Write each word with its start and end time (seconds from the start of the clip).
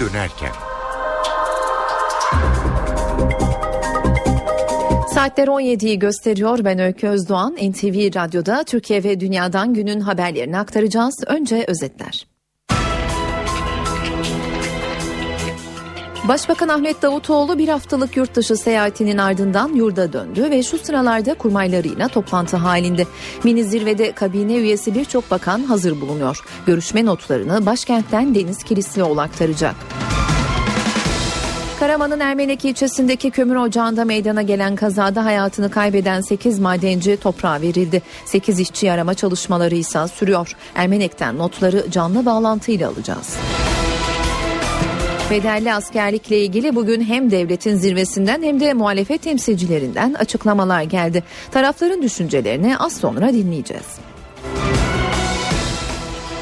dönerken. 0.00 0.52
Saatler 5.14 5.48
17'yi 5.48 5.98
gösteriyor. 5.98 6.58
Ben 6.64 6.78
Öykü 6.78 7.08
Özdoğan. 7.08 7.52
NTV 7.52 8.14
Radyo'da 8.14 8.64
Türkiye 8.64 9.04
ve 9.04 9.20
Dünya'dan 9.20 9.74
günün 9.74 10.00
haberlerini 10.00 10.58
aktaracağız. 10.58 11.24
Önce 11.26 11.64
özetler. 11.68 12.37
Başbakan 16.24 16.68
Ahmet 16.68 17.02
Davutoğlu 17.02 17.58
bir 17.58 17.68
haftalık 17.68 18.16
yurt 18.16 18.34
dışı 18.34 18.56
seyahatinin 18.56 19.18
ardından 19.18 19.74
yurda 19.74 20.12
döndü 20.12 20.50
ve 20.50 20.62
şu 20.62 20.78
sıralarda 20.78 21.34
kurmaylarıyla 21.34 22.08
toplantı 22.08 22.56
halinde. 22.56 23.06
Mini 23.44 23.64
zirvede 23.64 24.12
kabine 24.12 24.56
üyesi 24.56 24.94
birçok 24.94 25.30
bakan 25.30 25.62
hazır 25.62 26.00
bulunuyor. 26.00 26.40
Görüşme 26.66 27.04
notlarını 27.04 27.66
başkentten 27.66 28.34
Deniz 28.34 28.62
Kilislioğlu 28.62 29.20
aktaracak. 29.20 29.74
Karaman'ın 31.78 32.20
Ermenek 32.20 32.64
ilçesindeki 32.64 33.30
kömür 33.30 33.56
ocağında 33.56 34.04
meydana 34.04 34.42
gelen 34.42 34.76
kazada 34.76 35.24
hayatını 35.24 35.70
kaybeden 35.70 36.20
8 36.20 36.58
madenci 36.58 37.16
toprağa 37.16 37.60
verildi. 37.60 38.02
8 38.24 38.60
işçi 38.60 38.92
arama 38.92 39.14
çalışmaları 39.14 39.74
ise 39.74 40.08
sürüyor. 40.08 40.52
Ermenek'ten 40.74 41.38
notları 41.38 41.90
canlı 41.90 42.26
bağlantıyla 42.26 42.88
alacağız. 42.88 43.36
Bedelli 45.30 45.72
askerlikle 45.72 46.38
ilgili 46.38 46.74
bugün 46.74 47.04
hem 47.04 47.30
devletin 47.30 47.76
zirvesinden 47.76 48.42
hem 48.42 48.60
de 48.60 48.74
muhalefet 48.74 49.22
temsilcilerinden 49.22 50.14
açıklamalar 50.14 50.82
geldi. 50.82 51.22
Tarafların 51.50 52.02
düşüncelerini 52.02 52.78
az 52.78 52.96
sonra 52.96 53.32
dinleyeceğiz. 53.32 53.86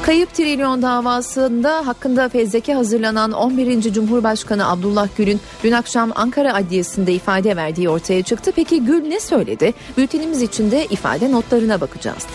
Kayıp 0.01 0.33
trilyon 0.33 0.81
davasında 0.81 1.87
hakkında 1.87 2.29
fezleke 2.29 2.73
hazırlanan 2.73 3.31
11. 3.31 3.81
Cumhurbaşkanı 3.93 4.69
Abdullah 4.69 5.07
Gül'ün 5.17 5.39
dün 5.63 5.71
akşam 5.71 6.11
Ankara 6.15 6.53
Adliyesi'nde 6.53 7.13
ifade 7.13 7.55
verdiği 7.55 7.89
ortaya 7.89 8.23
çıktı. 8.23 8.51
Peki 8.55 8.85
Gül 8.85 9.07
ne 9.07 9.19
söyledi? 9.19 9.73
Bültenimiz 9.97 10.41
içinde 10.41 10.85
ifade 10.85 11.31
notlarına 11.31 11.81
bakacağız. 11.81 12.25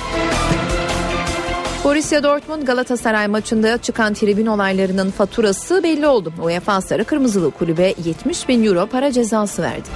Borussia 1.84 2.22
Dortmund 2.22 2.62
Galatasaray 2.62 3.28
maçında 3.28 3.78
çıkan 3.78 4.14
tribün 4.14 4.46
olaylarının 4.46 5.10
faturası 5.10 5.82
belli 5.82 6.06
oldu. 6.06 6.32
UEFA 6.42 6.80
Sarı 6.80 7.04
Kırmızılı 7.04 7.50
Kulübe 7.50 7.94
70 8.04 8.48
bin 8.48 8.64
euro 8.64 8.86
para 8.86 9.12
cezası 9.12 9.62
verdi. 9.62 9.88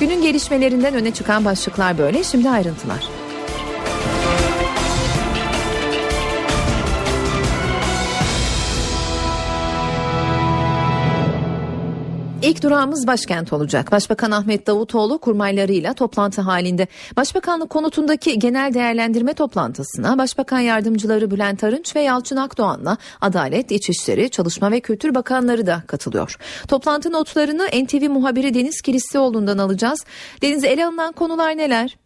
Günün 0.00 0.22
gelişmelerinden 0.22 0.94
öne 0.94 1.10
çıkan 1.10 1.44
başlıklar 1.44 1.98
böyle. 1.98 2.24
Şimdi 2.24 2.50
ayrıntılar. 2.50 3.17
İlk 12.42 12.62
durağımız 12.62 13.06
başkent 13.06 13.52
olacak. 13.52 13.92
Başbakan 13.92 14.30
Ahmet 14.30 14.66
Davutoğlu 14.66 15.18
kurmaylarıyla 15.18 15.94
toplantı 15.94 16.42
halinde. 16.42 16.86
Başbakanlık 17.16 17.70
konutundaki 17.70 18.38
genel 18.38 18.74
değerlendirme 18.74 19.34
toplantısına 19.34 20.18
Başbakan 20.18 20.58
Yardımcıları 20.58 21.30
Bülent 21.30 21.64
Arınç 21.64 21.96
ve 21.96 22.00
Yalçın 22.00 22.36
Akdoğan'la 22.36 22.96
Adalet, 23.20 23.70
İçişleri, 23.70 24.30
Çalışma 24.30 24.70
ve 24.70 24.80
Kültür 24.80 25.14
Bakanları 25.14 25.66
da 25.66 25.82
katılıyor. 25.86 26.36
Toplantı 26.68 27.12
notlarını 27.12 27.66
NTV 27.84 28.10
muhabiri 28.10 28.54
Deniz 28.54 28.82
Kilislioğlu'ndan 28.82 29.58
alacağız. 29.58 30.06
Deniz 30.42 30.64
ele 30.64 30.86
alınan 30.86 31.12
konular 31.12 31.56
neler? 31.56 31.96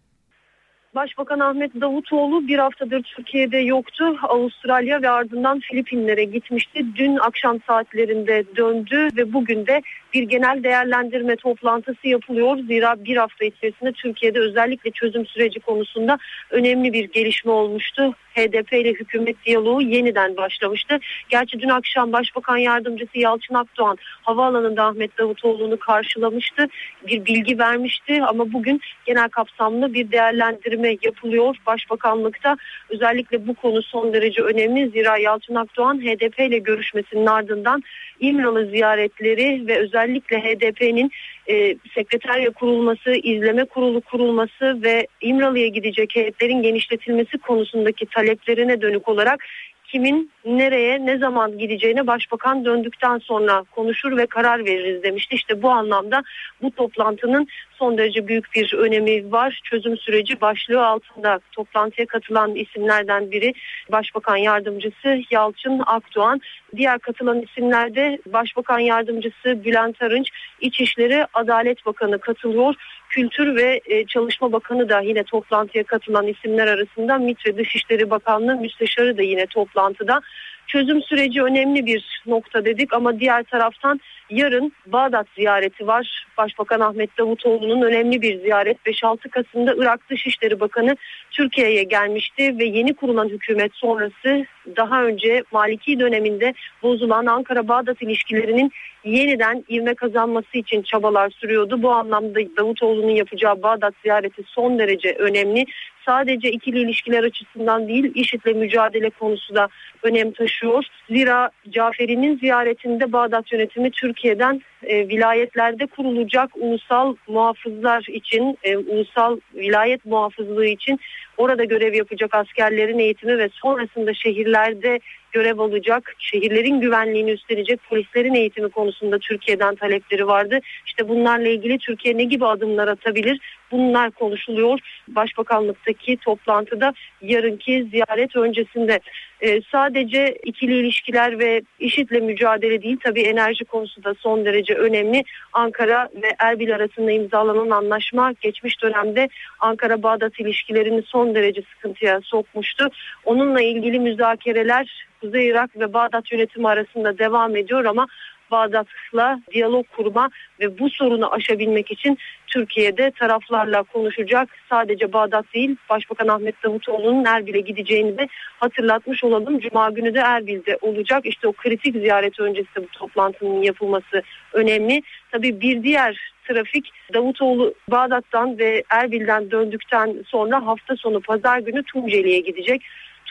Başbakan 0.94 1.40
Ahmet 1.40 1.80
Davutoğlu 1.80 2.48
bir 2.48 2.58
haftadır 2.58 3.02
Türkiye'de 3.16 3.58
yoktu. 3.58 4.16
Avustralya 4.28 5.02
ve 5.02 5.10
ardından 5.10 5.60
Filipinlere 5.60 6.24
gitmişti. 6.24 6.86
Dün 6.96 7.16
akşam 7.16 7.58
saatlerinde 7.66 8.44
döndü 8.56 9.08
ve 9.16 9.32
bugün 9.32 9.66
de 9.66 9.82
bir 10.14 10.22
genel 10.22 10.62
değerlendirme 10.62 11.36
toplantısı 11.36 12.08
yapılıyor. 12.08 12.58
Zira 12.58 13.04
bir 13.04 13.16
hafta 13.16 13.44
içerisinde 13.44 13.92
Türkiye'de 13.92 14.40
özellikle 14.40 14.90
çözüm 14.90 15.26
süreci 15.26 15.60
konusunda 15.60 16.18
önemli 16.50 16.92
bir 16.92 17.04
gelişme 17.04 17.52
olmuştu. 17.52 18.14
HDP 18.34 18.72
ile 18.72 18.90
hükümet 18.90 19.36
diyaloğu 19.46 19.82
yeniden 19.82 20.36
başlamıştı. 20.36 20.98
Gerçi 21.28 21.60
dün 21.60 21.68
akşam 21.68 22.12
Başbakan 22.12 22.56
Yardımcısı 22.56 23.18
Yalçın 23.18 23.54
Akdoğan 23.54 23.98
havaalanında 24.22 24.84
Ahmet 24.84 25.18
Davutoğlu'nu 25.18 25.78
karşılamıştı. 25.78 26.66
Bir 27.06 27.24
bilgi 27.24 27.58
vermişti 27.58 28.22
ama 28.22 28.52
bugün 28.52 28.80
genel 29.06 29.28
kapsamlı 29.28 29.94
bir 29.94 30.12
değerlendirme 30.12 30.96
yapılıyor 31.02 31.56
Başbakanlıkta. 31.66 32.56
Özellikle 32.88 33.46
bu 33.46 33.54
konu 33.54 33.82
son 33.82 34.12
derece 34.12 34.42
önemli. 34.42 34.90
Zira 34.90 35.18
Yalçın 35.18 35.54
Akdoğan 35.54 36.00
HDP 36.00 36.38
ile 36.38 36.58
görüşmesinin 36.58 37.26
ardından 37.26 37.82
İmralı 38.20 38.66
ziyaretleri 38.66 39.66
ve 39.66 39.78
özellikle 39.78 40.01
HDP'nin 40.36 41.10
e, 41.48 41.76
sekreterya 41.94 42.50
kurulması, 42.50 43.10
izleme 43.10 43.64
kurulu 43.64 44.00
kurulması 44.00 44.82
ve 44.82 45.06
İmralı'ya 45.20 45.68
gidecek 45.68 46.16
heyetlerin 46.16 46.62
genişletilmesi 46.62 47.38
konusundaki 47.38 48.06
taleplerine 48.06 48.80
dönük 48.80 49.08
olarak 49.08 49.44
kimin 49.92 50.30
nereye 50.44 51.06
ne 51.06 51.18
zaman 51.18 51.58
gideceğine 51.58 52.06
başbakan 52.06 52.64
döndükten 52.64 53.18
sonra 53.18 53.64
konuşur 53.70 54.16
ve 54.16 54.26
karar 54.26 54.64
veririz 54.64 55.02
demişti. 55.02 55.34
İşte 55.34 55.62
bu 55.62 55.70
anlamda 55.70 56.22
bu 56.62 56.70
toplantının 56.70 57.46
son 57.78 57.98
derece 57.98 58.28
büyük 58.28 58.54
bir 58.54 58.74
önemi 58.74 59.32
var. 59.32 59.60
Çözüm 59.64 59.96
süreci 59.96 60.40
başlığı 60.40 60.86
altında 60.86 61.40
toplantıya 61.52 62.06
katılan 62.06 62.54
isimlerden 62.54 63.30
biri 63.30 63.52
Başbakan 63.92 64.36
Yardımcısı 64.36 65.20
Yalçın 65.30 65.82
Akdoğan. 65.86 66.40
Diğer 66.76 66.98
katılan 66.98 67.42
isimlerde 67.42 68.18
Başbakan 68.26 68.78
Yardımcısı 68.78 69.64
Bülent 69.64 70.02
Arınç, 70.02 70.28
İçişleri 70.60 71.26
Adalet 71.34 71.86
Bakanı 71.86 72.18
katılıyor. 72.18 72.74
Kültür 73.12 73.56
ve 73.56 73.80
e, 73.86 74.06
Çalışma 74.06 74.52
Bakanı 74.52 74.88
da 74.88 75.00
yine 75.00 75.22
toplantıya 75.24 75.84
katılan 75.84 76.26
isimler 76.26 76.66
arasında 76.66 77.18
MİT 77.18 77.46
ve 77.46 77.56
Dışişleri 77.56 78.10
Bakanlığı 78.10 78.56
Müsteşarı 78.56 79.18
da 79.18 79.22
yine 79.22 79.46
toplantıda. 79.46 80.20
Çözüm 80.66 81.02
süreci 81.02 81.42
önemli 81.42 81.86
bir 81.86 82.22
nokta 82.26 82.64
dedik 82.64 82.94
ama 82.94 83.20
diğer 83.20 83.42
taraftan 83.42 84.00
yarın 84.30 84.72
Bağdat 84.86 85.26
ziyareti 85.36 85.86
var. 85.86 86.26
Başbakan 86.38 86.80
Ahmet 86.80 87.18
Davutoğlu'nun 87.18 87.82
önemli 87.82 88.22
bir 88.22 88.40
ziyaret 88.40 88.76
5-6 88.86 89.28
Kasım'da 89.28 89.74
Irak 89.78 90.10
Dışişleri 90.10 90.60
Bakanı 90.60 90.96
Türkiye'ye 91.30 91.82
gelmişti 91.82 92.58
ve 92.58 92.64
yeni 92.64 92.94
kurulan 92.94 93.28
hükümet 93.28 93.74
sonrası 93.74 94.44
daha 94.76 95.04
önce 95.04 95.42
Maliki 95.52 96.00
döneminde 96.00 96.54
bozulan 96.82 97.26
Ankara-Bağdat 97.26 98.02
ilişkilerinin 98.02 98.72
yeniden 99.04 99.64
ivme 99.70 99.94
kazanması 99.94 100.58
için 100.58 100.82
çabalar 100.82 101.30
sürüyordu. 101.30 101.82
Bu 101.82 101.90
anlamda 101.92 102.40
Davutoğlu'nun 102.56 103.10
yapacağı 103.10 103.62
Bağdat 103.62 103.94
ziyareti 104.02 104.42
son 104.46 104.78
derece 104.78 105.14
önemli. 105.18 105.64
Sadece 106.06 106.50
ikili 106.50 106.78
ilişkiler 106.78 107.24
açısından 107.24 107.88
değil 107.88 108.12
IŞİD'le 108.14 108.56
mücadele 108.56 109.10
konusu 109.10 109.54
da 109.54 109.68
önem 110.02 110.32
taşıyor. 110.32 110.84
Zira 111.10 111.50
Caferi'nin 111.70 112.38
ziyaretinde 112.38 113.12
Bağdat 113.12 113.52
yönetimi 113.52 113.90
Türkiye'den 113.90 114.62
e, 114.82 115.08
vilayetlerde 115.08 115.86
kurulacak 115.86 116.50
ulusal 116.56 117.16
muhafızlar 117.28 118.04
için, 118.08 118.58
e, 118.62 118.76
ulusal 118.76 119.38
vilayet 119.54 120.04
muhafızlığı 120.04 120.66
için 120.66 121.00
orada 121.36 121.64
görev 121.64 121.94
yapacak 121.94 122.34
askerlerin 122.34 122.98
eğitimi 122.98 123.38
ve 123.38 123.48
sonrasında 123.52 124.14
şehirlerde 124.14 124.98
görev 125.32 125.58
alacak, 125.58 126.14
şehirlerin 126.18 126.80
güvenliğini 126.80 127.30
üstlenecek 127.30 127.80
polislerin 127.88 128.34
eğitimi 128.34 128.68
konusunda 128.68 129.18
Türkiye'den 129.18 129.74
talepleri 129.74 130.26
vardı. 130.26 130.58
İşte 130.86 131.08
bunlarla 131.08 131.48
ilgili 131.48 131.78
Türkiye 131.78 132.16
ne 132.16 132.24
gibi 132.24 132.46
adımlar 132.46 132.88
atabilir? 132.88 133.40
Bunlar 133.72 134.10
konuşuluyor. 134.10 134.78
Başbakanlıktaki 135.08 136.16
toplantıda 136.16 136.92
yarınki 137.22 137.88
ziyaret 137.90 138.36
öncesinde 138.36 139.00
ee, 139.42 139.60
sadece 139.72 140.34
ikili 140.44 140.78
ilişkiler 140.78 141.38
ve 141.38 141.62
IŞİD'le 141.78 142.22
mücadele 142.22 142.82
değil 142.82 142.96
tabii 143.04 143.22
enerji 143.22 143.64
konusu 143.64 144.04
da 144.04 144.14
son 144.14 144.44
derece 144.44 144.74
önemli. 144.74 145.24
Ankara 145.52 146.08
ve 146.22 146.28
Erbil 146.38 146.74
arasında 146.74 147.10
imzalanan 147.10 147.70
anlaşma 147.70 148.32
geçmiş 148.40 148.82
dönemde 148.82 149.28
Ankara-Bağdat 149.60 150.40
ilişkilerini 150.40 151.02
son 151.02 151.34
derece 151.34 151.62
sıkıntıya 151.74 152.20
sokmuştu. 152.20 152.88
Onunla 153.24 153.60
ilgili 153.60 154.00
müzakereler 154.00 155.06
Kuzey 155.20 155.48
Irak 155.48 155.80
ve 155.80 155.92
Bağdat 155.92 156.32
yönetimi 156.32 156.68
arasında 156.68 157.18
devam 157.18 157.56
ediyor 157.56 157.84
ama 157.84 158.06
Bağdat'la 158.52 159.40
diyalog 159.52 159.86
kurma 159.96 160.30
ve 160.60 160.78
bu 160.78 160.90
sorunu 160.90 161.32
aşabilmek 161.32 161.90
için 161.90 162.18
Türkiye'de 162.46 163.10
taraflarla 163.10 163.82
konuşacak. 163.82 164.48
Sadece 164.70 165.12
Bağdat 165.12 165.44
değil 165.54 165.76
Başbakan 165.90 166.28
Ahmet 166.28 166.62
Davutoğlu'nun 166.62 167.24
Erbil'e 167.24 167.60
gideceğini 167.60 168.18
de 168.18 168.28
hatırlatmış 168.60 169.24
olalım. 169.24 169.58
Cuma 169.58 169.90
günü 169.90 170.14
de 170.14 170.18
Erbil'de 170.18 170.78
olacak. 170.80 171.26
İşte 171.26 171.48
o 171.48 171.52
kritik 171.52 171.96
ziyaret 171.96 172.40
öncesi 172.40 172.76
bu 172.76 172.86
toplantının 172.86 173.62
yapılması 173.62 174.22
önemli. 174.52 175.02
Tabii 175.30 175.60
bir 175.60 175.82
diğer 175.82 176.32
trafik 176.44 176.90
Davutoğlu 177.14 177.74
Bağdat'tan 177.90 178.58
ve 178.58 178.82
Erbil'den 178.90 179.50
döndükten 179.50 180.16
sonra 180.26 180.66
hafta 180.66 180.96
sonu 180.96 181.20
pazar 181.20 181.58
günü 181.58 181.82
Tunceli'ye 181.82 182.40
gidecek. 182.40 182.82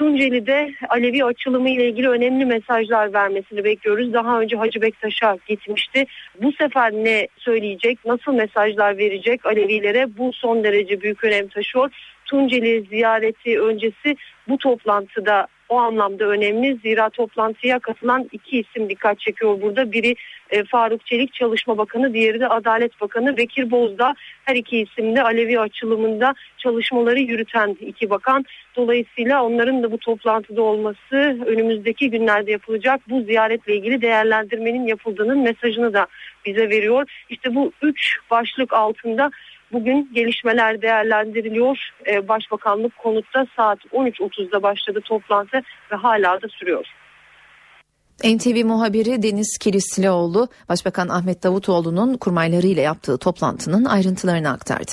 Tunceli'de 0.01 0.73
Alevi 0.89 1.25
açılımı 1.25 1.69
ile 1.69 1.89
ilgili 1.89 2.09
önemli 2.09 2.45
mesajlar 2.45 3.13
vermesini 3.13 3.63
bekliyoruz. 3.63 4.13
Daha 4.13 4.39
önce 4.39 4.57
Hacı 4.57 4.81
Bektaş'a 4.81 5.37
gitmişti. 5.47 6.05
Bu 6.41 6.51
sefer 6.51 6.91
ne 6.91 7.27
söyleyecek, 7.37 8.05
nasıl 8.05 8.33
mesajlar 8.33 8.97
verecek 8.97 9.45
Alevilere 9.45 10.17
bu 10.17 10.33
son 10.33 10.63
derece 10.63 11.01
büyük 11.01 11.23
önem 11.23 11.47
taşıyor. 11.47 11.91
Tunceli 12.25 12.85
ziyareti 12.89 13.61
öncesi 13.61 14.15
bu 14.47 14.57
toplantıda 14.57 15.47
o 15.71 15.77
anlamda 15.77 16.25
önemli. 16.25 16.77
Zira 16.83 17.09
toplantıya 17.09 17.79
katılan 17.79 18.29
iki 18.31 18.59
isim 18.59 18.89
dikkat 18.89 19.19
çekiyor 19.19 19.61
burada. 19.61 19.91
Biri 19.91 20.15
e, 20.49 20.63
Faruk 20.63 21.05
Çelik 21.05 21.33
Çalışma 21.33 21.77
Bakanı, 21.77 22.13
diğeri 22.13 22.39
de 22.39 22.47
Adalet 22.47 23.01
Bakanı 23.01 23.37
Bekir 23.37 23.71
Bozdağ. 23.71 24.13
Her 24.45 24.55
iki 24.55 24.79
isim 24.79 25.15
de 25.15 25.23
Alevi 25.23 25.59
açılımında 25.59 26.33
çalışmaları 26.57 27.19
yürüten 27.19 27.77
iki 27.79 28.09
bakan. 28.09 28.45
Dolayısıyla 28.75 29.43
onların 29.43 29.83
da 29.83 29.91
bu 29.91 29.97
toplantıda 29.97 30.61
olması 30.61 31.15
önümüzdeki 31.45 32.09
günlerde 32.09 32.51
yapılacak 32.51 33.01
bu 33.09 33.21
ziyaretle 33.21 33.75
ilgili 33.75 34.01
değerlendirmenin 34.01 34.87
yapıldığının 34.87 35.39
mesajını 35.39 35.93
da 35.93 36.07
bize 36.45 36.69
veriyor. 36.69 37.23
İşte 37.29 37.55
bu 37.55 37.71
üç 37.81 38.17
başlık 38.31 38.73
altında 38.73 39.31
Bugün 39.73 40.09
gelişmeler 40.13 40.81
değerlendiriliyor. 40.81 41.77
Ee, 42.07 42.27
Başbakanlık 42.27 42.97
konutta 42.97 43.45
saat 43.55 43.79
13.30'da 43.79 44.63
başladı 44.63 44.99
toplantı 45.05 45.57
ve 45.91 45.95
hala 45.95 46.41
da 46.41 46.47
sürüyor. 46.49 46.85
NTV 48.23 48.65
muhabiri 48.65 49.23
Deniz 49.23 49.57
Kilislioğlu, 49.57 50.47
Başbakan 50.69 51.07
Ahmet 51.07 51.43
Davutoğlu'nun 51.43 52.17
kurmaylarıyla 52.17 52.81
yaptığı 52.81 53.17
toplantının 53.17 53.85
ayrıntılarını 53.85 54.49
aktardı. 54.49 54.91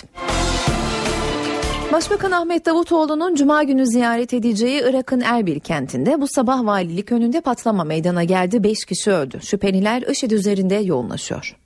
Başbakan 1.93 2.33
Ahmet 2.33 2.67
Davutoğlu'nun 2.67 3.35
Cuma 3.35 3.63
günü 3.63 3.87
ziyaret 3.87 4.35
edeceği 4.35 4.83
Irak'ın 4.85 5.21
Erbil 5.21 5.61
kentinde 5.61 6.21
bu 6.21 6.27
sabah 6.29 6.65
valilik 6.65 7.13
önünde 7.13 7.41
patlama 7.41 7.85
meydana 7.85 8.25
geldi. 8.25 8.65
5 8.65 8.85
kişi 8.85 9.11
öldü. 9.11 9.39
Şüpheliler 9.43 10.03
IŞİD 10.03 10.31
üzerinde 10.31 10.75
yoğunlaşıyor. 10.75 11.57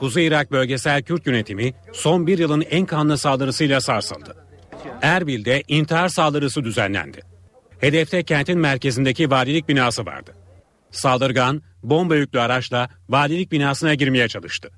Kuzey 0.00 0.26
Irak 0.26 0.52
Bölgesel 0.52 1.02
Kürt 1.02 1.26
Yönetimi 1.26 1.74
son 1.92 2.26
bir 2.26 2.38
yılın 2.38 2.60
en 2.70 2.86
kanlı 2.86 3.18
saldırısıyla 3.18 3.80
sarsıldı. 3.80 4.36
Erbil'de 5.02 5.62
intihar 5.68 6.08
saldırısı 6.08 6.64
düzenlendi. 6.64 7.20
Hedefte 7.80 8.22
kentin 8.22 8.58
merkezindeki 8.58 9.30
valilik 9.30 9.68
binası 9.68 10.06
vardı. 10.06 10.34
Saldırgan 10.90 11.62
bomba 11.82 12.16
yüklü 12.16 12.40
araçla 12.40 12.88
valilik 13.08 13.52
binasına 13.52 13.94
girmeye 13.94 14.28
çalıştı. 14.28 14.70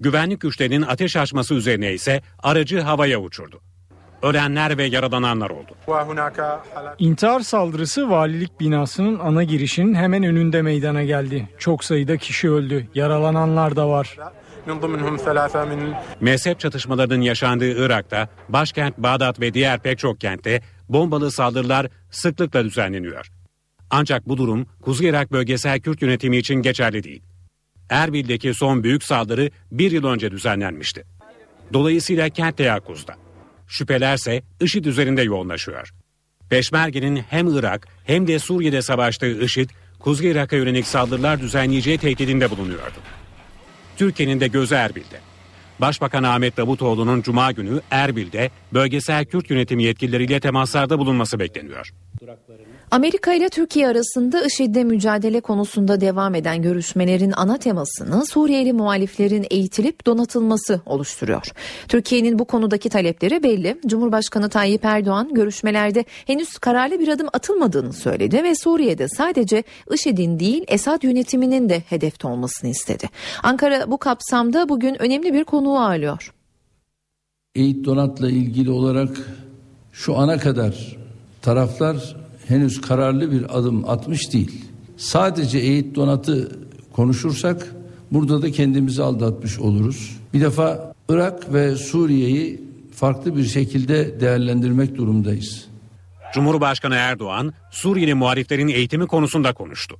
Güvenlik 0.00 0.40
güçlerinin 0.40 0.82
ateş 0.82 1.16
açması 1.16 1.54
üzerine 1.54 1.92
ise 1.92 2.22
aracı 2.42 2.80
havaya 2.80 3.20
uçurdu. 3.20 3.60
Ölenler 4.22 4.78
ve 4.78 4.84
yaralananlar 4.84 5.50
oldu. 5.50 5.74
İntihar 6.98 7.40
saldırısı 7.40 8.10
valilik 8.10 8.60
binasının 8.60 9.18
ana 9.18 9.44
girişinin 9.44 9.94
hemen 9.94 10.22
önünde 10.22 10.62
meydana 10.62 11.04
geldi. 11.04 11.48
Çok 11.58 11.84
sayıda 11.84 12.16
kişi 12.16 12.50
öldü. 12.50 12.86
Yaralananlar 12.94 13.76
da 13.76 13.88
var. 13.88 14.16
Mezhep 16.20 16.60
çatışmalarının 16.60 17.20
yaşandığı 17.20 17.84
Irak'ta 17.84 18.28
başkent 18.48 18.98
Bağdat 18.98 19.40
ve 19.40 19.54
diğer 19.54 19.82
pek 19.82 19.98
çok 19.98 20.20
kentte 20.20 20.62
bombalı 20.88 21.30
saldırılar 21.30 21.86
sıklıkla 22.10 22.64
düzenleniyor. 22.64 23.30
Ancak 23.90 24.28
bu 24.28 24.36
durum 24.36 24.66
Kuzey 24.82 25.08
Irak 25.08 25.32
Bölgesel 25.32 25.80
Kürt 25.80 26.02
Yönetimi 26.02 26.36
için 26.36 26.54
geçerli 26.54 27.02
değil. 27.02 27.22
Erbil'deki 27.90 28.54
son 28.54 28.84
büyük 28.84 29.04
saldırı 29.04 29.50
bir 29.70 29.90
yıl 29.90 30.04
önce 30.04 30.30
düzenlenmişti. 30.30 31.04
Dolayısıyla 31.72 32.28
kent 32.28 32.56
teyakkuzda. 32.56 33.14
Şüphelerse 33.66 34.42
IŞİD 34.60 34.84
üzerinde 34.84 35.22
yoğunlaşıyor. 35.22 35.92
Peşmerge'nin 36.50 37.16
hem 37.16 37.58
Irak 37.58 37.88
hem 38.04 38.26
de 38.26 38.38
Suriye'de 38.38 38.82
savaştığı 38.82 39.44
IŞİD, 39.44 39.70
Kuzey 39.98 40.30
Irak'a 40.30 40.56
yönelik 40.56 40.86
saldırılar 40.86 41.40
düzenleyeceği 41.40 41.98
tehdidinde 41.98 42.50
bulunuyordu. 42.50 42.96
Türkiye'nin 44.02 44.40
de 44.40 44.48
gözü 44.48 44.74
Erbil'de. 44.74 45.20
Başbakan 45.80 46.22
Ahmet 46.22 46.56
Davutoğlu'nun 46.56 47.22
Cuma 47.22 47.52
günü 47.52 47.80
Erbil'de 47.90 48.50
bölgesel 48.72 49.24
Kürt 49.24 49.50
yönetimi 49.50 49.82
yetkilileriyle 49.82 50.40
temaslarda 50.40 50.98
bulunması 50.98 51.38
bekleniyor. 51.38 51.90
Amerika 52.92 53.34
ile 53.34 53.48
Türkiye 53.48 53.88
arasında 53.88 54.44
IŞİD'le 54.44 54.84
mücadele 54.84 55.40
konusunda 55.40 56.00
devam 56.00 56.34
eden 56.34 56.62
görüşmelerin 56.62 57.32
ana 57.36 57.58
temasını 57.58 58.26
Suriyeli 58.26 58.72
muhaliflerin 58.72 59.46
eğitilip 59.50 60.06
donatılması 60.06 60.80
oluşturuyor. 60.86 61.52
Türkiye'nin 61.88 62.38
bu 62.38 62.44
konudaki 62.44 62.88
talepleri 62.88 63.42
belli. 63.42 63.78
Cumhurbaşkanı 63.86 64.48
Tayyip 64.48 64.84
Erdoğan 64.84 65.34
görüşmelerde 65.34 66.04
henüz 66.26 66.58
kararlı 66.58 67.00
bir 67.00 67.08
adım 67.08 67.26
atılmadığını 67.32 67.92
söyledi 67.92 68.42
ve 68.44 68.54
Suriye'de 68.54 69.08
sadece 69.08 69.62
IŞİD'in 69.92 70.38
değil 70.38 70.64
Esad 70.68 71.02
yönetiminin 71.02 71.68
de 71.68 71.82
hedefte 71.88 72.28
olmasını 72.28 72.70
istedi. 72.70 73.08
Ankara 73.42 73.90
bu 73.90 73.98
kapsamda 73.98 74.68
bugün 74.68 75.02
önemli 75.02 75.34
bir 75.34 75.44
konuğu 75.44 75.78
ağırlıyor. 75.78 76.34
Eğit 77.54 77.84
donatla 77.84 78.30
ilgili 78.30 78.70
olarak 78.70 79.16
şu 79.92 80.16
ana 80.18 80.38
kadar 80.38 80.96
taraflar 81.42 82.21
henüz 82.52 82.80
kararlı 82.80 83.32
bir 83.32 83.58
adım 83.58 83.88
atmış 83.90 84.32
değil. 84.32 84.64
Sadece 84.96 85.58
eğit 85.58 85.94
donatı 85.94 86.58
konuşursak 86.92 87.74
burada 88.10 88.42
da 88.42 88.52
kendimizi 88.52 89.02
aldatmış 89.02 89.58
oluruz. 89.58 90.16
Bir 90.34 90.40
defa 90.40 90.94
Irak 91.08 91.52
ve 91.52 91.76
Suriye'yi 91.76 92.62
farklı 92.94 93.36
bir 93.36 93.44
şekilde 93.44 94.20
değerlendirmek 94.20 94.96
durumdayız. 94.96 95.66
Cumhurbaşkanı 96.34 96.94
Erdoğan 96.94 97.52
Suriyeli 97.70 98.14
muhaliflerin 98.14 98.68
eğitimi 98.68 99.06
konusunda 99.06 99.52
konuştu. 99.52 99.96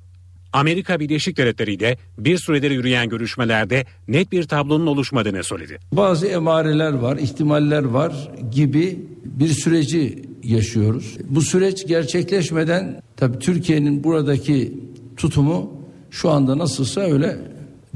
Amerika 0.52 1.00
Birleşik 1.00 1.36
Devletleri 1.36 1.72
ile 1.74 1.96
bir 2.18 2.38
süredir 2.38 2.70
yürüyen 2.70 3.08
görüşmelerde 3.08 3.86
net 4.08 4.32
bir 4.32 4.44
tablonun 4.44 4.86
oluşmadığını 4.86 5.44
söyledi. 5.44 5.78
Bazı 5.92 6.26
emareler 6.26 6.92
var, 6.92 7.16
ihtimaller 7.16 7.84
var 7.84 8.30
gibi 8.50 9.06
bir 9.24 9.48
süreci 9.48 10.22
yaşıyoruz. 10.42 11.16
Bu 11.24 11.42
süreç 11.42 11.86
gerçekleşmeden 11.86 13.02
tabii 13.16 13.38
Türkiye'nin 13.38 14.04
buradaki 14.04 14.78
tutumu 15.16 15.72
şu 16.10 16.30
anda 16.30 16.58
nasılsa 16.58 17.00
öyle 17.00 17.38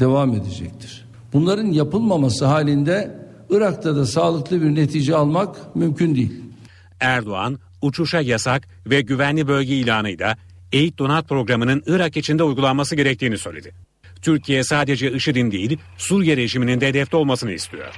devam 0.00 0.34
edecektir. 0.34 1.06
Bunların 1.32 1.66
yapılmaması 1.66 2.44
halinde 2.44 3.18
Irak'ta 3.50 3.96
da 3.96 4.06
sağlıklı 4.06 4.62
bir 4.62 4.74
netice 4.74 5.16
almak 5.16 5.76
mümkün 5.76 6.14
değil. 6.14 6.32
Erdoğan 7.00 7.58
uçuşa 7.82 8.20
yasak 8.20 8.68
ve 8.86 9.00
güvenli 9.00 9.48
bölge 9.48 9.75
ilanıyla 9.76 10.36
Eğit 10.73 10.99
Donat 10.99 11.28
programının 11.28 11.82
Irak 11.87 12.16
içinde 12.16 12.42
uygulanması 12.42 12.96
gerektiğini 12.96 13.38
söyledi. 13.38 13.75
Türkiye 14.23 14.64
sadece 14.64 15.12
IŞİD'in 15.12 15.50
değil 15.50 15.78
Suriye 15.99 16.37
rejiminin 16.37 16.80
de 16.80 16.88
hedefte 16.88 17.16
olmasını 17.16 17.52
istiyor. 17.52 17.94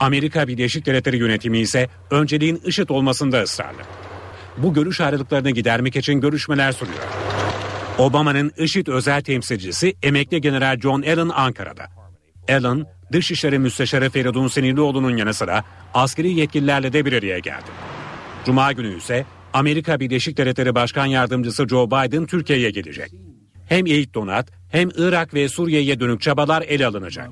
Amerika 0.00 0.48
Birleşik 0.48 0.86
Devletleri 0.86 1.16
yönetimi 1.16 1.58
ise 1.58 1.88
önceliğin 2.10 2.60
IŞİD 2.64 2.88
olmasında 2.88 3.42
ısrarlı. 3.42 3.82
Bu 4.58 4.74
görüş 4.74 5.00
ayrılıklarını 5.00 5.50
gidermek 5.50 5.96
için 5.96 6.20
görüşmeler 6.20 6.72
sürüyor. 6.72 6.98
Obama'nın 7.98 8.52
IŞİD 8.58 8.86
özel 8.86 9.22
temsilcisi 9.22 9.94
emekli 10.02 10.40
General 10.40 10.80
John 10.80 11.02
Allen 11.02 11.28
Ankara'da. 11.28 11.86
Allen, 12.48 12.86
Dışişleri 13.12 13.58
Müsteşarı 13.58 14.10
Feridun 14.10 14.48
Senilioğlu'nun 14.48 15.16
yanı 15.16 15.34
sıra 15.34 15.64
askeri 15.94 16.32
yetkililerle 16.32 16.92
de 16.92 17.04
bir 17.04 17.12
araya 17.12 17.38
geldi. 17.38 17.70
Cuma 18.46 18.72
günü 18.72 18.96
ise 18.96 19.26
Amerika 19.54 20.00
Birleşik 20.00 20.36
Devletleri 20.36 20.74
Başkan 20.74 21.06
Yardımcısı 21.06 21.68
Joe 21.68 21.86
Biden 21.86 22.26
Türkiye'ye 22.26 22.70
gelecek. 22.70 23.10
Hem 23.68 23.86
Eğit 23.86 24.14
Donat 24.14 24.48
hem 24.70 24.88
Irak 24.96 25.34
ve 25.34 25.48
Suriye'ye 25.48 26.00
dönük 26.00 26.20
çabalar 26.20 26.62
ele 26.62 26.86
alınacak. 26.86 27.30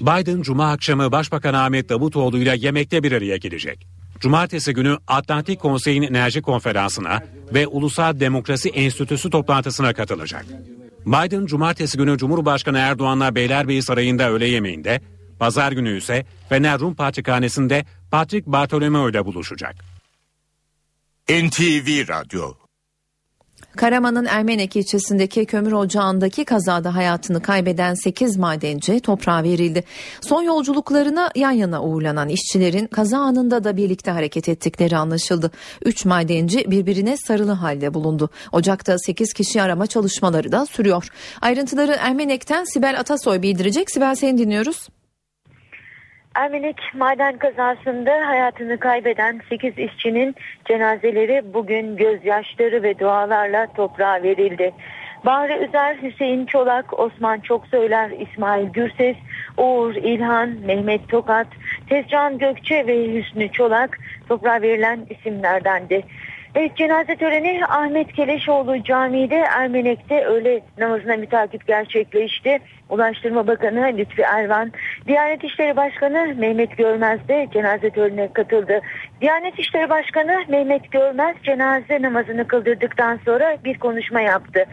Biden 0.00 0.42
Cuma 0.42 0.70
akşamı 0.70 1.12
Başbakan 1.12 1.54
Ahmet 1.54 1.88
Davutoğlu 1.88 2.38
ile 2.38 2.56
yemekte 2.58 3.02
bir 3.02 3.12
araya 3.12 3.36
gelecek. 3.36 3.86
Cumartesi 4.20 4.74
günü 4.74 4.98
Atlantik 5.06 5.60
Konseyi'nin 5.60 6.14
enerji 6.14 6.42
konferansına 6.42 7.22
ve 7.54 7.66
Ulusal 7.66 8.20
Demokrasi 8.20 8.68
Enstitüsü 8.68 9.30
toplantısına 9.30 9.92
katılacak. 9.92 10.46
Biden 11.06 11.46
cumartesi 11.46 11.98
günü 11.98 12.18
Cumhurbaşkanı 12.18 12.78
Erdoğan'la 12.78 13.34
Beylerbeyi 13.34 13.82
Sarayı'nda 13.82 14.30
öğle 14.30 14.46
yemeğinde, 14.46 15.00
pazar 15.38 15.72
günü 15.72 15.98
ise 15.98 16.26
Fener 16.48 16.80
Rum 16.80 16.94
Patrikhanesi'nde 16.94 17.84
Patrick 18.10 18.52
Bartolomeo 18.52 19.10
ile 19.10 19.24
buluşacak. 19.24 19.91
NTV 21.30 22.08
Radyo 22.08 22.52
Karaman'ın 23.76 24.24
Ermenek 24.24 24.76
ilçesindeki 24.76 25.46
kömür 25.46 25.72
ocağındaki 25.72 26.44
kazada 26.44 26.94
hayatını 26.94 27.42
kaybeden 27.42 27.94
8 27.94 28.36
madenci 28.36 29.00
toprağa 29.00 29.42
verildi. 29.42 29.84
Son 30.20 30.42
yolculuklarına 30.42 31.30
yan 31.34 31.50
yana 31.50 31.82
uğurlanan 31.82 32.28
işçilerin 32.28 32.86
kaza 32.86 33.18
anında 33.18 33.64
da 33.64 33.76
birlikte 33.76 34.10
hareket 34.10 34.48
ettikleri 34.48 34.96
anlaşıldı. 34.96 35.50
3 35.84 36.04
madenci 36.04 36.70
birbirine 36.70 37.16
sarılı 37.16 37.52
halde 37.52 37.94
bulundu. 37.94 38.30
Ocakta 38.52 38.98
8 38.98 39.32
kişi 39.32 39.62
arama 39.62 39.86
çalışmaları 39.86 40.52
da 40.52 40.66
sürüyor. 40.66 41.08
Ayrıntıları 41.40 41.96
Ermenek'ten 42.00 42.64
Sibel 42.64 43.00
Atasoy 43.00 43.42
bildirecek. 43.42 43.90
Sibel 43.90 44.14
seni 44.14 44.38
dinliyoruz. 44.38 44.88
Ermenek 46.34 46.80
maden 46.94 47.38
kazasında 47.38 48.28
hayatını 48.28 48.78
kaybeden 48.78 49.40
8 49.48 49.78
işçinin 49.78 50.34
cenazeleri 50.64 51.54
bugün 51.54 51.96
gözyaşları 51.96 52.82
ve 52.82 52.98
dualarla 52.98 53.66
toprağa 53.66 54.22
verildi. 54.22 54.72
Bahri 55.24 55.64
Üzer, 55.64 55.96
Hüseyin 56.02 56.46
Çolak, 56.46 56.98
Osman 56.98 57.40
Çoksöyler, 57.40 58.10
İsmail 58.10 58.68
Gürses, 58.68 59.16
Uğur 59.56 59.94
İlhan, 59.94 60.48
Mehmet 60.48 61.08
Tokat, 61.08 61.46
Tezcan 61.88 62.38
Gökçe 62.38 62.86
ve 62.86 63.14
Hüsnü 63.14 63.52
Çolak 63.52 63.98
toprağa 64.28 64.62
verilen 64.62 65.06
isimlerdendi. 65.10 66.02
Evet 66.54 66.76
cenaze 66.76 67.16
töreni 67.16 67.66
Ahmet 67.66 68.12
Keleşoğlu 68.12 68.84
Camii'de 68.84 69.36
Ermenek'te 69.36 70.24
öğle 70.24 70.60
namazına 70.78 71.16
mütakip 71.16 71.66
gerçekleşti. 71.66 72.58
Ulaştırma 72.88 73.46
Bakanı 73.46 73.92
Lütfi 73.96 74.22
Ervan, 74.22 74.72
Diyanet 75.06 75.44
İşleri 75.44 75.76
Başkanı 75.76 76.34
Mehmet 76.38 76.78
Görmez 76.78 77.28
de 77.28 77.48
cenaze 77.52 77.90
törenine 77.90 78.32
katıldı. 78.32 78.80
Diyanet 79.20 79.58
İşleri 79.58 79.90
Başkanı 79.90 80.40
Mehmet 80.48 80.92
Görmez 80.92 81.36
cenaze 81.42 82.02
namazını 82.02 82.46
kıldırdıktan 82.46 83.18
sonra 83.24 83.56
bir 83.64 83.78
konuşma 83.78 84.20
yaptı. 84.20 84.64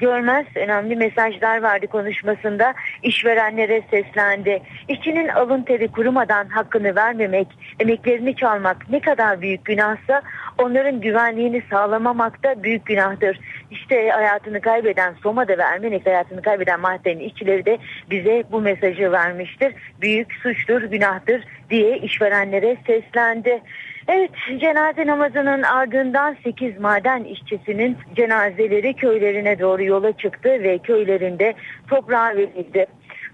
Görmez 0.00 0.46
önemli 0.54 0.96
mesajlar 0.96 1.62
verdi 1.62 1.86
konuşmasında 1.86 2.74
işverenlere 3.02 3.82
seslendi. 3.90 4.62
İşçinin 4.88 5.28
alın 5.28 5.62
teri 5.62 5.88
kurumadan 5.88 6.48
hakkını 6.48 6.96
vermemek, 6.96 7.48
emeklerini 7.80 8.36
çalmak 8.36 8.90
ne 8.90 9.00
kadar 9.00 9.40
büyük 9.40 9.64
günahsa 9.64 10.22
onların 10.58 11.00
güvenliğini 11.00 11.62
sağlamamak 11.70 12.44
da 12.44 12.62
büyük 12.62 12.86
günahtır. 12.86 13.40
İşte 13.70 14.10
hayatını 14.10 14.60
kaybeden 14.60 15.14
Soma'da 15.22 15.58
ve 15.58 15.62
Ermenek 15.62 16.06
hayatını 16.06 16.42
kaybeden 16.42 16.80
mahallenin 16.80 17.20
işçileri 17.20 17.66
de 17.66 17.78
bize 18.10 18.44
bu 18.52 18.60
mesajı 18.60 19.12
vermiştir. 19.12 19.74
Büyük 20.00 20.32
suçtur, 20.32 20.82
günahtır 20.82 21.44
diye 21.70 21.98
işverenlere 21.98 22.76
seslendi. 22.86 23.60
Evet 24.08 24.30
cenaze 24.60 25.06
namazının 25.06 25.62
ardından 25.62 26.36
8 26.44 26.80
maden 26.80 27.24
işçisinin 27.24 27.96
cenazeleri 28.16 28.94
köylerine 28.94 29.58
doğru 29.58 29.84
yola 29.84 30.12
çıktı 30.12 30.48
ve 30.48 30.78
köylerinde 30.78 31.54
toprağa 31.90 32.36
verildi. 32.36 32.86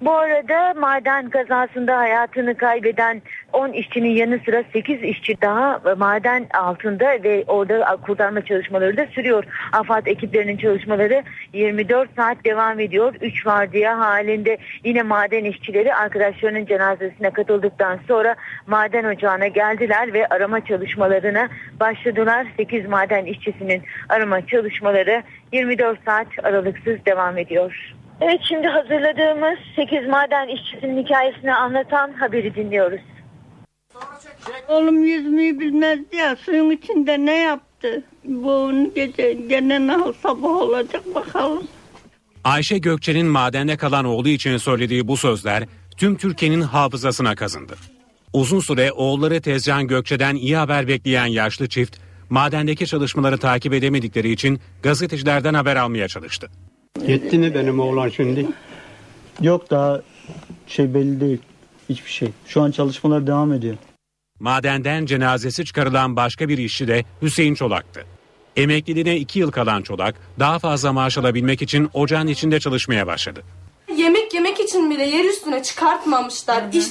Bu 0.04 0.12
arada 0.12 0.75
maden 0.75 1.30
kazasında 1.30 1.99
hayatını 1.99 2.56
kaybeden 2.56 3.23
10 3.52 3.73
işçinin 3.73 4.11
yanı 4.11 4.40
sıra 4.44 4.64
8 4.73 5.02
işçi 5.02 5.40
daha 5.40 5.80
maden 5.96 6.46
altında 6.54 7.04
ve 7.04 7.44
orada 7.46 7.96
kurtarma 7.96 8.44
çalışmaları 8.44 8.96
da 8.96 9.06
sürüyor. 9.06 9.44
AFAD 9.73 10.06
ekiplerinin 10.06 10.56
çalışmaları 10.56 11.23
24 11.52 12.08
saat 12.16 12.44
devam 12.44 12.80
ediyor. 12.80 13.14
3 13.20 13.46
vardiya 13.46 13.99
halinde 13.99 14.58
yine 14.84 15.02
maden 15.02 15.44
işçileri 15.44 15.94
arkadaşlarının 15.94 16.66
cenazesine 16.66 17.30
katıldıktan 17.30 17.99
sonra 18.08 18.34
maden 18.66 19.04
ocağına 19.04 19.46
geldiler 19.46 20.12
ve 20.12 20.26
arama 20.26 20.64
çalışmalarına 20.64 21.49
başladılar. 21.80 22.46
8 22.56 22.88
maden 22.88 23.25
işçisinin 23.25 23.82
arama 24.08 24.46
çalışmaları 24.46 25.23
24 25.52 25.99
saat 26.04 26.26
aralıksız 26.42 27.06
devam 27.06 27.38
ediyor. 27.38 27.94
Evet 28.21 28.40
şimdi 28.49 28.66
hazırladığımız 28.66 29.59
8 29.76 30.09
maden 30.09 30.49
işçisinin 30.49 31.04
hikayesini 31.04 31.54
anlatan 31.54 32.12
haberi 32.12 32.54
dinliyoruz. 32.54 33.00
Oğlum 34.68 35.04
yüzmeyi 35.04 35.61
bilmezdi 35.61 36.16
ya 36.16 36.37
suyun 36.37 36.71
içinde 36.71 37.26
ne 37.26 37.38
yaptı? 37.38 38.02
Bu 38.25 38.73
gece 38.94 39.33
gene 39.33 39.87
ne 39.87 40.12
sabah 40.23 40.49
olacak 40.49 41.14
bakalım. 41.14 41.66
Ayşe 42.44 42.78
Gökçe'nin 42.78 43.26
madende 43.26 43.76
kalan 43.76 44.04
oğlu 44.04 44.28
için 44.28 44.56
söylediği 44.56 45.09
bu 45.09 45.16
sözler 45.16 45.64
tüm 45.97 46.16
Türkiye'nin 46.16 46.61
hafızasına 46.61 47.35
kazındı. 47.35 47.75
Uzun 48.33 48.61
süre 48.61 48.92
oğulları 48.92 49.40
Tezcan 49.40 49.87
Gökçe'den 49.87 50.35
iyi 50.35 50.56
haber 50.56 50.88
bekleyen 50.88 51.26
yaşlı 51.26 51.68
çift, 51.68 51.97
madendeki 52.30 52.87
çalışmaları 52.87 53.38
takip 53.38 53.75
edemedikleri 53.75 54.30
için 54.30 54.61
gazetecilerden 54.83 55.54
haber 55.54 55.76
almaya 55.76 56.09
çalıştı. 56.09 56.50
Yetti 57.02 57.38
mi 57.38 57.54
benim 57.54 57.80
oğlan 57.80 58.08
şimdi? 58.08 58.46
Yok 59.40 59.70
daha 59.70 60.00
şey 60.66 60.94
belli 60.94 61.20
değil. 61.20 61.38
Hiçbir 61.88 62.10
şey. 62.10 62.28
Şu 62.46 62.62
an 62.62 62.70
çalışmalar 62.70 63.26
devam 63.26 63.52
ediyor. 63.52 63.76
Madenden 64.40 65.06
cenazesi 65.06 65.64
çıkarılan 65.64 66.16
başka 66.16 66.48
bir 66.48 66.58
işçi 66.58 66.88
de 66.88 67.04
Hüseyin 67.22 67.54
Çolak'tı. 67.54 68.04
Emekliliğine 68.56 69.16
iki 69.16 69.38
yıl 69.38 69.50
kalan 69.50 69.82
Çolak 69.82 70.14
daha 70.38 70.58
fazla 70.58 70.92
maaş 70.92 71.18
alabilmek 71.18 71.62
için 71.62 71.90
ocağın 71.94 72.26
içinde 72.26 72.60
çalışmaya 72.60 73.06
başladı. 73.06 73.42
İçin 74.75 74.90
bile 74.90 75.07
yer 75.07 75.25
üstüne 75.25 75.62
çıkartmamışlar. 75.62 76.64
İş, 76.73 76.87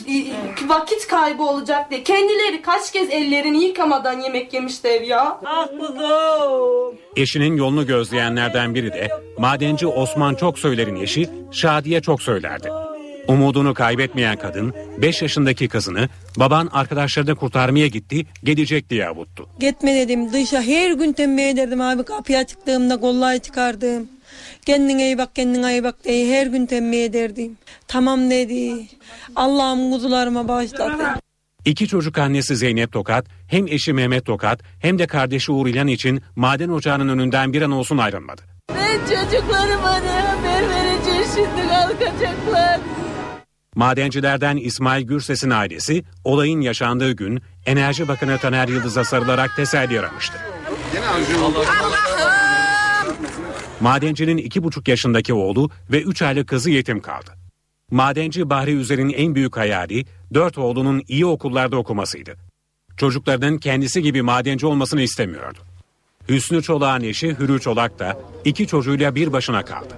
vakit 0.67 1.07
kaybı 1.07 1.43
olacak 1.43 1.91
diye. 1.91 2.03
Kendileri 2.03 2.61
kaç 2.61 2.91
kez 2.91 3.09
ellerini 3.09 3.63
yıkamadan 3.63 4.19
yemek 4.19 4.53
yemişler 4.53 5.01
ya. 5.01 5.39
Ah 5.45 5.67
kuzum. 5.67 6.99
Eşinin 7.15 7.57
yolunu 7.57 7.87
gözleyenlerden 7.87 8.75
biri 8.75 8.93
de 8.93 9.07
madenci 9.37 9.87
Osman 9.87 10.35
Çoksöyler'in 10.35 10.95
eşi 10.95 11.29
Şadiye 11.51 12.01
Çoksöyler'di. 12.01 12.69
Umudunu 13.27 13.73
kaybetmeyen 13.73 14.37
kadın 14.37 14.73
5 14.97 15.21
yaşındaki 15.21 15.67
kızını 15.67 16.09
baban 16.37 16.69
arkadaşlarını 16.71 17.35
kurtarmaya 17.35 17.87
gitti 17.87 18.25
gelecek 18.43 18.89
diye 18.89 19.07
avuttu. 19.07 19.47
Gitme 19.59 19.95
dedim 19.95 20.33
dışa 20.33 20.61
her 20.61 20.91
gün 20.91 21.13
tembih 21.13 21.49
ederdim 21.49 21.81
abi 21.81 22.03
kapıya 22.03 22.43
çıktığımda 22.47 22.99
kollayı 22.99 23.39
çıkardım. 23.39 24.07
Kendine 24.65 25.05
iyi 25.05 25.17
bak 25.17 25.35
kendine 25.35 25.71
iyi 25.71 25.83
bak 25.83 26.03
diye 26.03 26.39
her 26.39 26.47
gün 26.47 26.65
tembih 26.65 27.05
ederdim. 27.05 27.57
Tamam 27.87 28.29
dedi. 28.29 28.87
Allah'ım 29.35 29.91
kuzularıma 29.91 30.47
bağışladı. 30.47 31.03
İki 31.65 31.87
çocuk 31.87 32.17
annesi 32.17 32.55
Zeynep 32.55 32.91
Tokat 32.91 33.25
hem 33.47 33.67
eşi 33.67 33.93
Mehmet 33.93 34.25
Tokat 34.25 34.59
hem 34.79 34.99
de 34.99 35.07
kardeşi 35.07 35.51
Uğur 35.51 35.67
İlhan 35.67 35.87
için 35.87 36.21
maden 36.35 36.69
ocağının 36.69 37.09
önünden 37.09 37.53
bir 37.53 37.61
an 37.61 37.71
olsun 37.71 37.97
ayrılmadı. 37.97 38.41
Ben 38.69 38.99
çocuklarıma 38.99 39.97
ne 39.97 40.21
haber 40.21 40.69
vereceğim 40.69 41.25
şimdi 41.35 41.67
kalkacaklar. 41.69 42.79
Madencilerden 43.75 44.57
İsmail 44.57 45.07
Gürses'in 45.07 45.49
ailesi 45.49 46.03
olayın 46.23 46.61
yaşandığı 46.61 47.11
gün 47.11 47.41
Enerji 47.65 48.07
Bakanı 48.07 48.37
Taner 48.37 48.67
Yıldız'a 48.67 49.03
sarılarak 49.03 49.55
teselli 49.55 49.99
aramıştı. 49.99 50.37
Madencinin 53.83 54.37
iki 54.37 54.63
buçuk 54.63 54.87
yaşındaki 54.87 55.33
oğlu 55.33 55.69
ve 55.91 56.01
üç 56.01 56.21
aylık 56.21 56.47
kızı 56.47 56.69
yetim 56.69 57.01
kaldı. 57.01 57.31
Madenci 57.91 58.49
Bahri 58.49 58.71
Üzer'in 58.71 59.09
en 59.09 59.35
büyük 59.35 59.57
hayali 59.57 60.05
dört 60.33 60.57
oğlunun 60.57 61.03
iyi 61.07 61.25
okullarda 61.25 61.77
okumasıydı. 61.77 62.35
Çocuklarının 62.97 63.57
kendisi 63.57 64.01
gibi 64.01 64.21
madenci 64.21 64.65
olmasını 64.65 65.01
istemiyordu. 65.01 65.57
Hüsnü 66.29 66.61
Çolak'ın 66.61 67.03
eşi 67.03 67.39
Hürü 67.39 67.59
Çolak 67.59 67.99
da 67.99 68.17
iki 68.45 68.67
çocuğuyla 68.67 69.15
bir 69.15 69.33
başına 69.33 69.65
kaldı. 69.65 69.93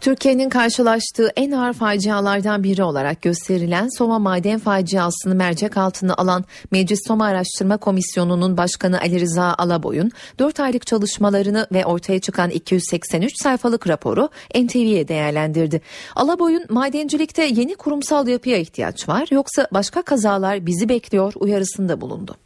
Türkiye'nin 0.00 0.48
karşılaştığı 0.48 1.32
en 1.36 1.50
ağır 1.50 1.72
facialardan 1.72 2.62
biri 2.62 2.82
olarak 2.82 3.22
gösterilen 3.22 3.88
Soma 3.98 4.18
maden 4.18 4.58
faciasını 4.58 5.34
mercek 5.34 5.76
altına 5.76 6.14
alan 6.14 6.44
Meclis 6.70 7.00
Soma 7.06 7.26
Araştırma 7.26 7.76
Komisyonu'nun 7.76 8.56
başkanı 8.56 9.00
Ali 9.00 9.20
Rıza 9.20 9.54
Alaboy'un 9.58 10.12
4 10.38 10.60
aylık 10.60 10.86
çalışmalarını 10.86 11.66
ve 11.72 11.84
ortaya 11.84 12.20
çıkan 12.20 12.50
283 12.50 13.32
sayfalık 13.42 13.88
raporu 13.88 14.28
NTV'ye 14.54 15.08
değerlendirdi. 15.08 15.80
Alaboy'un 16.16 16.64
madencilikte 16.68 17.44
yeni 17.44 17.74
kurumsal 17.74 18.28
yapıya 18.28 18.58
ihtiyaç 18.58 19.08
var 19.08 19.28
yoksa 19.30 19.68
başka 19.72 20.02
kazalar 20.02 20.66
bizi 20.66 20.88
bekliyor 20.88 21.32
uyarısında 21.36 22.00
bulundu. 22.00 22.36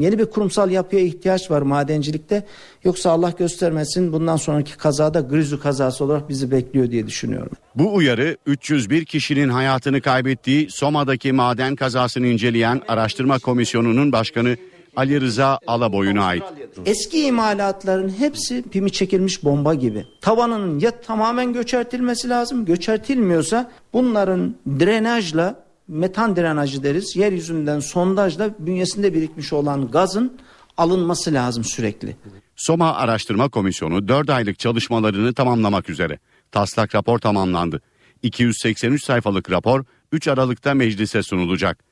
Yeni 0.00 0.18
bir 0.18 0.26
kurumsal 0.26 0.70
yapıya 0.70 1.02
ihtiyaç 1.02 1.50
var 1.50 1.62
madencilikte. 1.62 2.46
Yoksa 2.84 3.10
Allah 3.10 3.30
göstermesin 3.38 4.12
bundan 4.12 4.36
sonraki 4.36 4.76
kazada 4.76 5.20
Grizu 5.20 5.60
kazası 5.60 6.04
olarak 6.04 6.28
bizi 6.28 6.50
bekliyor 6.50 6.90
diye 6.90 7.06
düşünüyorum. 7.06 7.52
Bu 7.74 7.94
uyarı 7.94 8.36
301 8.46 9.04
kişinin 9.04 9.48
hayatını 9.48 10.00
kaybettiği 10.00 10.70
Soma'daki 10.70 11.32
maden 11.32 11.76
kazasını 11.76 12.26
inceleyen 12.26 12.82
araştırma 12.88 13.38
komisyonunun 13.38 14.12
başkanı 14.12 14.56
Ali 14.96 15.20
Rıza 15.20 15.58
Alaboyun'a 15.66 16.24
ait. 16.24 16.42
Eski 16.86 17.26
imalatların 17.26 18.08
hepsi 18.18 18.62
pimi 18.62 18.92
çekilmiş 18.92 19.44
bomba 19.44 19.74
gibi. 19.74 20.06
Tavanının 20.20 20.78
ya 20.78 20.90
tamamen 21.00 21.52
göçertilmesi 21.52 22.28
lazım. 22.28 22.64
Göçertilmiyorsa 22.64 23.70
bunların 23.92 24.54
drenajla 24.66 25.64
metan 25.88 26.36
drenajı 26.36 26.82
deriz. 26.82 27.16
Yeryüzünden 27.16 27.80
sondajla 27.80 28.50
bünyesinde 28.58 29.14
birikmiş 29.14 29.52
olan 29.52 29.90
gazın 29.90 30.38
alınması 30.76 31.32
lazım 31.32 31.64
sürekli. 31.64 32.16
Soma 32.56 32.94
Araştırma 32.94 33.48
Komisyonu 33.48 34.08
4 34.08 34.30
aylık 34.30 34.58
çalışmalarını 34.58 35.34
tamamlamak 35.34 35.90
üzere. 35.90 36.18
Taslak 36.52 36.94
rapor 36.94 37.18
tamamlandı. 37.18 37.80
283 38.22 39.04
sayfalık 39.04 39.50
rapor 39.50 39.84
3 40.12 40.28
Aralık'ta 40.28 40.74
meclise 40.74 41.22
sunulacak. 41.22 41.84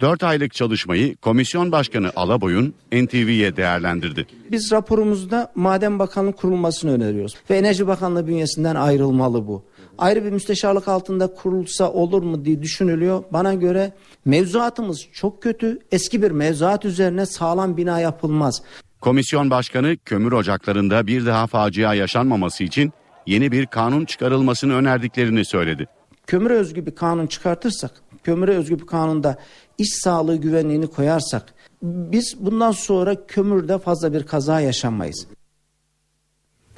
4 0.00 0.24
aylık 0.24 0.54
çalışmayı 0.54 1.16
Komisyon 1.16 1.72
Başkanı 1.72 2.12
Alaboy'un 2.16 2.74
NTV'ye 2.92 3.56
değerlendirdi. 3.56 4.26
Biz 4.50 4.72
raporumuzda 4.72 5.52
Maden 5.54 5.98
Bakanlığı 5.98 6.32
kurulmasını 6.32 6.92
öneriyoruz. 6.92 7.34
Ve 7.50 7.56
Enerji 7.56 7.86
Bakanlığı 7.86 8.26
bünyesinden 8.26 8.74
ayrılmalı 8.74 9.46
bu. 9.46 9.64
Ayrı 9.98 10.24
bir 10.24 10.30
müsteşarlık 10.30 10.88
altında 10.88 11.34
kurulsa 11.34 11.92
olur 11.92 12.22
mu 12.22 12.44
diye 12.44 12.62
düşünülüyor. 12.62 13.24
Bana 13.32 13.54
göre 13.54 13.92
mevzuatımız 14.24 15.06
çok 15.12 15.42
kötü. 15.42 15.78
Eski 15.92 16.22
bir 16.22 16.30
mevzuat 16.30 16.84
üzerine 16.84 17.26
sağlam 17.26 17.76
bina 17.76 18.00
yapılmaz. 18.00 18.62
Komisyon 19.00 19.50
Başkanı 19.50 19.96
kömür 20.04 20.32
ocaklarında 20.32 21.06
bir 21.06 21.26
daha 21.26 21.46
facia 21.46 21.94
yaşanmaması 21.94 22.64
için 22.64 22.92
yeni 23.26 23.52
bir 23.52 23.66
kanun 23.66 24.04
çıkarılmasını 24.04 24.74
önerdiklerini 24.74 25.44
söyledi. 25.44 25.86
Kömüre 26.26 26.54
özgü 26.54 26.86
bir 26.86 26.94
kanun 26.94 27.26
çıkartırsak, 27.26 27.90
kömüre 28.24 28.56
özgü 28.56 28.78
bir 28.78 28.86
kanunda 28.86 29.36
iş 29.78 29.88
sağlığı 29.94 30.36
güvenliğini 30.36 30.86
koyarsak 30.86 31.54
biz 31.82 32.36
bundan 32.40 32.72
sonra 32.72 33.26
kömürde 33.26 33.78
fazla 33.78 34.12
bir 34.12 34.22
kaza 34.22 34.60
yaşanmayız. 34.60 35.26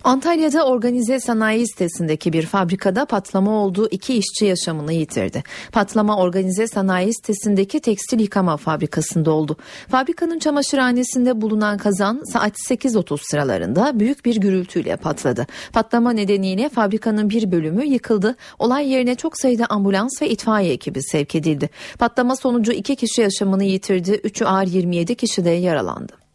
Antalya'da 0.04 0.66
organize 0.66 1.20
sanayi 1.20 1.68
sitesindeki 1.68 2.32
bir 2.32 2.46
fabrikada 2.46 3.04
patlama 3.04 3.50
oldu. 3.50 3.88
iki 3.90 4.14
işçi 4.14 4.44
yaşamını 4.44 4.92
yitirdi. 4.92 5.42
Patlama 5.72 6.16
organize 6.16 6.66
sanayi 6.66 7.14
sitesindeki 7.14 7.80
tekstil 7.80 8.20
yıkama 8.20 8.56
fabrikasında 8.56 9.30
oldu. 9.30 9.56
Fabrikanın 9.88 10.38
çamaşırhanesinde 10.38 11.40
bulunan 11.40 11.78
kazan 11.78 12.22
saat 12.32 12.56
8.30 12.70 13.18
sıralarında 13.30 14.00
büyük 14.00 14.24
bir 14.24 14.36
gürültüyle 14.36 14.96
patladı. 14.96 15.46
Patlama 15.72 16.10
nedeniyle 16.10 16.68
fabrikanın 16.68 17.30
bir 17.30 17.52
bölümü 17.52 17.84
yıkıldı. 17.84 18.36
Olay 18.58 18.88
yerine 18.88 19.14
çok 19.14 19.38
sayıda 19.38 19.66
ambulans 19.66 20.22
ve 20.22 20.30
itfaiye 20.30 20.72
ekibi 20.72 21.02
sevk 21.02 21.34
edildi. 21.34 21.70
Patlama 21.98 22.36
sonucu 22.36 22.72
iki 22.72 22.96
kişi 22.96 23.20
yaşamını 23.20 23.64
yitirdi. 23.64 24.20
Üçü 24.24 24.44
ağır 24.44 24.66
27 24.66 25.14
kişi 25.14 25.44
de 25.44 25.50
yaralandı. 25.50 26.27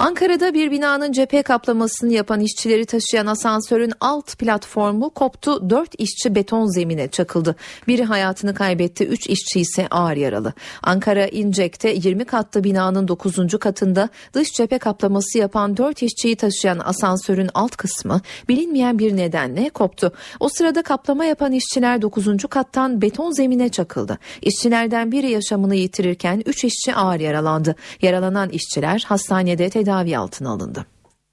Ankara'da 0.00 0.54
bir 0.54 0.70
binanın 0.70 1.12
cephe 1.12 1.42
kaplamasını 1.42 2.12
yapan 2.12 2.40
işçileri 2.40 2.86
taşıyan 2.86 3.26
asansörün 3.26 3.92
alt 4.00 4.38
platformu 4.38 5.10
koptu. 5.10 5.70
Dört 5.70 5.94
işçi 5.98 6.34
beton 6.34 6.66
zemine 6.66 7.08
çakıldı. 7.08 7.56
Biri 7.88 8.04
hayatını 8.04 8.54
kaybetti. 8.54 9.04
Üç 9.04 9.26
işçi 9.26 9.60
ise 9.60 9.86
ağır 9.90 10.16
yaralı. 10.16 10.52
Ankara 10.82 11.26
İncek'te 11.26 11.90
20 11.90 12.24
katlı 12.24 12.64
binanın 12.64 13.08
9. 13.08 13.58
katında 13.60 14.08
dış 14.32 14.52
cephe 14.52 14.78
kaplaması 14.78 15.38
yapan 15.38 15.76
dört 15.76 16.02
işçiyi 16.02 16.36
taşıyan 16.36 16.78
asansörün 16.78 17.50
alt 17.54 17.76
kısmı 17.76 18.20
bilinmeyen 18.48 18.98
bir 18.98 19.16
nedenle 19.16 19.68
koptu. 19.68 20.12
O 20.40 20.48
sırada 20.48 20.82
kaplama 20.82 21.24
yapan 21.24 21.52
işçiler 21.52 22.02
9. 22.02 22.26
kattan 22.50 23.02
beton 23.02 23.30
zemine 23.30 23.68
çakıldı. 23.68 24.18
İşçilerden 24.42 25.12
biri 25.12 25.30
yaşamını 25.30 25.74
yitirirken 25.74 26.42
üç 26.46 26.64
işçi 26.64 26.94
ağır 26.94 27.20
yaralandı. 27.20 27.76
Yaralanan 28.02 28.48
işçiler 28.48 29.04
hastanede 29.08 29.70
tedavi 29.70 29.87
tedavi 29.88 30.18
altına 30.18 30.50
alındı. 30.50 30.86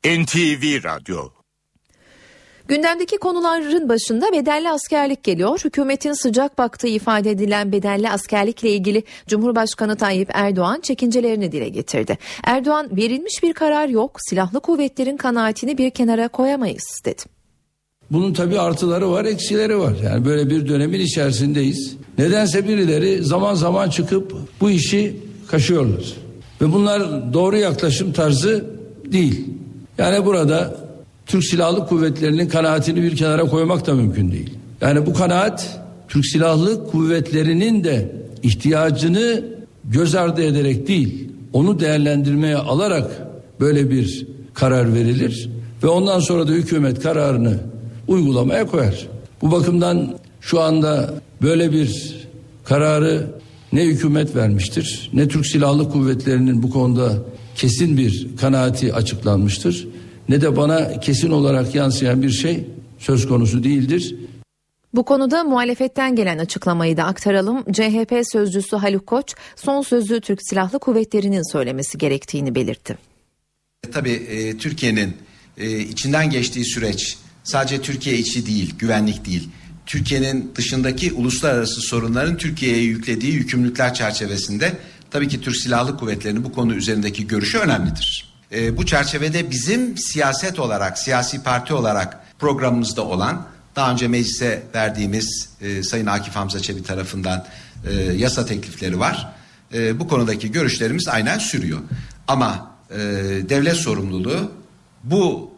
NTV 0.05 0.83
Radyo 0.83 1.17
Gündemdeki 2.67 3.17
konuların 3.17 3.89
başında 3.89 4.31
bedelli 4.31 4.69
askerlik 4.69 5.23
geliyor. 5.23 5.59
Hükümetin 5.65 6.13
sıcak 6.13 6.57
baktığı 6.57 6.87
ifade 6.87 7.31
edilen 7.31 7.71
bedelli 7.71 8.09
askerlikle 8.09 8.69
ilgili 8.69 9.03
Cumhurbaşkanı 9.27 9.95
Tayyip 9.95 10.29
Erdoğan 10.33 10.79
çekincelerini 10.81 11.51
dile 11.51 11.69
getirdi. 11.69 12.17
Erdoğan 12.43 12.97
verilmiş 12.97 13.43
bir 13.43 13.53
karar 13.53 13.87
yok, 13.87 14.17
silahlı 14.29 14.59
kuvvetlerin 14.59 15.17
kanaatini 15.17 15.77
bir 15.77 15.89
kenara 15.89 16.27
koyamayız 16.27 17.01
dedi. 17.05 17.21
Bunun 18.11 18.33
tabii 18.33 18.59
artıları 18.59 19.11
var, 19.11 19.25
eksileri 19.25 19.79
var. 19.79 19.93
Yani 20.03 20.25
böyle 20.25 20.49
bir 20.49 20.67
dönemin 20.67 20.99
içerisindeyiz. 20.99 21.97
Nedense 22.17 22.67
birileri 22.67 23.23
zaman 23.23 23.53
zaman 23.55 23.89
çıkıp 23.89 24.35
bu 24.61 24.69
işi 24.69 25.17
kaşıyorlar. 25.47 26.24
Ve 26.61 26.73
bunlar 26.73 27.33
doğru 27.33 27.57
yaklaşım 27.57 28.13
tarzı 28.13 28.65
değil. 29.11 29.45
Yani 29.97 30.25
burada 30.25 30.75
Türk 31.25 31.43
Silahlı 31.43 31.87
Kuvvetleri'nin 31.87 32.49
kanaatini 32.49 33.03
bir 33.03 33.15
kenara 33.15 33.41
koymak 33.41 33.87
da 33.87 33.93
mümkün 33.93 34.31
değil. 34.31 34.53
Yani 34.81 35.05
bu 35.05 35.13
kanaat 35.13 35.79
Türk 36.07 36.25
Silahlı 36.25 36.87
Kuvvetleri'nin 36.87 37.83
de 37.83 38.15
ihtiyacını 38.43 39.43
göz 39.83 40.15
ardı 40.15 40.43
ederek 40.43 40.87
değil, 40.87 41.29
onu 41.53 41.79
değerlendirmeye 41.79 42.57
alarak 42.57 43.27
böyle 43.59 43.89
bir 43.89 44.27
karar 44.53 44.93
verilir 44.93 45.49
ve 45.83 45.87
ondan 45.87 46.19
sonra 46.19 46.47
da 46.47 46.51
hükümet 46.51 47.03
kararını 47.03 47.57
uygulamaya 48.07 48.67
koyar. 48.67 49.07
Bu 49.41 49.51
bakımdan 49.51 50.17
şu 50.41 50.61
anda 50.61 51.13
böyle 51.41 51.71
bir 51.71 52.15
kararı 52.65 53.27
ne 53.73 53.83
hükümet 53.83 54.35
vermiştir 54.35 55.09
ne 55.13 55.27
Türk 55.27 55.47
Silahlı 55.47 55.89
Kuvvetleri'nin 55.89 56.63
bu 56.63 56.69
konuda 56.69 57.23
kesin 57.55 57.97
bir 57.97 58.27
kanaati 58.37 58.93
açıklanmıştır 58.93 59.87
ne 60.29 60.41
de 60.41 60.57
bana 60.57 60.99
kesin 60.99 61.31
olarak 61.31 61.75
yansıyan 61.75 62.21
bir 62.21 62.29
şey 62.29 62.65
söz 62.99 63.27
konusu 63.27 63.63
değildir. 63.63 64.15
Bu 64.93 65.05
konuda 65.05 65.43
muhalefetten 65.43 66.15
gelen 66.15 66.37
açıklamayı 66.37 66.97
da 66.97 67.03
aktaralım. 67.03 67.63
CHP 67.73 68.21
sözcüsü 68.31 68.75
Haluk 68.75 69.07
Koç 69.07 69.35
son 69.55 69.81
sözü 69.81 70.21
Türk 70.21 70.39
Silahlı 70.49 70.79
Kuvvetleri'nin 70.79 71.51
söylemesi 71.51 71.97
gerektiğini 71.97 72.55
belirtti. 72.55 72.97
E, 73.87 73.91
tabii 73.91 74.11
e, 74.11 74.57
Türkiye'nin 74.57 75.17
e, 75.57 75.79
içinden 75.79 76.29
geçtiği 76.29 76.65
süreç 76.65 77.17
sadece 77.43 77.81
Türkiye 77.81 78.17
içi 78.17 78.45
değil, 78.45 78.73
güvenlik 78.79 79.25
değil. 79.25 79.49
Türkiye'nin 79.85 80.51
dışındaki 80.55 81.13
uluslararası 81.13 81.81
sorunların 81.81 82.37
Türkiye'ye 82.37 82.83
yüklediği 82.83 83.33
yükümlülükler 83.33 83.93
çerçevesinde 83.93 84.77
tabii 85.11 85.27
ki 85.27 85.41
Türk 85.41 85.57
Silahlı 85.57 85.97
Kuvvetleri'nin 85.97 86.43
bu 86.43 86.51
konu 86.51 86.75
üzerindeki 86.75 87.27
görüşü 87.27 87.57
önemlidir. 87.57 88.35
E, 88.51 88.77
bu 88.77 88.85
çerçevede 88.85 89.51
bizim 89.51 89.97
siyaset 89.97 90.59
olarak, 90.59 90.99
siyasi 90.99 91.43
parti 91.43 91.73
olarak 91.73 92.19
programımızda 92.39 93.05
olan 93.05 93.47
daha 93.75 93.91
önce 93.91 94.07
meclise 94.07 94.63
verdiğimiz 94.75 95.49
e, 95.61 95.83
Sayın 95.83 96.05
Akif 96.05 96.35
Hamza 96.35 96.59
Çebi 96.59 96.83
tarafından 96.83 97.45
e, 97.89 97.93
yasa 97.93 98.45
teklifleri 98.45 98.99
var. 98.99 99.31
E, 99.73 99.99
bu 99.99 100.07
konudaki 100.07 100.51
görüşlerimiz 100.51 101.07
aynen 101.07 101.37
sürüyor. 101.37 101.79
Ama 102.27 102.71
e, 102.91 102.97
devlet 103.49 103.75
sorumluluğu 103.75 104.51
bu 105.03 105.51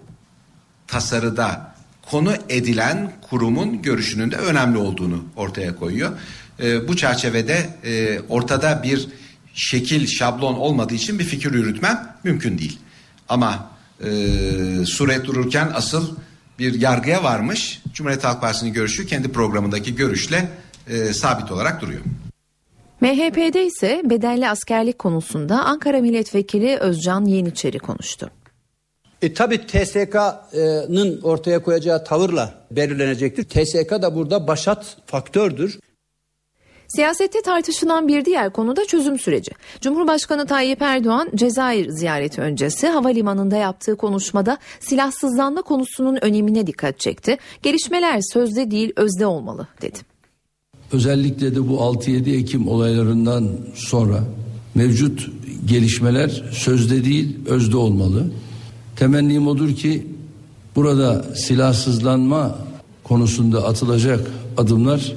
tasarıda 0.88 1.67
konu 2.12 2.34
edilen 2.50 3.12
kurumun 3.30 3.82
görüşünün 3.82 4.32
de 4.32 4.36
önemli 4.36 4.78
olduğunu 4.78 5.24
ortaya 5.36 5.76
koyuyor. 5.76 6.12
E, 6.64 6.88
bu 6.88 6.96
çerçevede 6.96 7.70
e, 7.84 8.20
ortada 8.30 8.84
bir 8.84 9.08
şekil, 9.54 10.08
şablon 10.08 10.54
olmadığı 10.54 10.94
için 10.94 11.20
bir 11.20 11.24
fikir 11.24 11.54
yürütmem 11.54 12.16
mümkün 12.24 12.58
değil. 12.58 12.80
Ama 13.30 13.70
e, 14.04 14.10
suret 14.86 15.26
dururken 15.26 15.72
asıl 15.74 16.16
bir 16.60 16.82
yargıya 16.82 17.24
varmış. 17.24 17.82
Cumhuriyet 17.94 18.24
Halk 18.24 18.42
Partisi'nin 18.42 18.74
görüşü 18.74 19.08
kendi 19.08 19.32
programındaki 19.32 19.96
görüşle 19.96 20.50
e, 20.88 21.14
sabit 21.14 21.52
olarak 21.52 21.82
duruyor. 21.82 22.02
MHP'de 23.02 23.66
ise 23.66 24.02
bedelli 24.06 24.50
askerlik 24.50 25.00
konusunda 25.00 25.66
Ankara 25.66 26.02
Milletvekili 26.02 26.78
Özcan 26.78 27.26
Yeniçeri 27.26 27.80
konuştu. 27.80 28.32
E, 29.22 29.34
tabii 29.34 29.68
TSK'nın 29.68 31.22
ortaya 31.22 31.64
koyacağı 31.64 32.04
tavırla 32.04 32.54
belirlenecektir. 32.72 33.44
TSK 33.44 33.92
da 33.92 34.16
burada 34.16 34.48
başat 34.48 34.98
faktördür. 35.06 35.80
Siyasette 36.88 37.42
tartışılan 37.42 38.08
bir 38.08 38.26
diğer 38.26 38.54
konu 38.54 38.76
da 38.76 38.86
çözüm 38.86 39.20
süreci. 39.20 39.52
Cumhurbaşkanı 39.82 40.46
Tayyip 40.46 40.82
Erdoğan 40.82 41.30
Cezayir 41.36 41.90
ziyareti 41.90 42.42
öncesi 42.42 42.88
havalimanında 42.88 43.58
yaptığı 43.58 43.96
konuşmada 43.96 44.58
silahsızlanma 44.80 45.62
konusunun 45.62 46.18
önemine 46.22 46.68
dikkat 46.68 47.00
çekti. 47.00 47.38
Gelişmeler 47.64 48.22
sözde 48.34 48.72
değil 48.72 48.94
özde 48.96 49.26
olmalı 49.26 49.68
dedi. 49.82 49.98
Özellikle 50.92 51.56
de 51.56 51.70
bu 51.70 51.74
6-7 51.74 52.40
Ekim 52.40 52.68
olaylarından 52.68 53.50
sonra 53.76 54.24
mevcut 54.76 55.30
gelişmeler 55.66 56.44
sözde 56.52 57.06
değil 57.06 57.38
özde 57.48 57.78
olmalı. 57.78 58.26
Temennim 58.98 59.48
odur 59.48 59.76
ki 59.76 60.08
burada 60.76 61.26
silahsızlanma 61.36 62.58
konusunda 63.04 63.66
atılacak 63.66 64.32
adımlar 64.58 65.14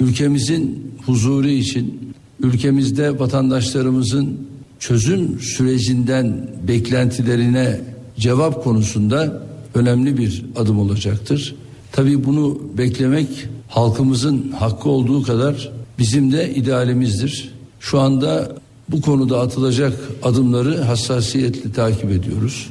ülkemizin 0.00 0.92
huzuru 1.06 1.48
için, 1.48 2.14
ülkemizde 2.40 3.18
vatandaşlarımızın 3.18 4.48
çözüm 4.78 5.40
sürecinden 5.40 6.50
beklentilerine 6.68 7.80
cevap 8.18 8.64
konusunda 8.64 9.42
önemli 9.74 10.18
bir 10.18 10.44
adım 10.56 10.78
olacaktır. 10.78 11.54
Tabii 11.92 12.24
bunu 12.24 12.60
beklemek 12.78 13.28
halkımızın 13.68 14.52
hakkı 14.58 14.88
olduğu 14.88 15.22
kadar 15.22 15.72
bizim 15.98 16.32
de 16.32 16.54
idealimizdir. 16.54 17.54
Şu 17.80 18.00
anda 18.00 18.56
bu 18.88 19.00
konuda 19.00 19.40
atılacak 19.40 19.92
adımları 20.22 20.82
hassasiyetle 20.82 21.72
takip 21.72 22.10
ediyoruz. 22.10 22.70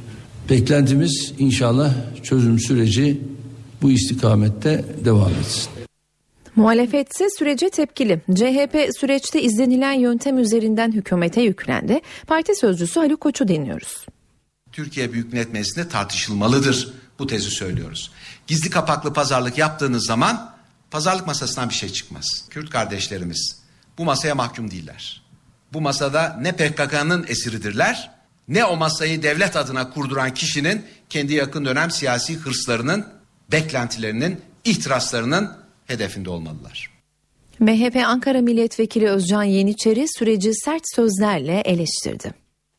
Beklentimiz 0.53 1.33
inşallah 1.39 1.93
çözüm 2.23 2.59
süreci 2.59 3.21
bu 3.81 3.91
istikamette 3.91 4.85
devam 5.05 5.31
etsin. 5.31 5.69
Muhalefet 6.55 7.13
ise 7.15 7.27
sürece 7.39 7.69
tepkili. 7.69 8.21
CHP 8.35 8.89
süreçte 8.99 9.41
izlenilen 9.41 9.93
yöntem 9.93 10.37
üzerinden 10.37 10.91
hükümete 10.91 11.41
yüklendi. 11.41 12.01
Parti 12.27 12.55
sözcüsü 12.55 12.99
Haluk 12.99 13.21
Koç'u 13.21 13.47
dinliyoruz. 13.47 14.05
Türkiye 14.71 15.13
Büyük 15.13 15.33
Millet 15.33 15.53
Meclisi'nde 15.53 15.89
tartışılmalıdır 15.89 16.93
bu 17.19 17.27
tezi 17.27 17.51
söylüyoruz. 17.51 18.11
gizli 18.47 18.69
kapaklı 18.69 19.13
pazarlık 19.13 19.57
yaptığınız 19.57 20.05
zaman 20.05 20.53
pazarlık 20.91 21.27
masasından 21.27 21.69
bir 21.69 21.73
şey 21.73 21.89
çıkmaz. 21.89 22.45
Kürt 22.49 22.69
kardeşlerimiz 22.69 23.59
bu 23.97 24.05
masaya 24.05 24.35
mahkum 24.35 24.71
değiller. 24.71 25.21
Bu 25.73 25.81
masada 25.81 26.37
ne 26.41 26.51
PKK'nın 26.51 27.25
esiridirler 27.27 28.22
ne 28.47 28.65
o 28.65 28.75
masayı 28.75 29.23
devlet 29.23 29.55
adına 29.55 29.89
kurduran 29.89 30.33
kişinin 30.33 30.81
kendi 31.09 31.33
yakın 31.33 31.65
dönem 31.65 31.91
siyasi 31.91 32.35
hırslarının, 32.35 33.05
beklentilerinin, 33.51 34.41
ihtiraslarının 34.63 35.51
hedefinde 35.85 36.29
olmalılar. 36.29 36.93
MHP 37.59 37.95
Ankara 38.05 38.41
Milletvekili 38.41 39.09
Özcan 39.09 39.43
Yeniçeri 39.43 40.05
süreci 40.17 40.53
sert 40.53 40.81
sözlerle 40.95 41.59
eleştirdi. 41.65 42.33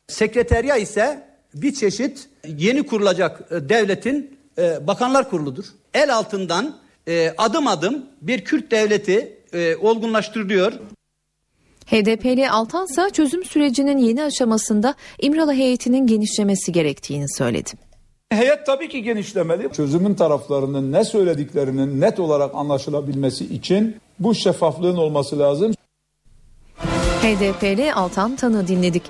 Sekreterya 0.07 0.77
ise 0.77 1.27
bir 1.53 1.73
çeşit 1.73 2.29
yeni 2.47 2.85
kurulacak 2.85 3.51
e, 3.51 3.69
devletin 3.69 4.37
e, 4.57 4.87
bakanlar 4.87 5.29
kuruludur. 5.29 5.65
El 5.93 6.15
altından 6.15 6.77
e, 7.07 7.33
adım 7.37 7.67
adım 7.67 8.05
bir 8.21 8.45
Kürt 8.45 8.71
devleti 8.71 9.35
olgunlaştırılıyor. 9.81 10.73
HDP'li 11.85 12.49
Altansa 12.49 13.09
çözüm 13.09 13.43
sürecinin 13.43 13.97
yeni 13.97 14.23
aşamasında 14.23 14.95
İmralı 15.21 15.53
heyetinin 15.53 16.07
genişlemesi 16.07 16.71
gerektiğini 16.71 17.29
söyledi. 17.29 17.71
Heyet 18.29 18.65
tabii 18.65 18.89
ki 18.89 19.03
genişlemeli. 19.03 19.69
Çözümün 19.73 20.13
taraflarının 20.13 20.91
ne 20.91 21.03
söylediklerinin 21.03 22.01
net 22.01 22.19
olarak 22.19 22.55
anlaşılabilmesi 22.55 23.45
için 23.45 23.95
bu 24.19 24.35
şeffaflığın 24.35 24.97
olması 24.97 25.39
lazım. 25.39 25.73
HDP'li 27.21 27.93
Altan 27.93 28.35
Tan'ı 28.35 28.67
dinledik. 28.67 29.03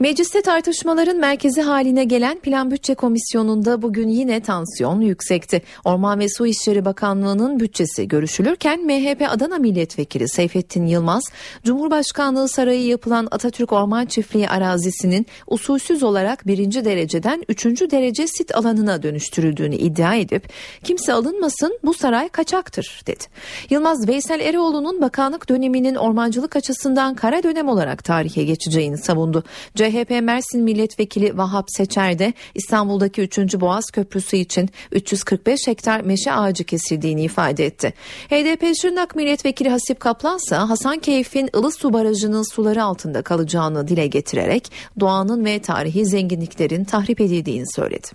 Mecliste 0.00 0.42
tartışmaların 0.42 1.16
merkezi 1.16 1.62
haline 1.62 2.04
gelen 2.04 2.38
Plan 2.38 2.70
Bütçe 2.70 2.94
Komisyonu'nda 2.94 3.82
bugün 3.82 4.08
yine 4.08 4.40
tansiyon 4.40 5.00
yüksekti. 5.00 5.62
Orman 5.84 6.18
ve 6.18 6.28
Su 6.28 6.46
İşleri 6.46 6.84
Bakanlığı'nın 6.84 7.60
bütçesi 7.60 8.08
görüşülürken 8.08 8.80
MHP 8.86 9.22
Adana 9.28 9.58
Milletvekili 9.58 10.28
Seyfettin 10.28 10.86
Yılmaz, 10.86 11.22
Cumhurbaşkanlığı 11.64 12.48
Sarayı 12.48 12.86
yapılan 12.86 13.28
Atatürk 13.30 13.72
Orman 13.72 14.06
Çiftliği 14.06 14.48
arazisinin 14.48 15.26
usulsüz 15.46 16.02
olarak 16.02 16.46
birinci 16.46 16.84
dereceden 16.84 17.44
üçüncü 17.48 17.90
derece 17.90 18.26
sit 18.26 18.56
alanına 18.56 19.02
dönüştürüldüğünü 19.02 19.76
iddia 19.76 20.14
edip 20.14 20.48
kimse 20.84 21.12
alınmasın 21.12 21.78
bu 21.84 21.94
saray 21.94 22.28
kaçaktır 22.28 23.02
dedi. 23.06 23.24
Yılmaz 23.70 24.08
Veysel 24.08 24.40
Eroğlu'nun 24.40 25.00
bakanlık 25.00 25.48
döneminin 25.48 25.94
ormancılık 25.94 26.56
açısından 26.56 27.14
kara 27.14 27.42
dönem 27.42 27.68
olarak 27.68 28.04
tarihe 28.04 28.44
geçeceğini 28.44 28.98
savundu. 28.98 29.44
CHP 29.74 29.87
Mersin 30.20 30.62
Milletvekili 30.62 31.38
Vahap 31.38 31.66
Seçer 31.68 32.18
de 32.18 32.32
İstanbul'daki 32.54 33.22
3. 33.22 33.38
Boğaz 33.38 33.84
Köprüsü 33.90 34.36
için 34.36 34.70
345 34.92 35.60
hektar 35.66 36.00
meşe 36.00 36.32
ağacı 36.32 36.64
kesildiğini 36.64 37.22
ifade 37.22 37.66
etti. 37.66 37.94
HDP 38.28 38.76
Şırnak 38.82 39.16
Milletvekili 39.16 39.68
Hasip 39.68 40.00
Kaplan 40.00 40.36
ise 40.36 40.56
Hasankeyf'in 40.56 41.50
Ilısu 41.56 41.92
Barajı'nın 41.92 42.54
suları 42.54 42.84
altında 42.84 43.22
kalacağını 43.22 43.88
dile 43.88 44.06
getirerek 44.06 44.72
doğanın 45.00 45.44
ve 45.44 45.58
tarihi 45.58 46.06
zenginliklerin 46.06 46.84
tahrip 46.84 47.20
edildiğini 47.20 47.72
söyledi. 47.74 48.08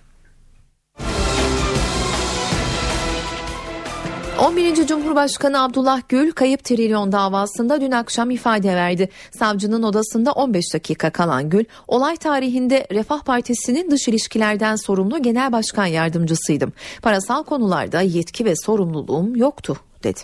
11. 4.43 4.88
Cumhurbaşkanı 4.88 5.63
Abdullah 5.63 6.01
Gül 6.10 6.32
kayıp 6.32 6.63
trilyon 6.63 7.12
davasında 7.12 7.82
dün 7.82 7.91
akşam 7.91 8.32
ifade 8.32 8.75
verdi. 8.75 9.10
Savcının 9.32 9.84
odasında 9.84 10.32
15 10.32 10.73
dakika 10.73 11.10
kalan 11.10 11.49
Gül, 11.49 11.65
olay 11.88 12.17
tarihinde 12.17 12.88
Refah 12.91 13.23
Partisi'nin 13.23 13.91
dış 13.91 14.08
ilişkilerden 14.08 14.75
sorumlu 14.75 15.21
genel 15.21 15.51
başkan 15.51 15.86
yardımcısıydım. 15.86 16.73
Parasal 17.01 17.43
konularda 17.43 18.01
yetki 18.01 18.45
ve 18.45 18.56
sorumluluğum 18.56 19.36
yoktu 19.36 19.77
dedi. 20.03 20.19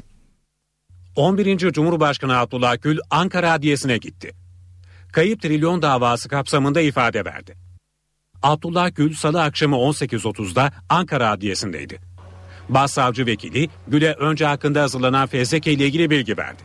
11. 1.15 1.57
Cumhurbaşkanı 1.57 2.37
Abdullah 2.37 2.81
Gül 2.81 2.99
Ankara 3.09 3.51
Adliyesi'ne 3.51 3.97
gitti. 3.97 4.31
Kayıp 5.11 5.41
trilyon 5.41 5.81
davası 5.81 6.29
kapsamında 6.29 6.81
ifade 6.81 7.25
verdi. 7.25 7.55
Abdullah 8.43 8.95
Gül 8.95 9.13
salı 9.13 9.41
akşamı 9.41 9.75
18.30'da 9.75 10.71
Ankara 10.89 11.29
Adliyesi'ndeydi. 11.29 12.08
Başsavcı 12.69 13.25
vekili 13.25 13.69
Gül'e 13.87 14.13
önce 14.13 14.45
hakkında 14.45 14.81
hazırlanan 14.81 15.27
fezleke 15.27 15.71
ile 15.71 15.85
ilgili 15.85 16.09
bilgi 16.09 16.37
verdi. 16.37 16.63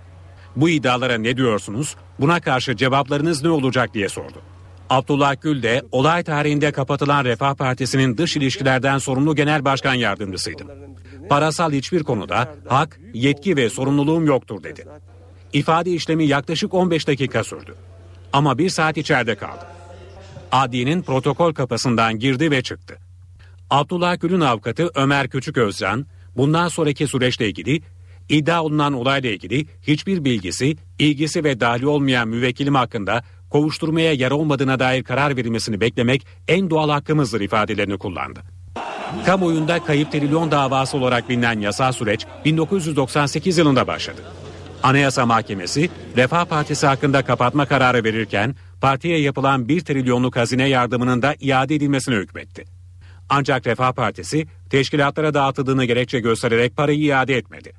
Bu 0.57 0.69
iddialara 0.69 1.19
ne 1.19 1.37
diyorsunuz? 1.37 1.97
Buna 2.21 2.40
karşı 2.40 2.77
cevaplarınız 2.77 3.43
ne 3.43 3.49
olacak 3.49 3.95
diye 3.95 4.09
sordu. 4.09 4.38
Abdullah 4.90 5.40
Gül 5.40 5.62
de 5.62 5.83
olay 5.93 6.23
tarihinde 6.23 6.73
kapatılan 6.73 7.25
Refah 7.25 7.55
Partisi'nin 7.55 8.17
dış 8.17 8.37
ilişkilerden 8.37 8.99
sorumlu 8.99 9.35
genel 9.35 9.64
başkan 9.64 9.95
yardımcısıydı. 9.95 10.64
Parasal 11.29 11.73
hiçbir 11.73 12.03
konuda 12.03 12.55
hak, 12.69 13.01
yetki 13.14 13.57
ve 13.57 13.71
sorumluluğum 13.71 14.27
yoktur 14.27 14.62
dedi. 14.62 14.87
İfade 15.53 15.90
işlemi 15.90 16.27
yaklaşık 16.27 16.75
15 16.75 17.09
dakika 17.09 17.45
sürdü. 17.45 17.75
Ama 18.33 18.59
bir 18.59 18.69
saat 18.69 18.97
içeride 18.97 19.35
kaldı. 19.35 19.67
Adliyenin 20.53 21.03
protokol 21.03 21.55
kapısından 21.55 22.19
girdi 22.19 22.51
ve 22.51 22.62
çıktı. 22.62 22.99
Abdullah 23.75 24.21
Gül'ün 24.21 24.41
avukatı 24.41 24.91
Ömer 24.95 25.29
Küçük 25.29 25.59
Özcan, 25.59 26.07
bundan 26.37 26.69
sonraki 26.69 27.07
süreçle 27.07 27.49
ilgili 27.49 27.83
iddia 28.29 28.63
olunan 28.63 28.93
olayla 28.93 29.31
ilgili 29.31 29.67
hiçbir 29.83 30.25
bilgisi, 30.25 30.77
ilgisi 30.99 31.45
ve 31.45 31.61
dahli 31.61 31.87
olmayan 31.87 32.29
müvekkilim 32.29 32.75
hakkında 32.75 33.23
kovuşturmaya 33.51 34.13
yer 34.13 34.31
olmadığına 34.31 34.79
dair 34.79 35.05
karar 35.05 35.37
verilmesini 35.37 35.81
beklemek 35.81 36.27
en 36.49 36.71
doğal 36.71 36.91
hakkımızdır 36.91 37.41
ifadelerini 37.41 37.99
kullandı. 37.99 38.41
Kamuoyunda 39.27 39.85
kayıp 39.85 40.13
trilyon 40.13 40.51
davası 40.51 40.97
olarak 40.97 41.29
bilinen 41.29 41.61
yasal 41.61 41.93
süreç 41.93 42.27
1998 42.45 43.59
yılında 43.59 43.87
başladı. 43.87 44.21
Anayasa 44.83 45.27
Mahkemesi 45.27 45.91
Refah 46.17 46.45
Partisi 46.45 46.87
hakkında 46.87 47.25
kapatma 47.25 47.67
kararı 47.67 48.05
verirken 48.05 48.55
partiye 48.81 49.21
yapılan 49.21 49.69
1 49.69 49.81
trilyonluk 49.81 50.37
hazine 50.37 50.69
yardımının 50.69 51.23
da 51.23 51.35
iade 51.41 51.75
edilmesine 51.75 52.15
hükmetti. 52.15 52.74
Ancak 53.37 53.66
Refah 53.66 53.92
Partisi 53.92 54.47
teşkilatlara 54.70 55.35
dağıtıldığını 55.35 55.85
gerekçe 55.85 56.20
göstererek 56.20 56.77
parayı 56.77 56.99
iade 56.99 57.37
etmedi. 57.37 57.73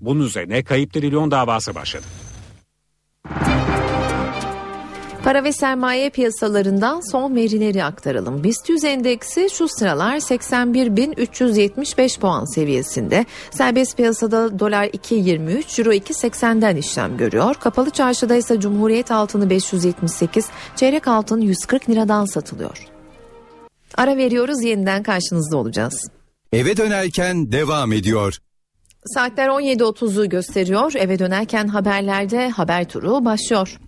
Bunun 0.00 0.26
üzerine 0.26 0.64
kayıp 0.64 0.92
trilyon 0.92 1.30
davası 1.30 1.74
başladı. 1.74 2.04
Para 5.24 5.44
ve 5.44 5.52
sermaye 5.52 6.10
piyasalarından 6.10 7.10
son 7.10 7.36
verileri 7.36 7.84
aktaralım. 7.84 8.44
BIST 8.44 8.68
100 8.68 8.84
endeksi 8.84 9.48
şu 9.52 9.68
sıralar 9.68 10.16
81.375 10.16 12.20
puan 12.20 12.54
seviyesinde. 12.54 13.26
Serbest 13.50 13.96
piyasada 13.96 14.58
dolar 14.58 14.84
2.23, 14.84 15.80
euro 15.80 15.92
2.80'den 15.92 16.76
işlem 16.76 17.16
görüyor. 17.16 17.54
Kapalı 17.54 17.90
çarşıda 17.90 18.36
ise 18.36 18.60
Cumhuriyet 18.60 19.10
altını 19.10 19.50
578, 19.50 20.48
çeyrek 20.76 21.08
altın 21.08 21.40
140 21.40 21.90
liradan 21.90 22.24
satılıyor. 22.24 22.91
Ara 23.96 24.16
veriyoruz 24.16 24.64
yeniden 24.64 25.02
karşınızda 25.02 25.56
olacağız. 25.56 26.08
Eve 26.52 26.76
dönerken 26.76 27.52
devam 27.52 27.92
ediyor. 27.92 28.38
Saatler 29.14 29.48
17.30'u 29.48 30.28
gösteriyor. 30.28 30.92
Eve 30.96 31.18
dönerken 31.18 31.68
haberlerde 31.68 32.48
haber 32.48 32.88
turu 32.88 33.24
başlıyor. 33.24 33.78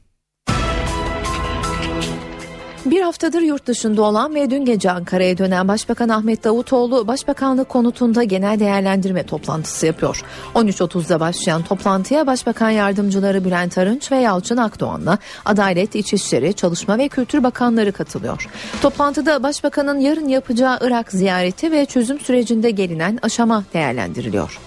Bir 2.86 3.02
haftadır 3.02 3.42
yurt 3.42 3.66
dışında 3.66 4.02
olan 4.02 4.34
ve 4.34 4.50
dün 4.50 4.64
gece 4.64 4.90
Ankara'ya 4.90 5.38
dönen 5.38 5.68
Başbakan 5.68 6.08
Ahmet 6.08 6.44
Davutoğlu 6.44 7.06
Başbakanlık 7.06 7.68
konutunda 7.68 8.22
genel 8.22 8.60
değerlendirme 8.60 9.26
toplantısı 9.26 9.86
yapıyor. 9.86 10.24
13.30'da 10.54 11.20
başlayan 11.20 11.62
toplantıya 11.62 12.26
Başbakan 12.26 12.70
Yardımcıları 12.70 13.44
Bülent 13.44 13.78
Arınç 13.78 14.12
ve 14.12 14.16
Yalçın 14.16 14.56
Akdoğan'la 14.56 15.18
Adalet, 15.44 15.94
İçişleri, 15.94 16.54
Çalışma 16.54 16.98
ve 16.98 17.08
Kültür 17.08 17.42
Bakanları 17.42 17.92
katılıyor. 17.92 18.48
Toplantıda 18.82 19.42
Başbakanın 19.42 19.98
yarın 19.98 20.28
yapacağı 20.28 20.78
Irak 20.80 21.12
ziyareti 21.12 21.72
ve 21.72 21.86
çözüm 21.86 22.20
sürecinde 22.20 22.70
gelinen 22.70 23.18
aşama 23.22 23.64
değerlendiriliyor. 23.74 24.60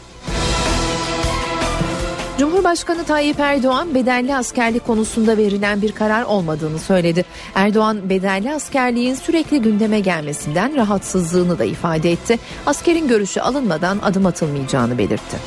Cumhurbaşkanı 2.38 3.04
Tayyip 3.04 3.40
Erdoğan 3.40 3.96
bedelli 3.96 4.36
askerlik 4.36 4.88
konusunda 4.88 5.38
verilen 5.38 5.82
bir 5.82 5.92
karar 5.92 6.24
olmadığını 6.24 6.80
söyledi. 6.80 7.26
Erdoğan 7.56 8.10
bedelli 8.10 8.54
askerliğin 8.54 9.16
sürekli 9.16 9.62
gündeme 9.62 10.00
gelmesinden 10.00 10.76
rahatsızlığını 10.76 11.60
da 11.60 11.64
ifade 11.64 12.12
etti. 12.12 12.40
Askerin 12.66 13.08
görüşü 13.08 13.40
alınmadan 13.40 14.00
adım 14.04 14.26
atılmayacağını 14.26 14.98
belirtti. 14.98 15.38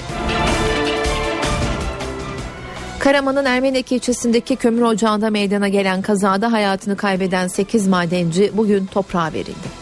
Karaman'ın 2.98 3.44
Ermenek 3.44 3.92
ilçesindeki 3.92 4.56
kömür 4.56 4.82
ocağında 4.82 5.30
meydana 5.30 5.68
gelen 5.68 6.02
kazada 6.02 6.52
hayatını 6.52 6.96
kaybeden 6.96 7.48
8 7.48 7.86
madenci 7.86 8.50
bugün 8.54 8.86
toprağa 8.86 9.32
verildi. 9.32 9.79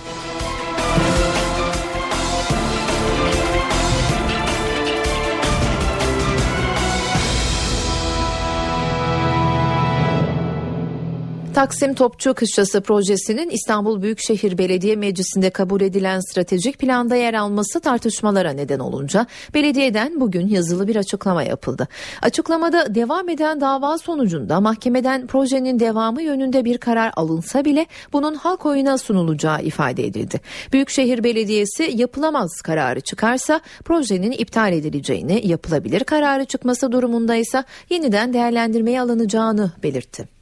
Taksim 11.59 11.95
Topçu 11.95 12.35
Kışlası 12.35 12.81
projesinin 12.81 13.51
İstanbul 13.51 14.03
Büyükşehir 14.03 14.59
Belediye 14.59 14.97
Meclisi'nde 14.97 15.51
kabul 15.51 15.81
edilen 15.81 16.21
stratejik 16.21 16.79
planda 16.79 17.17
yer 17.17 17.35
alması 17.35 17.81
tartışmalara 17.81 18.51
neden 18.51 18.79
olunca 18.79 19.27
belediyeden 19.55 20.21
bugün 20.21 20.49
yazılı 20.49 20.89
bir 20.89 20.97
açıklama 20.97 21.43
yapıldı. 21.43 21.89
Açıklamada 22.23 22.95
devam 22.95 23.29
eden 23.29 23.61
dava 23.61 23.99
sonucunda 23.99 24.61
mahkemeden 24.61 25.27
projenin 25.27 25.81
devamı 25.81 26.23
yönünde 26.23 26.65
bir 26.65 26.79
karar 26.79 27.13
alınsa 27.17 27.65
bile 27.65 27.87
bunun 28.13 28.35
halk 28.35 28.67
oyuna 28.67 28.99
sunulacağı 28.99 29.63
ifade 29.63 30.07
edildi. 30.07 30.41
Büyükşehir 30.73 31.25
Belediyesi 31.25 31.91
yapılamaz 31.95 32.61
kararı 32.63 33.01
çıkarsa 33.01 33.61
projenin 33.85 34.33
iptal 34.33 34.73
edileceğini, 34.73 35.47
yapılabilir 35.47 36.05
kararı 36.05 36.45
çıkması 36.45 36.93
durumunda 36.93 37.37
ise 37.37 37.65
yeniden 37.91 38.33
değerlendirmeye 38.33 39.01
alınacağını 39.01 39.73
belirtti. 39.83 40.39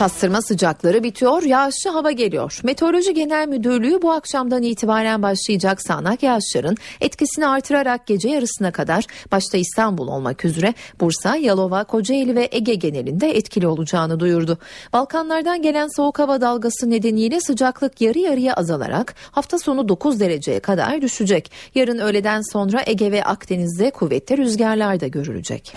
Pastırma 0.00 0.42
sıcakları 0.42 1.02
bitiyor, 1.02 1.42
yağışlı 1.42 1.90
hava 1.90 2.10
geliyor. 2.10 2.60
Meteoroloji 2.62 3.14
Genel 3.14 3.48
Müdürlüğü 3.48 4.02
bu 4.02 4.12
akşamdan 4.12 4.62
itibaren 4.62 5.22
başlayacak 5.22 5.82
sağanak 5.82 6.22
yağışların 6.22 6.76
etkisini 7.00 7.46
artırarak 7.46 8.06
gece 8.06 8.28
yarısına 8.28 8.70
kadar 8.70 9.04
başta 9.32 9.58
İstanbul 9.58 10.08
olmak 10.08 10.44
üzere 10.44 10.74
Bursa, 11.00 11.36
Yalova, 11.36 11.84
Kocaeli 11.84 12.36
ve 12.36 12.48
Ege 12.52 12.74
genelinde 12.74 13.36
etkili 13.36 13.66
olacağını 13.66 14.20
duyurdu. 14.20 14.58
Balkanlardan 14.92 15.62
gelen 15.62 15.88
soğuk 15.96 16.18
hava 16.18 16.40
dalgası 16.40 16.90
nedeniyle 16.90 17.40
sıcaklık 17.40 18.00
yarı 18.00 18.18
yarıya 18.18 18.54
azalarak 18.54 19.14
hafta 19.30 19.58
sonu 19.58 19.88
9 19.88 20.20
dereceye 20.20 20.60
kadar 20.60 21.02
düşecek. 21.02 21.50
Yarın 21.74 21.98
öğleden 21.98 22.40
sonra 22.52 22.82
Ege 22.86 23.12
ve 23.12 23.24
Akdeniz'de 23.24 23.90
kuvvetli 23.90 24.36
rüzgarlar 24.36 25.00
da 25.00 25.06
görülecek. 25.06 25.74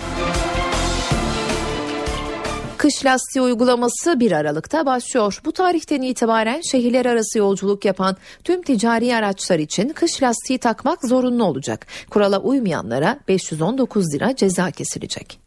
Kış 2.83 3.05
lastiği 3.05 3.43
uygulaması 3.43 4.19
1 4.19 4.31
Aralık'ta 4.31 4.85
başlıyor. 4.85 5.41
Bu 5.45 5.51
tarihten 5.51 6.01
itibaren 6.01 6.61
şehirler 6.61 7.05
arası 7.05 7.39
yolculuk 7.39 7.85
yapan 7.85 8.17
tüm 8.43 8.61
ticari 8.61 9.15
araçlar 9.15 9.59
için 9.59 9.89
kış 9.89 10.23
lastiği 10.23 10.59
takmak 10.59 11.07
zorunlu 11.07 11.43
olacak. 11.43 11.87
Kurala 12.09 12.39
uymayanlara 12.39 13.19
519 13.27 14.13
lira 14.13 14.35
ceza 14.35 14.71
kesilecek. 14.71 15.39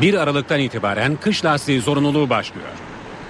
1 0.00 0.14
Aralık'tan 0.14 0.60
itibaren 0.60 1.16
kış 1.16 1.44
lastiği 1.44 1.80
zorunluluğu 1.80 2.30
başlıyor. 2.30 2.68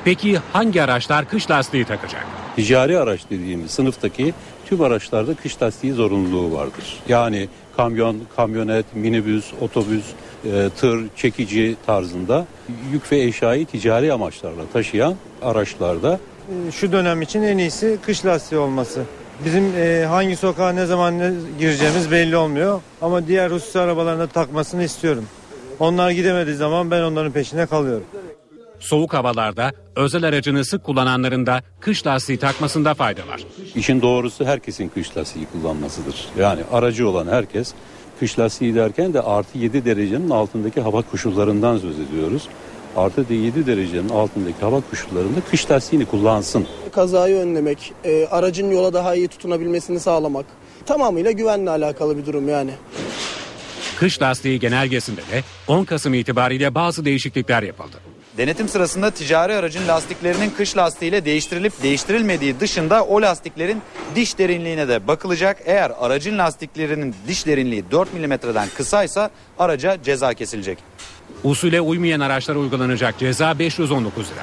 Peki 0.05 0.39
hangi 0.53 0.83
araçlar 0.83 1.29
kış 1.29 1.51
lastiği 1.51 1.85
takacak? 1.85 2.27
Ticari 2.57 2.99
araç 2.99 3.21
dediğimiz 3.31 3.71
sınıftaki 3.71 4.35
tüm 4.67 4.81
araçlarda 4.81 5.35
kış 5.35 5.63
lastiği 5.63 5.93
zorunluluğu 5.93 6.53
vardır. 6.53 7.01
Yani 7.09 7.49
kamyon, 7.77 8.21
kamyonet, 8.37 8.87
minibüs, 8.95 9.53
otobüs, 9.61 10.05
e, 10.53 10.71
tır, 10.81 11.05
çekici 11.17 11.77
tarzında 11.87 12.47
yük 12.93 13.13
ve 13.13 13.23
eşyayı 13.23 13.67
ticari 13.67 14.13
amaçlarla 14.13 14.63
taşıyan 14.73 15.15
araçlarda 15.43 16.21
e, 16.69 16.73
şu 16.73 16.93
dönem 16.93 17.23
için 17.23 17.43
en 17.43 17.59
iyisi 17.59 17.99
kış 18.03 18.25
lastiği 18.27 18.61
olması. 18.61 19.03
Bizim 19.45 19.65
e, 19.77 20.05
hangi 20.05 20.37
sokağa 20.37 20.73
ne 20.73 20.87
zaman 20.87 21.19
ne 21.19 21.33
gireceğimiz 21.59 22.11
belli 22.11 22.37
olmuyor. 22.37 22.81
Ama 23.03 23.27
diğer 23.27 23.51
hususi 23.51 23.81
arabalarına 23.81 24.27
takmasını 24.27 24.85
istiyorum. 24.85 25.25
Onlar 25.81 26.11
gidemediği 26.11 26.57
zaman 26.57 26.91
ben 26.91 27.03
onların 27.03 27.33
peşine 27.33 27.67
kalıyorum. 27.67 28.05
Soğuk 28.81 29.15
havalarda 29.15 29.73
özel 29.97 30.25
aracını 30.25 30.65
sık 30.65 30.85
kullananların 30.85 31.47
da 31.47 31.63
kış 31.81 32.07
lastiği 32.07 32.39
takmasında 32.39 32.95
fayda 32.95 33.29
var. 33.29 33.41
İşin 33.75 34.03
doğrusu 34.03 34.45
herkesin 34.45 34.89
kış 34.89 35.17
lastiği 35.17 35.47
kullanmasıdır. 35.53 36.29
Yani 36.39 36.61
aracı 36.73 37.09
olan 37.09 37.27
herkes 37.29 37.75
kış 38.21 38.39
lastiği 38.39 38.75
derken 38.75 39.15
de 39.15 39.21
artı 39.21 39.59
7 39.59 39.85
derecenin 39.85 40.31
altındaki 40.31 40.81
hava 40.81 41.03
koşullarından 41.03 41.79
söz 41.79 42.01
ediyoruz. 42.01 42.49
Artı 42.97 43.35
7 43.35 43.67
derecenin 43.67 44.09
altındaki 44.09 44.61
hava 44.61 44.81
koşullarında 44.91 45.41
kış 45.51 45.71
lastiğini 45.71 46.07
kullansın. 46.07 46.67
Kazayı 46.93 47.37
önlemek, 47.37 47.93
e, 48.05 48.27
aracın 48.27 48.71
yola 48.71 48.93
daha 48.93 49.15
iyi 49.15 49.29
tutunabilmesini 49.29 50.01
sağlamak 50.01 50.47
tamamıyla 50.87 51.31
güvenle 51.31 51.71
alakalı 51.71 52.19
bir 52.19 52.27
durum 52.27 52.49
yani. 52.49 52.71
Kış 53.99 54.23
lastiği 54.23 54.61
genelgesinde 54.61 55.21
de 55.21 55.43
10 55.69 55.85
Kasım 55.85 56.15
itibariyle 56.15 56.75
bazı 56.75 57.05
değişiklikler 57.05 57.63
yapıldı. 57.63 57.97
Denetim 58.37 58.69
sırasında 58.69 59.11
ticari 59.11 59.55
aracın 59.55 59.89
lastiklerinin 59.89 60.51
kış 60.51 60.77
lastiğiyle 60.77 61.25
değiştirilip 61.25 61.83
değiştirilmediği 61.83 62.61
dışında 62.61 63.05
o 63.05 63.23
lastiklerin 63.23 63.83
diş 64.15 64.39
derinliğine 64.39 64.89
de 64.89 65.07
bakılacak. 65.07 65.57
Eğer 65.65 65.93
aracın 66.01 66.39
lastiklerinin 66.39 67.15
diş 67.29 67.47
derinliği 67.47 67.85
4 67.91 68.15
milimetreden 68.15 68.69
kısaysa 68.77 69.31
araca 69.59 70.03
ceza 70.03 70.35
kesilecek. 70.35 70.79
Usule 71.45 71.81
uymayan 71.81 72.21
araçlara 72.21 72.59
uygulanacak 72.59 73.19
ceza 73.19 73.59
519 73.59 74.31
lira. 74.31 74.43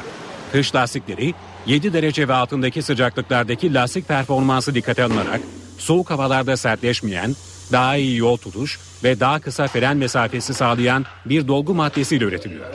Kış 0.51 0.75
lastikleri 0.75 1.33
7 1.65 1.93
derece 1.93 2.27
ve 2.27 2.33
altındaki 2.33 2.81
sıcaklıklardaki 2.81 3.73
lastik 3.73 4.07
performansı 4.07 4.75
dikkate 4.75 5.03
alınarak 5.03 5.41
soğuk 5.77 6.09
havalarda 6.09 6.57
sertleşmeyen, 6.57 7.35
daha 7.71 7.95
iyi 7.95 8.17
yol 8.17 8.37
tutuş 8.37 8.79
ve 9.03 9.19
daha 9.19 9.39
kısa 9.39 9.67
fren 9.67 9.97
mesafesi 9.97 10.53
sağlayan 10.53 11.05
bir 11.25 11.47
dolgu 11.47 11.73
maddesiyle 11.73 12.25
üretiliyor. 12.25 12.65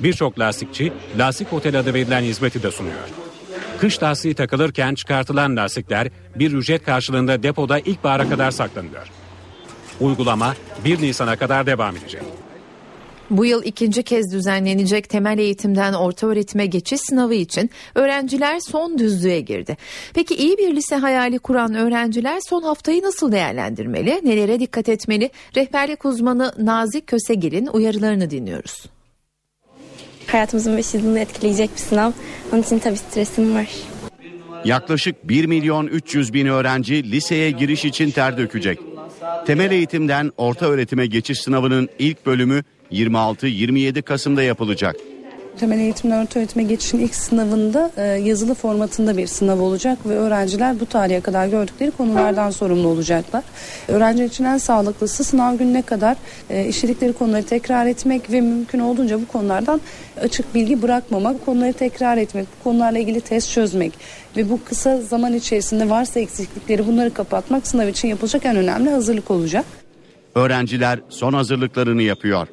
Birçok 0.00 0.38
lastikçi 0.38 0.92
lastik 1.18 1.52
otel 1.52 1.78
adı 1.78 1.94
verilen 1.94 2.22
hizmeti 2.22 2.62
de 2.62 2.70
sunuyor. 2.70 3.08
Kış 3.80 4.02
lastiği 4.02 4.34
takılırken 4.34 4.94
çıkartılan 4.94 5.56
lastikler 5.56 6.08
bir 6.36 6.52
ücret 6.52 6.84
karşılığında 6.84 7.42
depoda 7.42 7.78
ilkbahara 7.78 8.28
kadar 8.28 8.50
saklanıyor. 8.50 9.08
Uygulama 10.00 10.54
1 10.84 11.02
Nisan'a 11.02 11.36
kadar 11.36 11.66
devam 11.66 11.96
edecek. 11.96 12.22
Bu 13.30 13.44
yıl 13.44 13.62
ikinci 13.64 14.02
kez 14.02 14.32
düzenlenecek 14.32 15.08
temel 15.08 15.38
eğitimden 15.38 15.92
orta 15.92 16.26
öğretime 16.26 16.66
geçiş 16.66 17.00
sınavı 17.00 17.34
için 17.34 17.70
öğrenciler 17.94 18.60
son 18.60 18.98
düzlüğe 18.98 19.40
girdi. 19.40 19.76
Peki 20.14 20.34
iyi 20.34 20.58
bir 20.58 20.76
lise 20.76 20.96
hayali 20.96 21.38
kuran 21.38 21.74
öğrenciler 21.74 22.40
son 22.48 22.62
haftayı 22.62 23.02
nasıl 23.02 23.32
değerlendirmeli, 23.32 24.20
nelere 24.24 24.60
dikkat 24.60 24.88
etmeli? 24.88 25.30
Rehberlik 25.56 26.04
uzmanı 26.04 26.52
Nazik 26.58 27.06
Kösegil'in 27.06 27.66
uyarılarını 27.66 28.30
dinliyoruz. 28.30 28.95
Hayatımızın 30.26 30.76
5 30.76 30.94
yılını 30.94 31.20
etkileyecek 31.20 31.70
bir 31.76 31.80
sınav. 31.80 32.12
Onun 32.52 32.62
için 32.62 32.78
tabii 32.78 32.96
stresim 32.96 33.54
var. 33.54 33.66
Yaklaşık 34.64 35.28
1 35.28 35.44
milyon 35.44 35.86
300 35.86 36.32
bin 36.34 36.46
öğrenci 36.46 37.10
liseye 37.10 37.50
giriş 37.50 37.84
için 37.84 38.10
ter 38.10 38.38
dökecek. 38.38 38.78
Temel 39.46 39.70
eğitimden 39.70 40.32
orta 40.36 40.66
öğretime 40.66 41.06
geçiş 41.06 41.40
sınavının 41.40 41.88
ilk 41.98 42.26
bölümü 42.26 42.62
26-27 42.92 44.02
Kasım'da 44.02 44.42
yapılacak. 44.42 44.96
Temel 45.60 45.78
eğitimden 45.78 46.22
orta 46.22 46.40
öğretime 46.40 46.62
geçişin 46.62 46.98
ilk 46.98 47.14
sınavında 47.14 47.90
e, 47.96 48.02
yazılı 48.02 48.54
formatında 48.54 49.16
bir 49.16 49.26
sınav 49.26 49.60
olacak 49.60 49.98
ve 50.06 50.14
öğrenciler 50.14 50.80
bu 50.80 50.86
tarihe 50.86 51.20
kadar 51.20 51.46
gördükleri 51.46 51.90
konulardan 51.90 52.50
sorumlu 52.50 52.88
olacaklar. 52.88 53.44
Öğrenciler 53.88 54.26
için 54.26 54.44
en 54.44 54.58
sağlıklısı 54.58 55.24
sınav 55.24 55.56
gününe 55.56 55.82
kadar 55.82 56.16
e, 56.50 56.66
işledikleri 56.66 57.12
konuları 57.12 57.42
tekrar 57.42 57.86
etmek 57.86 58.32
ve 58.32 58.40
mümkün 58.40 58.78
olduğunca 58.78 59.20
bu 59.20 59.26
konulardan 59.26 59.80
açık 60.20 60.54
bilgi 60.54 60.82
bırakmamak, 60.82 61.46
konuları 61.46 61.72
tekrar 61.72 62.16
etmek, 62.16 62.46
bu 62.60 62.64
konularla 62.64 62.98
ilgili 62.98 63.20
test 63.20 63.50
çözmek 63.50 63.92
ve 64.36 64.50
bu 64.50 64.64
kısa 64.64 65.00
zaman 65.00 65.32
içerisinde 65.32 65.90
varsa 65.90 66.20
eksiklikleri 66.20 66.86
bunları 66.86 67.14
kapatmak 67.14 67.66
sınav 67.66 67.88
için 67.88 68.08
yapılacak 68.08 68.46
en 68.46 68.56
önemli 68.56 68.90
hazırlık 68.90 69.30
olacak. 69.30 69.64
Öğrenciler 70.34 71.00
son 71.08 71.32
hazırlıklarını 71.32 72.02
yapıyor. 72.02 72.48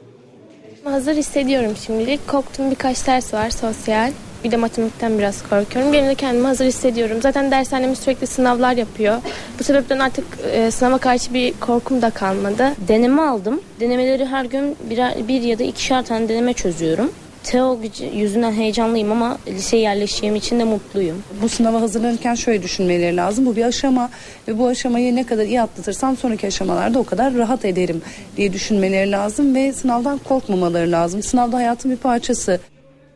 Hazır 0.83 1.15
hissediyorum 1.15 1.73
şimdilik. 1.85 2.27
Korktuğum 2.27 2.71
birkaç 2.71 3.07
ders 3.07 3.33
var 3.33 3.49
sosyal. 3.49 4.11
Bir 4.43 4.51
de 4.51 4.57
matematikten 4.57 5.17
biraz 5.17 5.41
korkuyorum. 5.49 5.93
Benim 5.93 6.09
de 6.09 6.15
kendimi 6.15 6.47
hazır 6.47 6.65
hissediyorum. 6.65 7.17
Zaten 7.21 7.51
dershanemiz 7.51 7.99
sürekli 7.99 8.27
sınavlar 8.27 8.73
yapıyor. 8.73 9.21
Bu 9.59 9.63
sebepten 9.63 9.99
artık 9.99 10.25
e, 10.51 10.71
sınava 10.71 10.97
karşı 10.97 11.33
bir 11.33 11.53
korkum 11.53 12.01
da 12.01 12.09
kalmadı. 12.09 12.71
Deneme 12.87 13.21
aldım. 13.21 13.61
Denemeleri 13.79 14.25
her 14.25 14.45
gün 14.45 14.75
bir, 14.89 15.27
bir 15.27 15.41
ya 15.41 15.59
da 15.59 15.63
ikişer 15.63 16.05
tane 16.05 16.29
deneme 16.29 16.53
çözüyorum. 16.53 17.11
Teo 17.43 17.79
yüzünden 18.15 18.51
heyecanlıyım 18.51 19.11
ama 19.11 19.37
liseye 19.47 19.81
yerleşeceğim 19.81 20.35
için 20.35 20.59
de 20.59 20.63
mutluyum. 20.63 21.23
Bu 21.41 21.49
sınava 21.49 21.81
hazırlanırken 21.81 22.35
şöyle 22.35 22.63
düşünmeleri 22.63 23.15
lazım. 23.15 23.45
Bu 23.45 23.55
bir 23.55 23.63
aşama 23.63 24.09
ve 24.47 24.57
bu 24.57 24.67
aşamayı 24.67 25.15
ne 25.15 25.25
kadar 25.25 25.45
iyi 25.45 25.61
atlatırsam 25.61 26.17
sonraki 26.17 26.47
aşamalarda 26.47 26.99
o 26.99 27.03
kadar 27.03 27.33
rahat 27.33 27.65
ederim 27.65 28.01
diye 28.37 28.53
düşünmeleri 28.53 29.11
lazım 29.11 29.55
ve 29.55 29.73
sınavdan 29.73 30.17
korkmamaları 30.17 30.91
lazım. 30.91 31.23
Sınavda 31.23 31.57
hayatın 31.57 31.91
bir 31.91 31.97
parçası. 31.97 32.59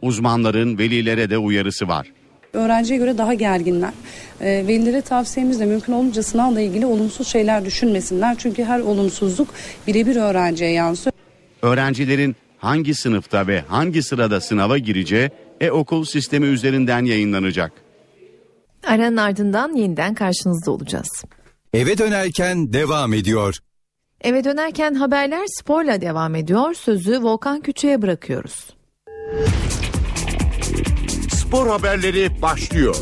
Uzmanların 0.02 0.78
velilere 0.78 1.30
de 1.30 1.38
uyarısı 1.38 1.88
var. 1.88 2.12
Öğrenciye 2.54 3.00
göre 3.00 3.18
daha 3.18 3.34
gerginler. 3.34 3.92
E, 4.42 4.68
velilere 4.68 5.02
tavsiyemiz 5.02 5.60
de 5.60 5.66
mümkün 5.66 5.94
olunca 5.94 6.24
sınavla 6.24 6.62
ilgili 6.62 6.86
olumsuz 6.86 7.28
şeyler 7.28 7.66
düşünmesinler. 7.66 8.36
Çünkü 8.38 8.63
her 8.63 8.80
olumsuzluk 8.80 9.48
birebir 9.88 10.16
öğrenciye 10.16 10.72
yansıyor. 10.72 11.13
Öğrencilerin 11.62 12.36
hangi 12.58 12.96
sınıfta 12.96 13.48
ve 13.48 13.62
hangi 13.67 14.04
sırada 14.04 14.41
sınava 14.41 14.78
gireceği 14.78 15.30
e-okul 15.62 16.06
sistemi 16.06 16.46
üzerinden 16.46 17.06
yayınlanacak. 17.06 17.72
Aranın 18.88 19.17
ardından 19.17 19.74
yeniden 19.74 20.13
karşınızda 20.13 20.72
olacağız. 20.72 21.24
Eve 21.74 21.98
dönerken 21.98 22.74
devam 22.74 23.13
ediyor. 23.13 23.56
Eve 24.22 24.43
dönerken 24.43 24.93
haberler 24.93 25.46
sporla 25.60 26.02
devam 26.02 26.36
ediyor. 26.36 26.74
Sözü 26.74 27.24
Volkan 27.24 27.62
Küçük'e 27.62 28.02
bırakıyoruz. 28.02 28.78
Spor 31.30 31.67
haberleri 31.67 32.41
başlıyor. 32.41 32.96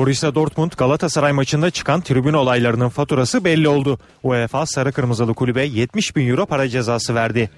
Borussia 0.00 0.34
Dortmund 0.34 0.72
Galatasaray 0.78 1.32
maçında 1.32 1.70
çıkan 1.70 2.00
tribün 2.00 2.32
olaylarının 2.32 2.88
faturası 2.88 3.44
belli 3.44 3.68
oldu. 3.68 3.98
UEFA 4.22 4.66
sarı 4.66 4.92
kırmızılı 4.92 5.34
kulübe 5.34 5.64
70 5.64 6.16
bin 6.16 6.28
euro 6.28 6.46
para 6.46 6.68
cezası 6.68 7.14
verdi. 7.14 7.50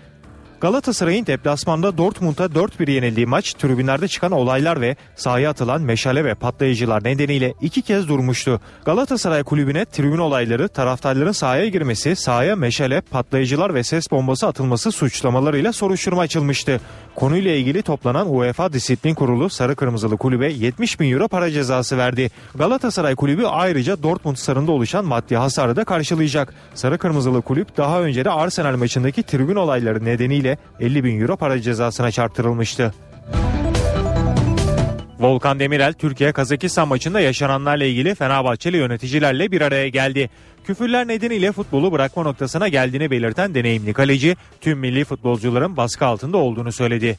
Galatasaray'ın 0.62 1.26
deplasmanda 1.26 1.98
Dortmund'a 1.98 2.44
4-1 2.44 2.90
yenildiği 2.90 3.26
maç 3.26 3.52
tribünlerde 3.54 4.08
çıkan 4.08 4.32
olaylar 4.32 4.80
ve 4.80 4.96
sahaya 5.16 5.50
atılan 5.50 5.82
meşale 5.82 6.24
ve 6.24 6.34
patlayıcılar 6.34 7.04
nedeniyle 7.04 7.54
iki 7.60 7.82
kez 7.82 8.08
durmuştu. 8.08 8.60
Galatasaray 8.84 9.42
kulübüne 9.42 9.84
tribün 9.84 10.18
olayları, 10.18 10.68
taraftarların 10.68 11.32
sahaya 11.32 11.68
girmesi, 11.68 12.16
sahaya 12.16 12.56
meşale, 12.56 13.00
patlayıcılar 13.00 13.74
ve 13.74 13.84
ses 13.84 14.10
bombası 14.10 14.46
atılması 14.46 14.92
suçlamalarıyla 14.92 15.72
soruşturma 15.72 16.22
açılmıştı. 16.22 16.80
Konuyla 17.14 17.52
ilgili 17.52 17.82
toplanan 17.82 18.34
UEFA 18.34 18.72
Disiplin 18.72 19.14
Kurulu 19.14 19.50
Sarı 19.50 19.76
Kırmızılı 19.76 20.16
Kulübe 20.16 20.52
70 20.52 21.00
bin 21.00 21.12
euro 21.12 21.28
para 21.28 21.50
cezası 21.50 21.98
verdi. 21.98 22.30
Galatasaray 22.54 23.14
Kulübü 23.14 23.44
ayrıca 23.44 24.02
Dortmund 24.02 24.36
sarında 24.36 24.72
oluşan 24.72 25.04
maddi 25.04 25.36
hasarı 25.36 25.76
da 25.76 25.84
karşılayacak. 25.84 26.54
Sarı 26.74 26.98
Kırmızılı 26.98 27.42
Kulüp 27.42 27.76
daha 27.76 28.00
önce 28.02 28.24
de 28.24 28.30
Arsenal 28.30 28.76
maçındaki 28.76 29.22
tribün 29.22 29.56
olayları 29.56 30.04
nedeniyle 30.04 30.51
50 30.80 31.04
bin 31.04 31.20
euro 31.20 31.36
para 31.36 31.60
cezasına 31.60 32.10
çarptırılmıştı. 32.10 32.94
Volkan 35.22 35.60
Demirel 35.60 35.92
Türkiye 35.92 36.32
Kazakistan 36.32 36.88
maçında 36.88 37.20
yaşananlarla 37.20 37.84
ilgili 37.84 38.14
Fenerbahçeli 38.14 38.76
yöneticilerle 38.76 39.52
bir 39.52 39.60
araya 39.60 39.88
geldi. 39.88 40.30
Küfürler 40.64 41.08
nedeniyle 41.08 41.52
futbolu 41.52 41.92
bırakma 41.92 42.22
noktasına 42.22 42.68
geldiğini 42.68 43.10
belirten 43.10 43.54
deneyimli 43.54 43.92
kaleci 43.92 44.36
tüm 44.60 44.78
milli 44.78 45.04
futbolcuların 45.04 45.76
baskı 45.76 46.06
altında 46.06 46.36
olduğunu 46.36 46.72
söyledi. 46.72 47.18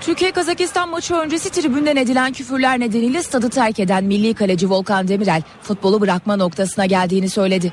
Türkiye-Kazakistan 0.00 0.88
maçı 0.88 1.14
öncesi 1.14 1.50
tribünden 1.50 1.96
edilen 1.96 2.32
küfürler 2.32 2.80
nedeniyle 2.80 3.22
stadı 3.22 3.50
terk 3.50 3.78
eden 3.80 4.04
milli 4.04 4.34
kaleci 4.34 4.70
Volkan 4.70 5.08
Demirel 5.08 5.42
futbolu 5.62 6.00
bırakma 6.00 6.36
noktasına 6.36 6.86
geldiğini 6.86 7.28
söyledi. 7.28 7.72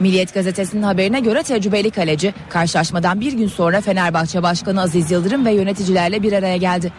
Milliyet 0.00 0.34
gazetesinin 0.34 0.82
haberine 0.82 1.20
göre 1.20 1.42
tecrübeli 1.42 1.90
kaleci 1.90 2.34
karşılaşmadan 2.48 3.20
bir 3.20 3.32
gün 3.32 3.48
sonra 3.48 3.80
Fenerbahçe 3.80 4.42
Başkanı 4.42 4.82
Aziz 4.82 5.10
Yıldırım 5.10 5.46
ve 5.46 5.52
yöneticilerle 5.52 6.22
bir 6.22 6.32
araya 6.32 6.56
geldi. 6.56 6.92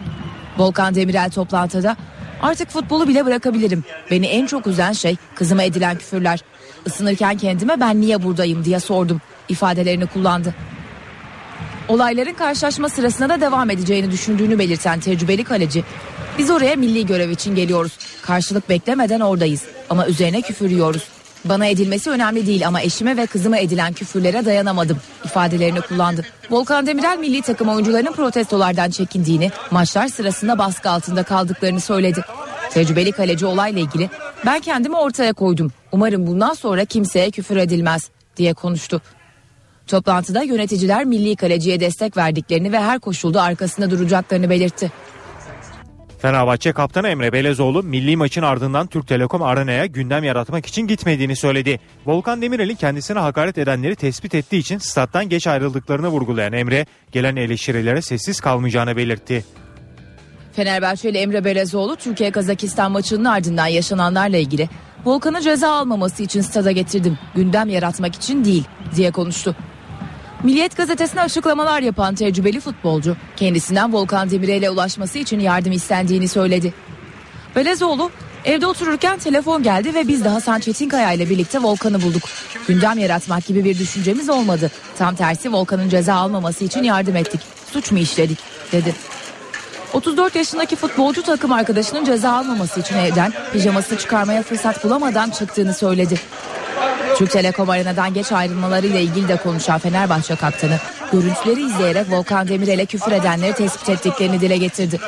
Volkan 0.58 0.94
Demirel 0.94 1.30
toplantıda 1.30 1.96
artık 2.42 2.70
futbolu 2.70 3.08
bile 3.08 3.26
bırakabilirim. 3.26 3.84
Beni 4.10 4.26
en 4.26 4.46
çok 4.46 4.66
üzen 4.66 4.92
şey 4.92 5.16
kızıma 5.34 5.62
edilen 5.62 5.98
küfürler. 5.98 6.40
Isınırken 6.86 7.36
kendime 7.36 7.80
ben 7.80 8.00
niye 8.00 8.22
buradayım 8.22 8.64
diye 8.64 8.80
sordum 8.80 9.20
ifadelerini 9.48 10.06
kullandı. 10.06 10.54
Olayların 11.88 12.34
karşılaşma 12.34 12.88
sırasında 12.88 13.28
da 13.28 13.40
devam 13.40 13.70
edeceğini 13.70 14.10
düşündüğünü 14.10 14.58
belirten 14.58 15.00
tecrübeli 15.00 15.44
kaleci, 15.44 15.84
biz 16.38 16.50
oraya 16.50 16.76
milli 16.76 17.06
görev 17.06 17.30
için 17.30 17.54
geliyoruz. 17.54 17.98
Karşılık 18.22 18.68
beklemeden 18.68 19.20
oradayız 19.20 19.64
ama 19.90 20.06
üzerine 20.06 20.42
küfür 20.42 20.70
yiyoruz. 20.70 21.19
Bana 21.44 21.66
edilmesi 21.66 22.10
önemli 22.10 22.46
değil 22.46 22.66
ama 22.66 22.82
eşime 22.82 23.16
ve 23.16 23.26
kızıma 23.26 23.58
edilen 23.58 23.92
küfürlere 23.92 24.44
dayanamadım 24.44 24.98
ifadelerini 25.24 25.80
kullandı. 25.80 26.26
Volkan 26.50 26.86
Demirel 26.86 27.18
milli 27.18 27.42
takım 27.42 27.68
oyuncularının 27.68 28.12
protestolardan 28.12 28.90
çekindiğini, 28.90 29.50
maçlar 29.70 30.08
sırasında 30.08 30.58
baskı 30.58 30.90
altında 30.90 31.22
kaldıklarını 31.22 31.80
söyledi. 31.80 32.24
Tecrübeli 32.70 33.12
kaleci 33.12 33.46
olayla 33.46 33.80
ilgili 33.80 34.10
ben 34.46 34.60
kendimi 34.60 34.96
ortaya 34.96 35.32
koydum. 35.32 35.72
Umarım 35.92 36.26
bundan 36.26 36.54
sonra 36.54 36.84
kimseye 36.84 37.30
küfür 37.30 37.56
edilmez 37.56 38.10
diye 38.36 38.54
konuştu. 38.54 39.02
Toplantıda 39.86 40.42
yöneticiler 40.42 41.04
milli 41.04 41.36
kaleciye 41.36 41.80
destek 41.80 42.16
verdiklerini 42.16 42.72
ve 42.72 42.80
her 42.80 42.98
koşulda 42.98 43.42
arkasında 43.42 43.90
duracaklarını 43.90 44.50
belirtti. 44.50 44.92
Fenerbahçe 46.22 46.72
kaptanı 46.72 47.08
Emre 47.08 47.32
Belezoğlu 47.32 47.82
milli 47.82 48.16
maçın 48.16 48.42
ardından 48.42 48.86
Türk 48.86 49.08
Telekom 49.08 49.42
Arena'ya 49.42 49.86
gündem 49.86 50.24
yaratmak 50.24 50.66
için 50.66 50.86
gitmediğini 50.86 51.36
söyledi. 51.36 51.80
Volkan 52.06 52.42
Demirel'in 52.42 52.74
kendisine 52.74 53.18
hakaret 53.18 53.58
edenleri 53.58 53.96
tespit 53.96 54.34
ettiği 54.34 54.58
için 54.58 54.78
stat'tan 54.78 55.28
geç 55.28 55.46
ayrıldıklarını 55.46 56.08
vurgulayan 56.08 56.52
Emre 56.52 56.86
gelen 57.12 57.36
eleştirilere 57.36 58.02
sessiz 58.02 58.40
kalmayacağını 58.40 58.96
belirtti. 58.96 59.44
Fenerbahçeli 60.52 61.18
Emre 61.18 61.44
Belezoğlu 61.44 61.96
Türkiye 61.96 62.30
Kazakistan 62.30 62.92
maçının 62.92 63.24
ardından 63.24 63.66
yaşananlarla 63.66 64.36
ilgili 64.36 64.68
Volkan'ı 65.04 65.40
ceza 65.40 65.72
almaması 65.72 66.22
için 66.22 66.40
stada 66.40 66.70
getirdim. 66.70 67.18
Gündem 67.34 67.68
yaratmak 67.68 68.14
için 68.14 68.44
değil 68.44 68.64
diye 68.96 69.10
konuştu. 69.10 69.56
Milliyet 70.44 70.76
gazetesine 70.76 71.20
açıklamalar 71.20 71.80
yapan 71.80 72.14
tecrübeli 72.14 72.60
futbolcu 72.60 73.16
kendisinden 73.36 73.92
Volkan 73.92 74.30
Demirel'e 74.30 74.70
ulaşması 74.70 75.18
için 75.18 75.40
yardım 75.40 75.72
istendiğini 75.72 76.28
söyledi. 76.28 76.74
Belezoğlu 77.56 78.10
evde 78.44 78.66
otururken 78.66 79.18
telefon 79.18 79.62
geldi 79.62 79.94
ve 79.94 80.08
biz 80.08 80.24
de 80.24 80.28
Hasan 80.28 80.60
Çetinkaya 80.60 81.12
ile 81.12 81.30
birlikte 81.30 81.62
Volkan'ı 81.62 82.02
bulduk. 82.02 82.22
Gündem 82.68 82.98
yaratmak 82.98 83.46
gibi 83.46 83.64
bir 83.64 83.78
düşüncemiz 83.78 84.28
olmadı. 84.28 84.70
Tam 84.98 85.14
tersi 85.14 85.52
Volkan'ın 85.52 85.88
ceza 85.88 86.14
almaması 86.14 86.64
için 86.64 86.82
yardım 86.82 87.16
ettik. 87.16 87.40
Suç 87.72 87.92
mu 87.92 87.98
işledik 87.98 88.38
dedi. 88.72 88.94
34 89.92 90.36
yaşındaki 90.36 90.76
futbolcu 90.76 91.22
takım 91.22 91.52
arkadaşının 91.52 92.04
ceza 92.04 92.32
almaması 92.32 92.80
için 92.80 92.96
evden 92.96 93.32
pijamasını 93.52 93.98
çıkarmaya 93.98 94.42
fırsat 94.42 94.84
bulamadan 94.84 95.30
çıktığını 95.30 95.74
söyledi. 95.74 96.20
Türk 97.20 97.30
Telekom 97.30 97.70
Arena'dan 97.70 98.14
geç 98.14 98.32
ayrılmalarıyla 98.32 99.00
ilgili 99.00 99.28
de 99.28 99.36
konuşan 99.36 99.78
Fenerbahçe 99.78 100.36
kaptanı 100.36 100.78
görüntüleri 101.12 101.62
izleyerek 101.62 102.10
Volkan 102.10 102.48
Demirel'e 102.48 102.86
küfür 102.86 103.12
edenleri 103.12 103.52
tespit 103.52 103.88
ettiklerini 103.88 104.40
dile 104.40 104.56
getirdi. 104.56 105.00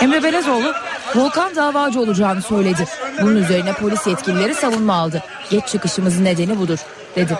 Emre 0.00 0.22
Belezoğlu 0.22 0.74
Volkan 1.14 1.56
davacı 1.56 2.00
olacağını 2.00 2.42
söyledi. 2.42 2.84
Bunun 3.22 3.36
üzerine 3.36 3.72
polis 3.72 4.06
yetkilileri 4.06 4.54
savunma 4.54 4.94
aldı. 4.94 5.22
Geç 5.50 5.66
çıkışımızın 5.68 6.24
nedeni 6.24 6.58
budur 6.58 6.78
dedi. 7.16 7.38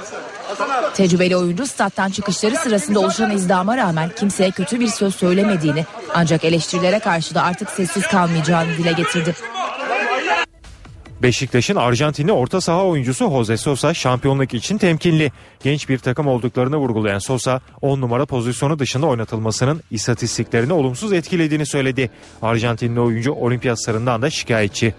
Tecrübeli 0.94 1.36
oyuncu 1.36 1.66
stat'tan 1.66 2.10
çıkışları 2.10 2.56
sırasında 2.56 3.00
oluşan 3.00 3.30
izdama 3.30 3.76
rağmen 3.76 4.10
kimseye 4.18 4.50
kötü 4.50 4.80
bir 4.80 4.88
söz 4.88 5.14
söylemediğini 5.14 5.86
ancak 6.14 6.44
eleştirilere 6.44 6.98
karşı 6.98 7.34
da 7.34 7.42
artık 7.42 7.70
sessiz 7.70 8.06
kalmayacağını 8.06 8.78
dile 8.78 8.92
getirdi. 8.92 9.34
Beşiktaş'ın 11.22 11.76
Arjantinli 11.76 12.32
orta 12.32 12.60
saha 12.60 12.84
oyuncusu 12.84 13.30
Jose 13.30 13.56
Sosa 13.56 13.94
şampiyonluk 13.94 14.54
için 14.54 14.78
temkinli. 14.78 15.32
Genç 15.64 15.88
bir 15.88 15.98
takım 15.98 16.26
olduklarını 16.26 16.76
vurgulayan 16.76 17.18
Sosa 17.18 17.60
10 17.80 18.00
numara 18.00 18.26
pozisyonu 18.26 18.78
dışında 18.78 19.06
oynatılmasının 19.06 19.82
istatistiklerini 19.90 20.72
olumsuz 20.72 21.12
etkilediğini 21.12 21.66
söyledi. 21.66 22.10
Arjantinli 22.42 23.00
oyuncu 23.00 23.32
olimpiyatlarından 23.32 24.22
da 24.22 24.30
şikayetçi. 24.30 24.94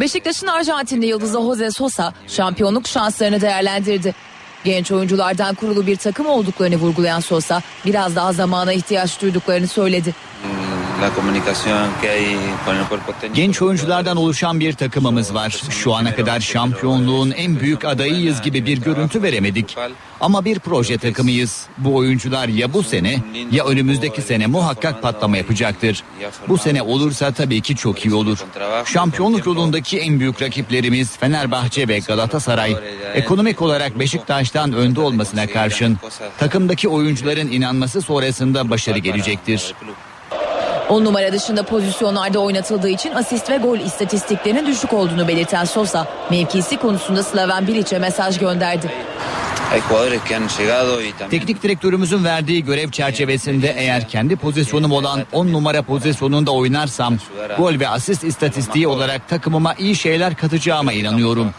Beşiktaş'ın 0.00 0.46
Arjantinli 0.46 1.06
yıldızı 1.06 1.38
Jose 1.38 1.70
Sosa 1.70 2.12
şampiyonluk 2.26 2.88
şanslarını 2.88 3.40
değerlendirdi. 3.40 4.14
Genç 4.64 4.92
oyunculardan 4.92 5.54
kurulu 5.54 5.86
bir 5.86 5.96
takım 5.96 6.26
olduklarını 6.26 6.76
vurgulayan 6.76 7.20
Sosa 7.20 7.62
biraz 7.86 8.16
daha 8.16 8.32
zamana 8.32 8.72
ihtiyaç 8.72 9.22
duyduklarını 9.22 9.66
söyledi. 9.66 10.14
Genç 13.34 13.62
oyunculardan 13.62 14.16
oluşan 14.16 14.60
bir 14.60 14.72
takımımız 14.72 15.34
var. 15.34 15.60
Şu 15.70 15.94
ana 15.94 16.14
kadar 16.14 16.40
şampiyonluğun 16.40 17.30
en 17.30 17.60
büyük 17.60 17.84
adayıyız 17.84 18.42
gibi 18.42 18.66
bir 18.66 18.78
görüntü 18.78 19.22
veremedik. 19.22 19.76
Ama 20.20 20.44
bir 20.44 20.58
proje 20.58 20.98
takımıyız. 20.98 21.66
Bu 21.78 21.96
oyuncular 21.96 22.48
ya 22.48 22.72
bu 22.72 22.82
sene 22.82 23.20
ya 23.50 23.64
önümüzdeki 23.64 24.22
sene 24.22 24.46
muhakkak 24.46 25.02
patlama 25.02 25.36
yapacaktır. 25.36 26.02
Bu 26.48 26.58
sene 26.58 26.82
olursa 26.82 27.32
tabii 27.32 27.60
ki 27.60 27.76
çok 27.76 28.06
iyi 28.06 28.14
olur. 28.14 28.38
Şampiyonluk 28.84 29.46
yolundaki 29.46 29.98
en 29.98 30.20
büyük 30.20 30.42
rakiplerimiz 30.42 31.16
Fenerbahçe 31.16 31.88
ve 31.88 31.98
Galatasaray. 31.98 32.76
Ekonomik 33.14 33.62
olarak 33.62 33.98
Beşiktaş'tan 33.98 34.72
önde 34.72 35.00
olmasına 35.00 35.46
karşın 35.46 35.98
takımdaki 36.38 36.88
oyuncuların 36.88 37.52
inanması 37.52 38.02
sonrasında 38.02 38.70
başarı 38.70 38.98
gelecektir. 38.98 39.74
10 40.88 41.04
numara 41.04 41.32
dışında 41.32 41.62
pozisyonlarda 41.62 42.38
oynatıldığı 42.38 42.88
için 42.88 43.12
asist 43.12 43.50
ve 43.50 43.56
gol 43.56 43.78
istatistiklerinin 43.78 44.66
düşük 44.66 44.92
olduğunu 44.92 45.28
belirten 45.28 45.64
Sosa, 45.64 46.06
mevkisi 46.30 46.76
konusunda 46.76 47.22
Slaven 47.22 47.66
Bilic'e 47.66 47.98
mesaj 47.98 48.38
gönderdi. 48.38 48.90
Teknik 51.30 51.62
direktörümüzün 51.62 52.24
verdiği 52.24 52.64
görev 52.64 52.90
çerçevesinde 52.90 53.74
eğer 53.78 54.08
kendi 54.08 54.36
pozisyonum 54.36 54.92
olan 54.92 55.20
10 55.32 55.52
numara 55.52 55.82
pozisyonunda 55.82 56.50
oynarsam 56.50 57.16
gol 57.58 57.80
ve 57.80 57.88
asist 57.88 58.24
istatistiği 58.24 58.88
olarak 58.88 59.28
takımıma 59.28 59.74
iyi 59.74 59.96
şeyler 59.96 60.34
katacağıma 60.34 60.92
inanıyorum. 60.92 61.50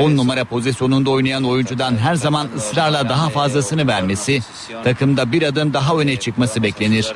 10 0.00 0.16
numara 0.16 0.44
pozisyonunda 0.44 1.10
oynayan 1.10 1.44
oyuncudan 1.44 1.96
her 1.96 2.14
zaman 2.14 2.48
ısrarla 2.56 3.08
daha 3.08 3.28
fazlasını 3.28 3.86
vermesi, 3.86 4.40
takımda 4.84 5.32
bir 5.32 5.42
adım 5.42 5.74
daha 5.74 5.96
öne 5.96 6.16
çıkması 6.16 6.62
beklenir. 6.62 7.12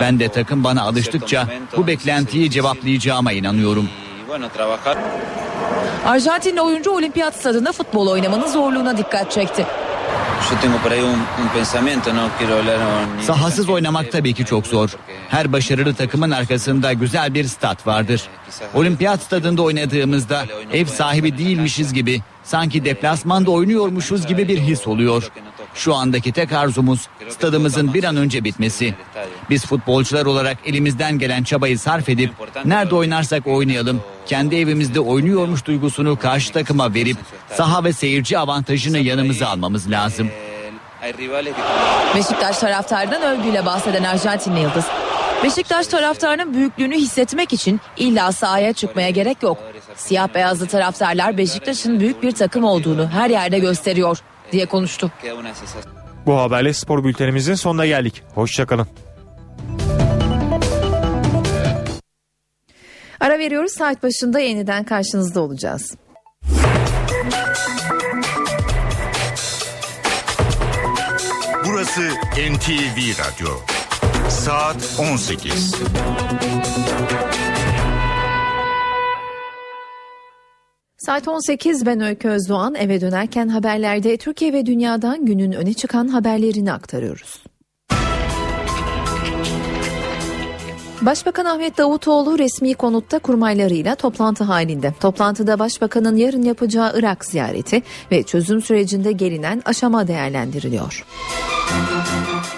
Ben 0.00 0.18
de 0.20 0.28
takım 0.28 0.64
bana 0.64 0.82
alıştıkça 0.82 1.48
bu 1.76 1.86
beklentiyi 1.86 2.50
cevaplayacağıma 2.50 3.32
inanıyorum. 3.32 3.88
Arjantinli 6.06 6.60
oyuncu 6.60 6.90
olimpiyat 6.90 7.34
stadında 7.34 7.72
futbol 7.72 8.06
oynamanın 8.08 8.46
zorluğuna 8.46 8.96
dikkat 8.98 9.32
çekti. 9.32 9.66
Sahasız 13.22 13.68
oynamak 13.68 14.12
tabii 14.12 14.34
ki 14.34 14.44
çok 14.44 14.66
zor. 14.66 14.90
Her 15.28 15.52
başarılı 15.52 15.94
takımın 15.94 16.30
arkasında 16.30 16.92
güzel 16.92 17.34
bir 17.34 17.44
stat 17.44 17.86
vardır. 17.86 18.22
Olimpiyat 18.74 19.22
stadında 19.22 19.62
oynadığımızda 19.62 20.44
ev 20.72 20.86
sahibi 20.86 21.38
değilmişiz 21.38 21.92
gibi, 21.92 22.20
sanki 22.44 22.84
deplasmanda 22.84 23.50
oynuyormuşuz 23.50 24.26
gibi 24.26 24.48
bir 24.48 24.58
his 24.58 24.86
oluyor. 24.86 25.30
Şu 25.74 25.94
andaki 25.94 26.32
tek 26.32 26.52
arzumuz 26.52 27.08
stadımızın 27.28 27.94
bir 27.94 28.04
an 28.04 28.16
önce 28.16 28.44
bitmesi. 28.44 28.94
Biz 29.50 29.66
futbolcular 29.66 30.26
olarak 30.26 30.56
elimizden 30.66 31.18
gelen 31.18 31.42
çabayı 31.42 31.78
sarf 31.78 32.08
edip 32.08 32.32
nerede 32.64 32.94
oynarsak 32.94 33.46
oynayalım, 33.46 34.02
kendi 34.26 34.56
evimizde 34.56 35.00
oynuyormuş 35.00 35.64
duygusunu 35.64 36.18
karşı 36.18 36.52
takıma 36.52 36.94
verip 36.94 37.16
saha 37.54 37.84
ve 37.84 37.92
seyirci 37.92 38.38
avantajını 38.38 38.98
yanımıza 38.98 39.46
almamız 39.48 39.90
lazım. 39.90 40.28
Beşiktaş 42.16 42.58
taraftarından 42.58 43.22
övgüyle 43.22 43.66
bahseden 43.66 44.04
Arjantinli 44.04 44.60
Yıldız. 44.60 44.84
Beşiktaş 45.44 45.86
taraftarının 45.86 46.54
büyüklüğünü 46.54 46.96
hissetmek 46.96 47.52
için 47.52 47.80
illa 47.96 48.32
sahaya 48.32 48.72
çıkmaya 48.72 49.10
gerek 49.10 49.42
yok. 49.42 49.58
Siyah 49.96 50.28
beyazlı 50.34 50.66
taraftarlar 50.66 51.38
Beşiktaş'ın 51.38 52.00
büyük 52.00 52.22
bir 52.22 52.32
takım 52.32 52.64
olduğunu 52.64 53.08
her 53.08 53.30
yerde 53.30 53.58
gösteriyor 53.58 54.18
diye 54.52 54.66
konuştu. 54.66 55.12
Bu 56.26 56.38
haberle 56.38 56.72
spor 56.72 57.04
bültenimizin 57.04 57.54
sonuna 57.54 57.86
geldik. 57.86 58.22
Hoşçakalın. 58.34 58.86
Ara 63.20 63.38
veriyoruz 63.38 63.72
saat 63.72 64.02
başında 64.02 64.40
yeniden 64.40 64.84
karşınızda 64.84 65.40
olacağız. 65.40 65.96
Burası 71.66 72.00
NTV 72.52 72.98
Radyo. 73.18 73.48
Saat 74.28 74.96
18. 74.98 75.74
Saat 80.98 81.28
18 81.28 81.86
ben 81.86 82.00
Öykü 82.00 82.28
Özdoğan 82.28 82.74
eve 82.74 83.00
dönerken 83.00 83.48
haberlerde 83.48 84.16
Türkiye 84.16 84.52
ve 84.52 84.66
dünyadan 84.66 85.26
günün 85.26 85.52
öne 85.52 85.74
çıkan 85.74 86.08
haberlerini 86.08 86.72
aktarıyoruz. 86.72 87.42
Başbakan 91.02 91.44
Ahmet 91.44 91.78
Davutoğlu 91.78 92.38
resmi 92.38 92.74
konutta 92.74 93.18
kurmaylarıyla 93.18 93.94
toplantı 93.94 94.44
halinde. 94.44 94.94
Toplantıda 95.00 95.58
başbakanın 95.58 96.16
yarın 96.16 96.42
yapacağı 96.42 96.92
Irak 96.98 97.24
ziyareti 97.24 97.82
ve 98.12 98.22
çözüm 98.22 98.62
sürecinde 98.62 99.12
gelinen 99.12 99.62
aşama 99.64 100.08
değerlendiriliyor. 100.08 101.04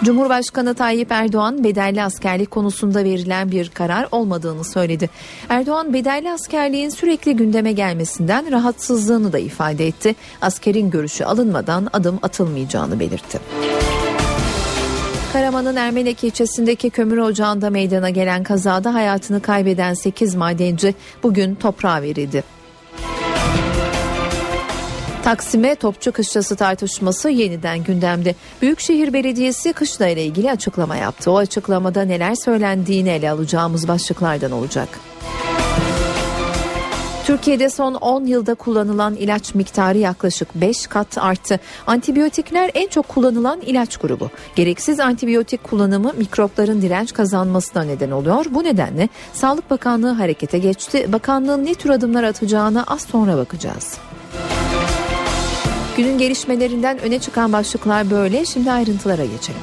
Cumhurbaşkanı 0.05 0.74
Tayyip 0.74 1.12
Erdoğan 1.12 1.64
bedelli 1.64 2.03
askerlik 2.03 2.51
konusunda 2.51 3.05
verilen 3.05 3.51
bir 3.51 3.68
karar 3.68 4.09
olmadığını 4.12 4.64
söyledi. 4.64 5.11
Erdoğan 5.48 5.94
bedelli 5.94 6.30
askerliğin 6.30 6.88
sürekli 6.88 7.36
gündeme 7.36 7.72
gelmesinden 7.72 8.53
rahatsızlığını 8.53 9.32
da 9.32 9.38
ifade 9.38 9.86
etti. 9.86 10.14
Askerin 10.40 10.90
görüşü 10.90 11.24
alınmadan 11.24 11.88
adım 11.92 12.18
atılmayacağını 12.22 13.01
belirtti. 13.01 13.40
Karaman'ın 15.32 15.76
Ermenek 15.76 16.24
ilçesindeki 16.24 16.90
kömür 16.90 17.18
ocağında 17.18 17.70
meydana 17.70 18.11
gelen 18.11 18.42
kazada 18.42 18.94
hayatını 18.94 19.42
kaybeden 19.42 19.94
8 19.94 20.34
madenci 20.34 20.94
bugün 21.22 21.55
toprağa 21.55 22.03
verildi. 22.03 22.59
Taksim'e 25.25 25.75
Topçu 25.75 26.12
Kışlası 26.12 26.57
tartışması 26.57 27.31
yeniden 27.31 27.85
gündemde. 27.85 28.35
Büyükşehir 28.62 29.12
Belediyesi 29.12 29.73
kışla 29.73 30.09
ile 30.09 30.25
ilgili 30.25 30.51
açıklama 30.51 30.97
yaptı. 30.97 31.31
O 31.31 31.37
açıklamada 31.37 32.03
neler 32.03 32.35
söylendiğini 32.35 33.09
ele 33.09 33.31
alacağımız 33.31 33.89
başlıklardan 33.89 34.53
olacak. 34.53 34.89
Türkiye'de 37.27 37.71
son 37.71 37.95
10 37.95 38.25
yılda 38.25 38.55
kullanılan 38.55 39.14
ilaç 39.14 39.55
miktarı 39.55 39.99
yaklaşık 39.99 40.55
5 40.55 40.87
kat 40.87 41.18
arttı. 41.18 41.61
Antibiyotikler 41.87 42.71
en 42.75 42.89
çok 42.89 43.09
kullanılan 43.09 43.61
ilaç 43.61 43.97
grubu. 43.97 44.31
Gereksiz 44.57 45.01
antibiyotik 45.01 45.64
kullanımı 45.64 46.12
mikropların 46.12 46.83
direnç 46.83 47.12
kazanmasına 47.12 47.83
neden 47.83 48.11
oluyor. 48.11 48.45
Bu 48.51 48.64
nedenle 48.64 49.09
Sağlık 49.33 49.71
Bakanlığı 49.71 50.12
harekete 50.12 50.59
geçti. 50.59 51.12
Bakanlığın 51.12 51.64
ne 51.64 51.75
tür 51.75 51.91
adımlar 51.91 52.25
atacağına 52.25 52.85
az 52.85 53.03
sonra 53.03 53.37
bakacağız. 53.37 53.99
Günün 56.01 56.18
gelişmelerinden 56.18 56.98
öne 56.98 57.18
çıkan 57.18 57.53
başlıklar 57.53 58.11
böyle. 58.11 58.44
Şimdi 58.44 58.70
ayrıntılara 58.70 59.24
geçelim. 59.24 59.61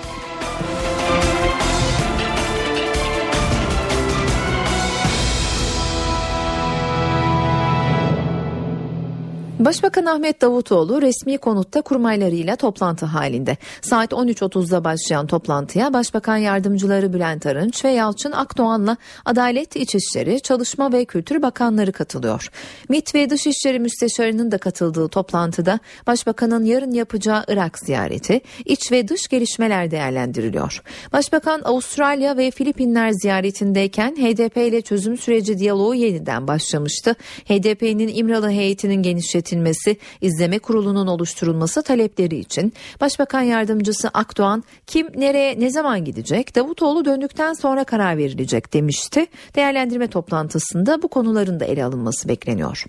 Başbakan 9.68 10.06
Ahmet 10.06 10.42
Davutoğlu 10.42 11.02
resmi 11.02 11.38
konutta 11.38 11.82
kurmaylarıyla 11.82 12.56
toplantı 12.56 13.06
halinde. 13.06 13.58
Saat 13.82 14.12
13.30'da 14.12 14.84
başlayan 14.84 15.28
toplantıya 15.28 15.94
Başbakan 15.94 16.38
Yardımcıları 16.38 17.14
Bülent 17.14 17.46
Arınç 17.46 17.86
ve 17.86 17.90
Yalçın 17.90 18.32
Akdoğan'la 18.32 18.98
Adalet 19.26 19.76
İçişleri, 19.76 20.42
Çalışma 20.42 20.92
ve 20.92 21.06
Kültür 21.06 21.42
Bakanları 21.42 21.92
katılıyor. 21.92 22.50
MİT 22.90 23.16
ve 23.16 23.30
Dışişleri 23.30 23.80
Müsteşarı'nın 23.80 24.52
da 24.52 24.58
katıldığı 24.58 25.08
toplantıda 25.08 25.80
Başbakanın 26.08 26.66
yarın 26.66 26.92
yapacağı 26.92 27.44
Irak 27.48 27.80
ziyareti, 27.80 28.42
iç 28.66 28.92
ve 28.92 29.08
dış 29.08 29.28
gelişmeler 29.28 29.92
değerlendiriliyor. 29.92 30.84
Başbakan 31.14 31.62
Avustralya 31.66 32.38
ve 32.38 32.52
Filipinler 32.52 33.12
ziyaretindeyken 33.12 34.16
HDP 34.16 34.58
ile 34.58 34.82
çözüm 34.82 35.18
süreci 35.18 35.60
diyaloğu 35.60 35.96
yeniden 35.96 36.48
başlamıştı. 36.48 37.16
HDP'nin 37.46 38.08
İmralı 38.08 38.50
heyetinin 38.50 39.04
genişletilmesi 39.04 39.57
yönetilmesi, 39.58 39.98
izleme 40.22 40.60
kurulunun 40.60 41.08
oluşturulması 41.08 41.84
talepleri 41.84 42.38
için 42.38 42.74
Başbakan 43.02 43.42
Yardımcısı 43.42 44.10
Akdoğan 44.10 44.64
kim 44.88 45.08
nereye 45.16 45.60
ne 45.60 45.70
zaman 45.70 46.06
gidecek 46.06 46.56
Davutoğlu 46.56 47.06
döndükten 47.06 47.54
sonra 47.54 47.84
karar 47.84 48.18
verilecek 48.18 48.74
demişti. 48.74 49.26
Değerlendirme 49.56 50.08
toplantısında 50.08 51.02
bu 51.02 51.08
konuların 51.08 51.60
da 51.60 51.66
ele 51.66 51.84
alınması 51.84 52.30
bekleniyor. 52.30 52.86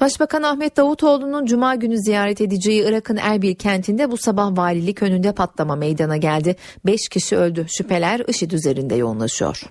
Başbakan 0.00 0.42
Ahmet 0.42 0.76
Davutoğlu'nun 0.76 1.46
cuma 1.46 1.74
günü 1.74 1.98
ziyaret 1.98 2.40
edeceği 2.40 2.84
Irak'ın 2.88 3.16
Erbil 3.16 3.54
kentinde 3.54 4.10
bu 4.10 4.16
sabah 4.16 4.56
valilik 4.56 5.02
önünde 5.02 5.32
patlama 5.32 5.76
meydana 5.76 6.16
geldi. 6.16 6.56
5 6.86 7.08
kişi 7.08 7.36
öldü. 7.36 7.66
Şüpheler 7.68 8.20
IŞİD 8.28 8.50
üzerinde 8.50 8.94
yoğunlaşıyor. 8.94 9.62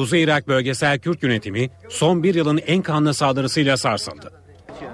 Kuzey 0.00 0.22
Irak 0.22 0.48
Bölgesel 0.48 0.98
Kürt 0.98 1.22
Yönetimi 1.22 1.70
son 1.88 2.22
bir 2.22 2.34
yılın 2.34 2.60
en 2.66 2.82
kanlı 2.82 3.14
saldırısıyla 3.14 3.76
sarsıldı. 3.76 4.32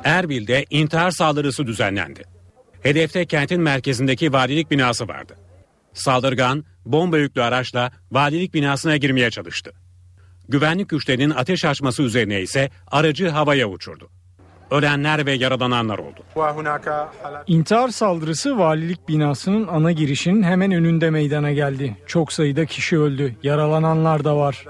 Erbil'de 0.05 0.65
intihar 0.71 1.11
saldırısı 1.11 1.67
düzenlendi. 1.67 2.23
Hedefte 2.83 3.27
kentin 3.27 3.61
merkezindeki 3.61 4.33
valilik 4.33 4.71
binası 4.71 5.09
vardı. 5.09 5.37
Saldırgan 5.93 6.65
bomba 6.87 7.19
yüklü 7.19 7.43
araçla 7.43 7.91
valilik 8.13 8.55
binasına 8.55 8.97
girmeye 8.97 9.31
çalıştı. 9.31 9.73
Güvenlik 10.49 10.89
güçlerinin 10.89 11.31
ateş 11.31 11.65
açması 11.65 12.03
üzerine 12.03 12.41
ise 12.41 12.71
aracı 12.91 13.29
havaya 13.29 13.69
uçurdu. 13.69 14.09
Ölenler 14.71 15.27
ve 15.27 15.33
yaralananlar 15.33 15.99
oldu. 15.99 16.23
İntihar 17.47 17.89
saldırısı 17.89 18.59
valilik 18.59 19.09
binasının 19.09 19.67
ana 19.67 19.93
girişinin 19.93 20.43
hemen 20.43 20.73
önünde 20.73 21.11
meydana 21.11 21.53
geldi. 21.53 21.97
Çok 22.07 22.33
sayıda 22.33 22.67
kişi 22.67 22.99
öldü. 22.99 23.37
Yaralananlar 23.43 24.25
da 24.25 24.37
var. 24.37 24.65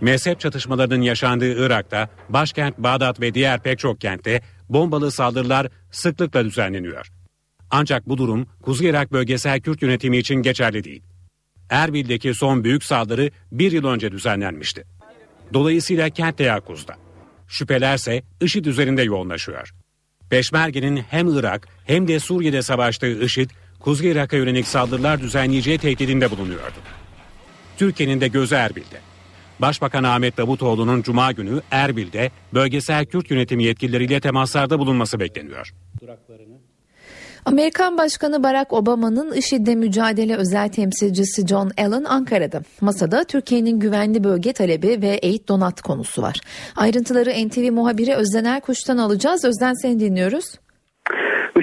Mezhep 0.00 0.40
çatışmalarının 0.40 1.02
yaşandığı 1.02 1.66
Irak'ta 1.66 2.08
başkent 2.28 2.78
Bağdat 2.78 3.20
ve 3.20 3.34
diğer 3.34 3.62
pek 3.62 3.78
çok 3.78 4.00
kentte 4.00 4.40
bombalı 4.68 5.10
saldırılar 5.10 5.66
sıklıkla 5.90 6.44
düzenleniyor. 6.44 7.06
Ancak 7.70 8.08
bu 8.08 8.18
durum 8.18 8.46
Kuzey 8.62 8.90
Irak 8.90 9.12
Bölgesel 9.12 9.60
Kürt 9.60 9.82
Yönetimi 9.82 10.18
için 10.18 10.34
geçerli 10.34 10.84
değil. 10.84 11.02
Erbil'deki 11.70 12.34
son 12.34 12.64
büyük 12.64 12.84
saldırı 12.84 13.30
bir 13.52 13.72
yıl 13.72 13.84
önce 13.84 14.12
düzenlenmişti. 14.12 14.84
Dolayısıyla 15.54 16.10
kent 16.10 16.38
teyakkuzda. 16.38 16.94
Şüphelerse 17.48 18.22
IŞİD 18.40 18.64
üzerinde 18.64 19.02
yoğunlaşıyor. 19.02 19.70
Peşmerge'nin 20.30 20.96
hem 20.96 21.38
Irak 21.38 21.68
hem 21.84 22.08
de 22.08 22.20
Suriye'de 22.20 22.62
savaştığı 22.62 23.24
IŞİD, 23.24 23.50
Kuzey 23.80 24.10
Irak'a 24.10 24.36
yönelik 24.36 24.66
saldırılar 24.66 25.20
düzenleyeceği 25.20 25.78
tehdidinde 25.78 26.30
bulunuyordu. 26.30 26.97
Türkiye'nin 27.78 28.20
de 28.20 28.28
gözü 28.28 28.54
Erbil'de. 28.54 28.98
Başbakan 29.58 30.04
Ahmet 30.04 30.36
Davutoğlu'nun 30.36 31.02
Cuma 31.02 31.32
günü 31.32 31.60
Erbil'de 31.70 32.30
bölgesel 32.54 33.06
Kürt 33.06 33.30
yönetimi 33.30 33.64
yetkilileriyle 33.64 34.20
temaslarda 34.20 34.78
bulunması 34.78 35.20
bekleniyor. 35.20 35.72
Amerikan 37.44 37.98
Başkanı 37.98 38.42
Barack 38.42 38.72
Obama'nın 38.72 39.32
IŞİD'le 39.32 39.74
mücadele 39.76 40.36
özel 40.36 40.68
temsilcisi 40.68 41.46
John 41.46 41.70
Allen 41.78 42.04
Ankara'da. 42.04 42.62
Masada 42.80 43.24
Türkiye'nin 43.24 43.80
güvenli 43.80 44.24
bölge 44.24 44.52
talebi 44.52 45.02
ve 45.02 45.08
eğit 45.08 45.48
donat 45.48 45.82
konusu 45.82 46.22
var. 46.22 46.40
Ayrıntıları 46.76 47.48
NTV 47.48 47.72
muhabiri 47.72 48.14
Özden 48.14 48.44
Erkuş'tan 48.44 48.98
alacağız. 48.98 49.44
Özden 49.44 49.74
seni 49.82 50.00
dinliyoruz. 50.00 50.44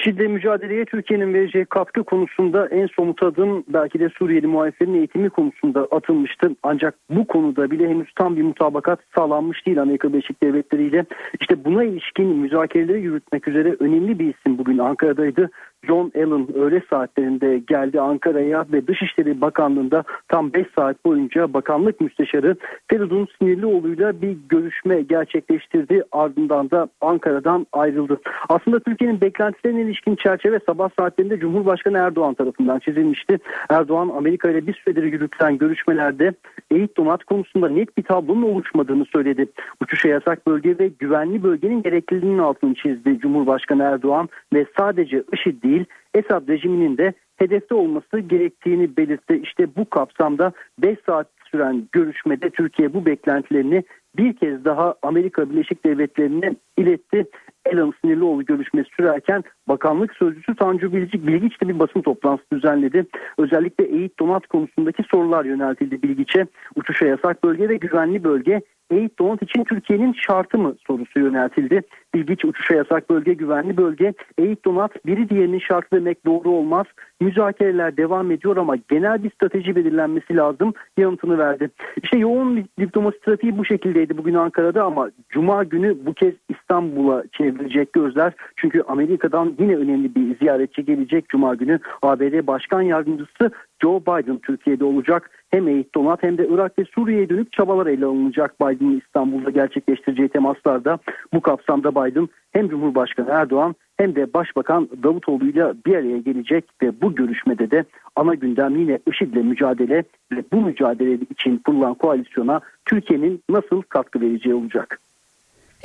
IŞİD'le 0.06 0.30
mücadeleye 0.30 0.86
Türkiye'nin 0.86 1.34
vereceği 1.34 1.66
katkı 1.66 2.03
konusunda 2.03 2.68
en 2.68 2.88
somut 2.88 3.24
adım 3.24 3.64
belki 3.68 3.99
de 3.99 4.10
Suriyeli 4.10 4.47
muhaliflerin 4.47 4.93
eğitimi 4.93 5.30
konusunda 5.30 5.88
atılmıştı. 5.91 6.56
Ancak 6.64 6.95
bu 7.10 7.28
konuda 7.28 7.72
bile 7.72 7.89
henüz 7.89 8.08
tam 8.16 8.36
bir 8.36 8.41
mutabakat 8.41 8.99
sağlanmış 9.16 9.66
değil 9.66 9.82
Amerika 9.82 10.14
Birleşik 10.14 10.43
Devletleri 10.43 10.84
ile. 10.84 11.06
İşte 11.39 11.66
buna 11.66 11.84
ilişkin 11.84 12.28
müzakereleri 12.28 13.01
yürütmek 13.01 13.47
üzere 13.47 13.76
önemli 13.80 14.20
bir 14.20 14.34
isim 14.34 14.58
bugün 14.58 14.78
Ankara'daydı. 14.78 15.49
John 15.88 16.11
Allen 16.15 16.55
öğle 16.55 16.81
saatlerinde 16.89 17.57
geldi 17.67 18.01
Ankara'ya 18.01 18.65
ve 18.71 18.88
Dışişleri 18.88 19.41
Bakanlığı'nda 19.41 20.03
tam 20.27 20.53
5 20.53 20.67
saat 20.75 21.05
boyunca 21.05 21.53
bakanlık 21.53 22.01
müsteşarı 22.01 22.55
Feridun 22.88 23.27
Sinirlioğlu'yla 23.39 24.21
bir 24.21 24.38
görüşme 24.49 25.01
gerçekleştirdi. 25.01 26.03
Ardından 26.11 26.71
da 26.71 26.88
Ankara'dan 27.01 27.67
ayrıldı. 27.73 28.19
Aslında 28.49 28.79
Türkiye'nin 28.79 29.21
beklentilerine 29.21 29.81
ilişkin 29.81 30.15
çerçeve 30.15 30.59
sabah 30.65 30.89
saatlerinde 30.99 31.39
Cumhurbaşkanı 31.39 31.97
Erdoğan 31.97 32.33
tarafından 32.33 32.79
çizilmişti. 32.79 33.38
Erdoğan 33.69 34.09
Amerika 34.17 34.49
ile 34.49 34.67
bir 34.67 34.73
süredir 34.73 35.03
yürütülen 35.03 35.57
görüşmelerde 35.57 36.33
eğit 36.71 36.97
donat 36.97 37.23
konusunda 37.23 37.69
net 37.69 37.97
bir 37.97 38.03
tablonun 38.03 38.41
oluşmadığını 38.41 39.05
söyledi. 39.05 39.45
Uçuşa 39.81 40.09
yasak 40.09 40.47
bölge 40.47 40.79
ve 40.79 40.88
güvenli 40.88 41.43
bölgenin 41.43 41.83
gerekliliğinin 41.83 42.38
altını 42.38 42.73
çizdi 42.73 43.19
Cumhurbaşkanı 43.19 43.83
Erdoğan 43.83 44.29
ve 44.53 44.65
sadece 44.77 45.23
IŞİD 45.33 45.63
değil 45.63 45.74
değil 45.76 45.86
Esad 46.13 46.47
rejiminin 46.47 46.97
de 46.97 47.13
hedefte 47.36 47.76
olması 47.76 48.19
gerektiğini 48.19 48.97
belirtti. 48.97 49.39
İşte 49.43 49.76
bu 49.76 49.89
kapsamda 49.89 50.51
5 50.80 50.97
saat 51.05 51.28
süren 51.51 51.88
görüşmede 51.91 52.49
Türkiye 52.49 52.93
bu 52.93 53.05
beklentilerini 53.05 53.84
bir 54.17 54.34
kez 54.34 54.65
daha 54.65 54.95
Amerika 55.01 55.49
Birleşik 55.49 55.86
Devletleri'ne 55.86 56.55
iletti. 56.78 57.26
Elon 57.65 57.93
Sinirlioğlu 58.01 58.45
görüşmesi 58.45 58.89
sürerken 58.97 59.43
bakanlık 59.67 60.13
sözcüsü 60.13 60.55
Tanju 60.55 60.93
Bilgiç, 60.93 61.13
Bilgiç 61.13 61.61
de 61.61 61.67
bir 61.67 61.80
basın 61.80 62.01
toplantısı 62.01 62.51
düzenledi. 62.51 63.05
Özellikle 63.38 63.84
eğit 63.86 64.19
donat 64.19 64.47
konusundaki 64.47 65.03
sorular 65.11 65.45
yöneltildi 65.45 66.01
Bilgiç'e. 66.01 66.45
Uçuşa 66.76 67.05
yasak 67.05 67.43
bölge 67.43 67.69
ve 67.69 67.76
güvenli 67.76 68.23
bölge 68.23 68.61
eğit 68.91 69.19
donat 69.19 69.43
için 69.43 69.63
Türkiye'nin 69.63 70.13
şartı 70.13 70.57
mı 70.57 70.75
sorusu 70.88 71.19
yöneltildi. 71.19 71.81
İlginç 72.15 72.45
uçuşa 72.45 72.75
yasak 72.75 73.09
bölge 73.09 73.33
güvenli 73.33 73.77
bölge 73.77 74.13
eğit 74.38 74.65
donat 74.65 75.05
biri 75.05 75.29
diğerinin 75.29 75.59
şartı 75.59 75.95
demek 75.95 76.25
doğru 76.25 76.49
olmaz. 76.49 76.86
Müzakereler 77.21 77.97
devam 77.97 78.31
ediyor 78.31 78.57
ama 78.57 78.75
genel 78.89 79.23
bir 79.23 79.31
strateji 79.31 79.75
belirlenmesi 79.75 80.36
lazım 80.36 80.73
yanıtını 80.97 81.38
verdi. 81.38 81.69
İşte 82.03 82.19
yoğun 82.19 82.57
bir 82.57 82.65
diplomasi 82.79 83.19
trafiği 83.19 83.57
bu 83.57 83.65
şekildeydi 83.65 84.17
bugün 84.17 84.33
Ankara'da 84.33 84.83
ama 84.83 85.09
Cuma 85.29 85.63
günü 85.63 86.05
bu 86.05 86.13
kez 86.13 86.33
İstanbul'a 86.49 87.23
çevrilecek 87.31 87.93
gözler. 87.93 88.33
Çünkü 88.55 88.81
Amerika'dan 88.88 89.53
yine 89.59 89.75
önemli 89.75 90.15
bir 90.15 90.38
ziyaretçi 90.39 90.86
gelecek 90.86 91.29
Cuma 91.29 91.55
günü. 91.55 91.79
ABD 92.01 92.47
Başkan 92.47 92.81
Yardımcısı 92.81 93.51
Joe 93.82 94.01
Biden 94.01 94.38
Türkiye'de 94.38 94.86
olacak. 94.86 95.32
Hem 95.51 95.67
eğit 95.67 95.95
donat 95.95 96.23
hem 96.23 96.38
de 96.38 96.47
Irak 96.47 96.80
ve 96.80 96.86
Suriye'ye 96.86 97.30
dönük 97.30 97.51
çabalar 97.51 97.88
ele 97.88 98.05
alınacak 98.05 98.61
Biden'ın 98.61 98.99
İstanbul'da 98.99 99.49
gerçekleştireceği 99.49 100.30
temaslarda. 100.30 100.99
Bu 101.34 101.41
kapsamda 101.41 101.91
Biden 101.91 102.30
hem 102.51 102.69
Cumhurbaşkanı 102.69 103.30
Erdoğan 103.30 103.76
hem 103.97 104.15
de 104.15 104.34
Başbakan 104.34 104.89
Davutoğlu 105.03 105.45
ile 105.45 105.73
bir 105.86 105.95
araya 105.95 106.17
gelecek 106.17 106.65
ve 106.82 107.01
bu 107.01 107.15
görüşmede 107.15 107.71
de 107.71 107.86
ana 108.15 108.34
gündem 108.34 108.76
yine 108.76 108.99
IŞİD'le 109.07 109.43
mücadele 109.43 110.03
ve 110.32 110.43
bu 110.53 110.61
mücadele 110.61 111.13
için 111.13 111.57
kurulan 111.57 111.93
koalisyona 111.93 112.61
Türkiye'nin 112.86 113.41
nasıl 113.49 113.82
katkı 113.82 114.21
vereceği 114.21 114.55
olacak. 114.55 114.99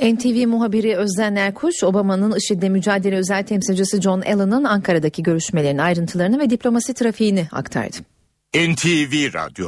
NTV 0.01 0.47
muhabiri 0.47 0.97
Özden 0.97 1.35
Erkuş, 1.35 1.83
Obama'nın 1.83 2.35
IŞİD'le 2.35 2.69
mücadele 2.69 3.15
özel 3.15 3.43
temsilcisi 3.43 4.01
John 4.01 4.21
Allen'ın 4.21 4.63
Ankara'daki 4.63 5.23
görüşmelerin 5.23 5.77
ayrıntılarını 5.77 6.39
ve 6.39 6.49
diplomasi 6.49 6.93
trafiğini 6.93 7.47
aktardı. 7.51 7.97
NTV 8.55 9.33
Radyo 9.33 9.67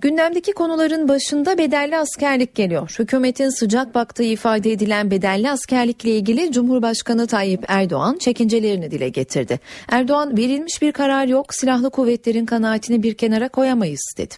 Gündemdeki 0.00 0.52
konuların 0.52 1.08
başında 1.08 1.58
bedelli 1.58 1.96
askerlik 1.96 2.54
geliyor. 2.54 2.94
Hükümetin 2.98 3.48
sıcak 3.48 3.94
baktığı 3.94 4.22
ifade 4.22 4.72
edilen 4.72 5.10
bedelli 5.10 5.50
askerlikle 5.50 6.10
ilgili 6.10 6.52
Cumhurbaşkanı 6.52 7.26
Tayyip 7.26 7.64
Erdoğan 7.68 8.18
çekincelerini 8.18 8.90
dile 8.90 9.08
getirdi. 9.08 9.60
Erdoğan 9.88 10.36
verilmiş 10.36 10.82
bir 10.82 10.92
karar 10.92 11.26
yok 11.26 11.54
silahlı 11.54 11.90
kuvvetlerin 11.90 12.46
kanaatini 12.46 13.02
bir 13.02 13.14
kenara 13.14 13.48
koyamayız 13.48 14.14
dedi. 14.18 14.34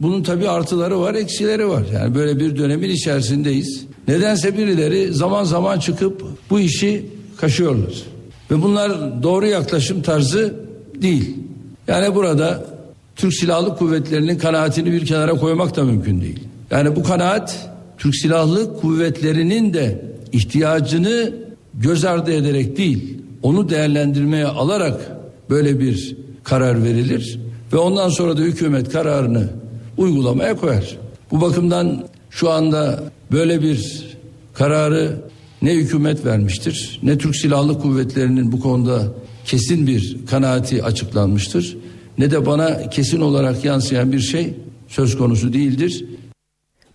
Bunun 0.00 0.22
tabii 0.22 0.48
artıları 0.48 1.00
var, 1.00 1.14
eksileri 1.14 1.68
var. 1.68 1.82
Yani 1.94 2.14
böyle 2.14 2.40
bir 2.40 2.58
dönemin 2.58 2.90
içerisindeyiz. 2.90 3.86
Nedense 4.08 4.58
birileri 4.58 5.12
zaman 5.12 5.44
zaman 5.44 5.78
çıkıp 5.78 6.24
bu 6.50 6.60
işi 6.60 7.06
kaşıyorlar. 7.36 8.02
Ve 8.50 8.62
bunlar 8.62 9.22
doğru 9.22 9.46
yaklaşım 9.46 10.02
tarzı 10.02 10.54
değil. 11.02 11.36
Yani 11.88 12.14
burada 12.14 12.66
Türk 13.16 13.34
Silahlı 13.34 13.76
Kuvvetleri'nin 13.76 14.38
kanaatini 14.38 14.92
bir 14.92 15.06
kenara 15.06 15.32
koymak 15.32 15.76
da 15.76 15.84
mümkün 15.84 16.20
değil. 16.20 16.40
Yani 16.70 16.96
bu 16.96 17.02
kanaat 17.02 17.70
Türk 17.98 18.16
Silahlı 18.16 18.80
Kuvvetleri'nin 18.80 19.74
de 19.74 20.04
ihtiyacını 20.32 21.32
göz 21.74 22.04
ardı 22.04 22.32
ederek 22.32 22.76
değil, 22.76 23.18
onu 23.42 23.68
değerlendirmeye 23.68 24.46
alarak 24.46 25.16
böyle 25.50 25.80
bir 25.80 26.16
karar 26.44 26.84
verilir 26.84 27.40
ve 27.72 27.76
ondan 27.76 28.08
sonra 28.08 28.36
da 28.36 28.40
hükümet 28.40 28.92
kararını 28.92 29.48
uygulamaya 29.96 30.56
koyar. 30.56 30.98
Bu 31.30 31.40
bakımdan 31.40 32.08
şu 32.30 32.50
anda 32.50 33.04
böyle 33.32 33.62
bir 33.62 34.06
kararı 34.54 35.20
ne 35.62 35.74
hükümet 35.74 36.24
vermiştir 36.24 37.00
ne 37.02 37.18
Türk 37.18 37.36
Silahlı 37.36 37.78
Kuvvetleri'nin 37.78 38.52
bu 38.52 38.60
konuda 38.60 39.12
kesin 39.44 39.86
bir 39.86 40.16
kanaati 40.26 40.84
açıklanmıştır 40.84 41.76
ne 42.18 42.30
de 42.30 42.46
bana 42.46 42.90
kesin 42.90 43.20
olarak 43.20 43.64
yansıyan 43.64 44.12
bir 44.12 44.20
şey 44.20 44.54
söz 44.88 45.18
konusu 45.18 45.52
değildir. 45.52 46.04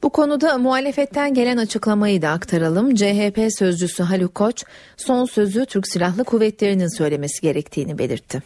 Bu 0.04 0.10
konuda 0.10 0.58
muhalefetten 0.58 1.34
gelen 1.34 1.58
açıklamayı 1.58 2.22
da 2.22 2.30
aktaralım. 2.30 2.96
CHP 2.96 3.50
sözcüsü 3.60 4.04
Haluk 4.04 4.36
Koç 4.36 4.64
son 4.98 5.26
sözü 5.26 5.66
Türk 5.66 5.88
Silahlı 5.88 6.24
Kuvvetleri'nin 6.24 6.98
söylemesi 6.98 7.42
gerektiğini 7.42 7.98
belirtti. 7.98 8.44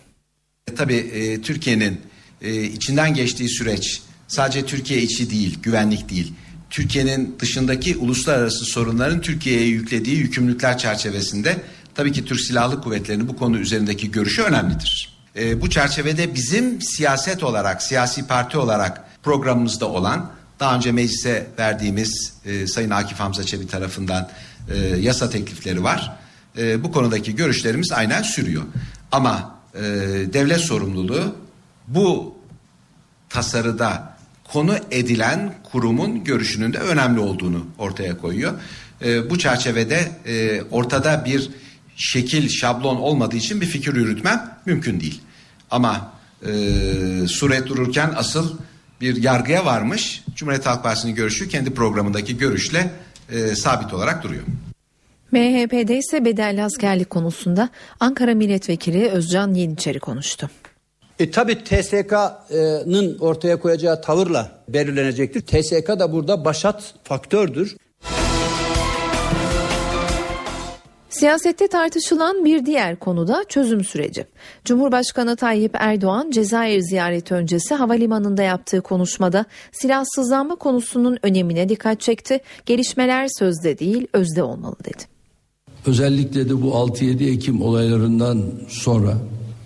E, 0.72 0.76
tabii 0.76 0.96
e, 0.96 1.42
Türkiye'nin 1.42 2.02
e, 2.42 2.64
içinden 2.64 3.14
geçtiği 3.14 3.50
süreç 3.50 4.02
sadece 4.28 4.66
Türkiye 4.66 5.02
içi 5.02 5.30
değil, 5.30 5.60
güvenlik 5.64 6.10
değil. 6.10 6.34
Türkiye'nin 6.70 7.36
dışındaki 7.40 7.98
uluslararası 7.98 8.66
sorunların 8.66 9.22
Türkiye'ye 9.22 9.68
yüklediği 9.68 10.18
yükümlülükler 10.18 10.78
çerçevesinde 10.78 11.62
tabii 11.96 12.12
ki 12.12 12.26
Türk 12.26 12.42
Silahlı 12.42 12.82
Kuvvetleri'nin 12.82 13.28
bu 13.28 13.36
konu 13.36 13.58
üzerindeki 13.58 14.12
görüşü 14.12 14.42
önemlidir. 14.42 15.20
E, 15.36 15.62
bu 15.62 15.70
çerçevede 15.70 16.34
bizim 16.34 16.82
siyaset 16.82 17.44
olarak, 17.44 17.84
siyasi 17.84 18.28
parti 18.28 18.58
olarak 18.58 19.06
programımızda 19.24 19.90
olan 19.90 20.32
daha 20.60 20.76
önce 20.76 20.92
meclise 20.92 21.48
verdiğimiz 21.60 22.34
e, 22.46 22.68
Sayın 22.68 22.90
Akif 22.90 23.20
Hamza 23.20 23.44
Çebi 23.44 23.68
tarafından 23.68 24.30
e, 24.70 24.78
yasa 24.78 25.30
teklifleri 25.30 25.84
var. 25.84 26.18
E, 26.58 26.84
bu 26.84 26.92
konudaki 26.92 27.36
görüşlerimiz 27.36 27.92
aynen 27.92 28.22
sürüyor. 28.22 28.64
Ama 29.12 29.56
e, 29.76 29.82
devlet 30.34 30.60
sorumluluğu 30.60 31.36
bu 31.88 32.36
tasarıda 33.30 34.13
konu 34.54 34.76
edilen 34.92 35.54
kurumun 35.64 36.24
görüşünün 36.24 36.74
de 36.74 36.78
önemli 36.78 37.20
olduğunu 37.20 37.66
ortaya 37.78 38.18
koyuyor. 38.18 38.54
E, 39.06 39.30
bu 39.30 39.40
çerçevede 39.40 40.12
e, 40.28 40.62
ortada 40.72 41.26
bir 41.26 41.50
şekil, 41.96 42.50
şablon 42.50 42.96
olmadığı 42.96 43.36
için 43.36 43.62
bir 43.62 43.66
fikir 43.66 43.96
yürütmem 43.96 44.58
mümkün 44.66 45.00
değil. 45.00 45.22
Ama 45.72 46.14
e, 46.42 46.52
suret 47.28 47.68
dururken 47.68 48.14
asıl 48.16 48.58
bir 49.02 49.24
yargıya 49.24 49.66
varmış. 49.66 50.24
Cumhuriyet 50.36 50.66
Halk 50.66 50.84
Partisi'nin 50.84 51.16
görüşü 51.16 51.50
kendi 51.50 51.74
programındaki 51.74 52.38
görüşle 52.38 52.92
e, 53.32 53.56
sabit 53.56 53.94
olarak 53.94 54.24
duruyor. 54.24 54.44
MHP'de 55.32 55.98
ise 55.98 56.26
bedelli 56.26 56.64
askerlik 56.64 57.10
konusunda 57.10 57.70
Ankara 58.00 58.34
Milletvekili 58.34 59.10
Özcan 59.10 59.54
Yeniçeri 59.54 60.00
konuştu. 60.00 60.50
E 61.20 61.32
tabi 61.32 61.64
TSK'nın 61.64 63.18
ortaya 63.20 63.60
koyacağı 63.60 64.02
tavırla 64.02 64.52
belirlenecektir. 64.70 65.42
TSK 65.42 65.88
da 65.88 66.12
burada 66.14 66.46
başat 66.46 66.94
faktördür. 67.04 67.78
Siyasette 71.10 71.68
tartışılan 71.68 72.46
bir 72.46 72.66
diğer 72.66 73.00
konuda 73.00 73.44
çözüm 73.50 73.84
süreci. 73.84 74.26
Cumhurbaşkanı 74.66 75.36
Tayyip 75.36 75.72
Erdoğan 75.74 76.32
Cezayir 76.32 76.82
ziyareti 76.82 77.34
öncesi 77.34 77.76
havalimanında 77.76 78.44
yaptığı 78.44 78.82
konuşmada 78.82 79.46
silahsızlanma 79.72 80.56
konusunun 80.56 81.18
önemine 81.24 81.70
dikkat 81.70 82.02
çekti. 82.02 82.40
Gelişmeler 82.66 83.28
sözde 83.40 83.80
değil 83.80 84.08
özde 84.14 84.44
olmalı 84.44 84.76
dedi. 84.86 85.04
özellikle 85.86 86.50
de 86.50 86.62
bu 86.62 86.70
6-7 86.70 87.34
Ekim 87.34 87.62
olaylarından 87.62 88.44
sonra 88.70 89.18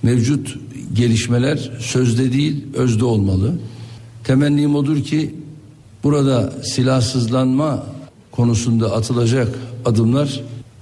mevcut 0.03 0.57
gelişmeler 0.93 1.71
sözde 1.79 2.33
değil 2.33 2.65
özde 2.73 3.05
olmalı. 3.05 3.53
Temennim 4.23 4.75
odur 4.75 5.03
ki 5.03 5.35
burada 6.03 6.53
silahsızlanma 6.63 7.85
konusunda 8.31 8.95
atılacak 8.95 9.59
adımlar 9.85 10.41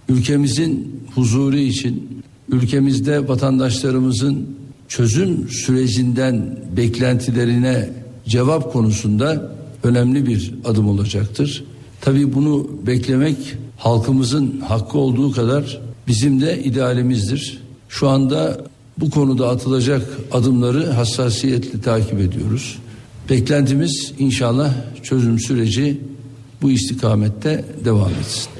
ülkemizin 0.09 1.01
huzuru 1.15 1.57
için 1.57 2.21
ülkemizde 2.49 3.27
vatandaşlarımızın 3.27 4.57
çözüm 4.87 5.49
sürecinden 5.49 6.59
beklentilerine 6.77 7.89
cevap 8.27 8.73
konusunda 8.73 9.55
önemli 9.83 10.25
bir 10.25 10.53
adım 10.65 10.89
olacaktır. 10.89 11.63
Tabii 12.01 12.33
bunu 12.33 12.67
beklemek 12.87 13.37
halkımızın 13.77 14.61
hakkı 14.67 14.97
olduğu 14.97 15.31
kadar 15.31 15.81
bizim 16.07 16.41
de 16.41 16.63
idealimizdir. 16.63 17.61
Şu 17.89 18.09
anda 18.09 18.65
bu 18.97 19.09
konuda 19.09 19.49
atılacak 19.49 20.01
adımları 20.31 20.91
hassasiyetle 20.91 21.81
takip 21.81 22.19
ediyoruz. 22.19 22.79
Beklentimiz 23.29 24.13
inşallah 24.19 24.73
çözüm 25.03 25.39
süreci 25.39 26.01
bu 26.61 26.71
istikamette 26.71 27.65
devam 27.85 28.11
etsin. 28.11 28.51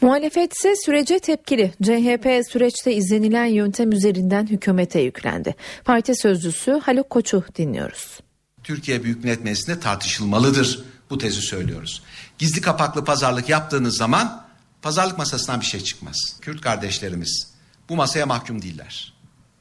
Muhalefet 0.00 0.52
ise 0.52 0.74
sürece 0.84 1.18
tepkili. 1.18 1.72
CHP 1.82 2.52
süreçte 2.52 2.94
izlenilen 2.94 3.44
yöntem 3.44 3.92
üzerinden 3.92 4.46
hükümete 4.46 5.00
yüklendi. 5.00 5.54
Parti 5.84 6.16
sözcüsü 6.16 6.72
Haluk 6.72 7.10
Koç'u 7.10 7.44
dinliyoruz. 7.58 8.20
Türkiye 8.64 9.04
Büyük 9.04 9.24
Millet 9.24 9.44
Meclisi'nde 9.44 9.80
tartışılmalıdır. 9.80 10.84
Bu 11.10 11.18
tezi 11.18 11.40
söylüyoruz. 11.40 12.02
Gizli 12.38 12.60
kapaklı 12.60 13.04
pazarlık 13.04 13.48
yaptığınız 13.48 13.96
zaman 13.96 14.44
pazarlık 14.82 15.18
masasından 15.18 15.60
bir 15.60 15.66
şey 15.66 15.80
çıkmaz. 15.80 16.16
Kürt 16.40 16.60
kardeşlerimiz 16.60 17.52
bu 17.88 17.96
masaya 17.96 18.26
mahkum 18.26 18.62
değiller. 18.62 19.11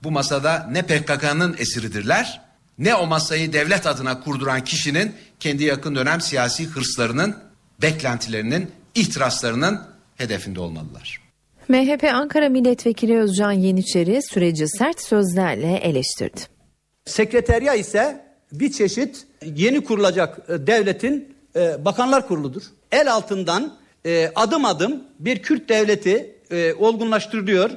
Bu 0.04 0.12
masada 0.12 0.68
ne 0.72 0.82
PKK'nın 0.82 1.56
esiridirler 1.60 2.42
ne 2.78 2.96
o 2.96 3.08
masayı 3.08 3.54
devlet 3.54 3.88
adına 3.88 4.20
kurduran 4.20 4.64
kişinin 4.64 5.12
kendi 5.40 5.64
yakın 5.64 5.96
dönem 5.96 6.22
siyasi 6.22 6.66
hırslarının, 6.66 7.36
beklentilerinin, 7.82 8.72
ihtiraslarının 8.96 9.82
hedefinde 10.16 10.60
olmalılar. 10.60 11.22
MHP 11.68 12.04
Ankara 12.04 12.50
Milletvekili 12.50 13.20
Özcan 13.20 13.52
Yeniçeri 13.52 14.22
süreci 14.22 14.68
sert 14.68 15.02
sözlerle 15.02 15.76
eleştirdi. 15.76 16.42
Sekreterya 17.06 17.74
ise 17.74 18.26
bir 18.52 18.72
çeşit 18.72 19.26
yeni 19.56 19.84
kurulacak 19.84 20.50
e, 20.50 20.68
devletin 20.68 21.36
e, 21.56 21.86
bakanlar 21.86 22.28
kuruludur. 22.28 22.64
El 22.92 23.14
altından 23.14 23.74
e, 24.06 24.32
adım 24.36 24.66
adım 24.66 25.04
bir 25.20 25.42
Kürt 25.42 25.70
devleti 25.70 26.36
olgunlaştırılıyor. 26.80 27.70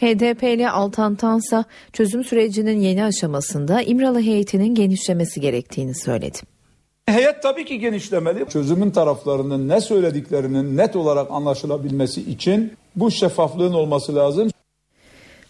HDP'li 0.00 0.70
Altan 0.70 1.14
Tansa 1.14 1.64
çözüm 1.92 2.24
sürecinin 2.24 2.80
yeni 2.80 3.04
aşamasında 3.04 3.82
İmralı 3.82 4.20
heyetinin 4.20 4.74
genişlemesi 4.74 5.40
gerektiğini 5.40 5.94
söyledi. 5.94 6.38
Heyet 7.06 7.42
tabii 7.42 7.64
ki 7.64 7.78
genişlemeli. 7.78 8.48
Çözümün 8.48 8.90
taraflarının 8.90 9.68
ne 9.68 9.80
söylediklerinin 9.80 10.76
net 10.76 10.96
olarak 10.96 11.30
anlaşılabilmesi 11.30 12.30
için 12.30 12.72
bu 12.96 13.10
şeffaflığın 13.10 13.72
olması 13.72 14.14
lazım. 14.14 14.50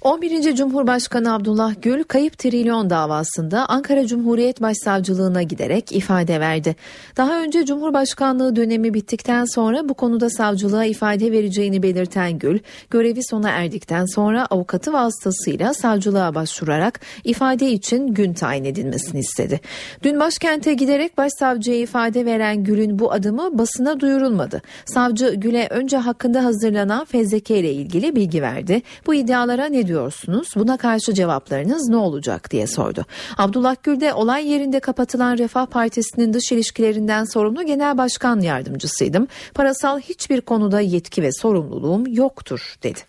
11. 0.03 0.55
Cumhurbaşkanı 0.55 1.35
Abdullah 1.35 1.75
Gül 1.83 2.05
kayıp 2.05 2.39
trilyon 2.39 2.91
davasında 2.91 3.67
Ankara 3.69 4.07
Cumhuriyet 4.07 4.63
Başsavcılığına 4.63 5.43
giderek 5.43 5.93
ifade 5.93 6.41
verdi. 6.41 6.77
Daha 7.17 7.43
önce 7.43 7.67
Cumhurbaşkanlığı 7.67 8.57
dönemi 8.57 8.95
bittikten 8.95 9.45
sonra 9.45 9.89
bu 9.89 9.95
konuda 9.95 10.31
savcılığa 10.31 10.85
ifade 10.85 11.33
vereceğini 11.33 11.83
belirten 11.83 12.39
Gül, 12.39 12.59
görevi 12.91 13.21
sona 13.25 13.51
erdikten 13.51 14.05
sonra 14.15 14.47
avukatı 14.47 14.93
vasıtasıyla 14.93 15.75
savcılığa 15.75 16.35
başvurarak 16.35 17.01
ifade 17.25 17.71
için 17.71 18.07
gün 18.07 18.33
tayin 18.33 18.65
edilmesini 18.65 19.21
istedi. 19.21 19.61
Dün 20.03 20.21
başkente 20.21 20.75
giderek 20.75 21.19
başsavcıya 21.19 21.79
ifade 21.79 22.27
veren 22.27 22.65
Gül'ün 22.65 22.99
bu 22.99 23.13
adımı 23.13 23.59
basına 23.59 24.01
duyurulmadı. 24.01 24.63
Savcı 24.85 25.35
Gül'e 25.35 25.67
önce 25.71 25.97
hakkında 25.97 26.45
hazırlanan 26.45 27.05
fezleke 27.05 27.59
ile 27.59 27.73
ilgili 27.73 28.17
bilgi 28.17 28.43
verdi. 28.43 28.83
Bu 29.07 29.15
iddialara 29.15 29.67
ne 29.67 29.88
diyorsunuz? 29.89 30.49
Buna 30.57 30.77
karşı 30.77 31.15
cevaplarınız 31.15 31.89
ne 31.89 31.97
olacak 31.97 32.51
diye 32.51 32.67
sordu. 32.67 33.05
Abdullah 33.39 33.77
Gül 33.83 34.01
de 34.01 34.15
olay 34.15 34.49
yerinde 34.49 34.81
kapatılan 34.81 35.39
Refah 35.39 35.67
Partisi'nin 35.67 36.35
dış 36.35 36.53
ilişkilerinden 36.53 37.25
sorumlu 37.25 37.67
genel 37.67 37.99
başkan 37.99 38.41
yardımcısıydım. 38.41 39.29
Parasal 39.55 40.01
hiçbir 40.01 40.41
konuda 40.41 40.81
yetki 40.81 41.23
ve 41.23 41.33
sorumluluğum 41.33 42.05
yoktur 42.07 42.75
dedi. 42.83 43.01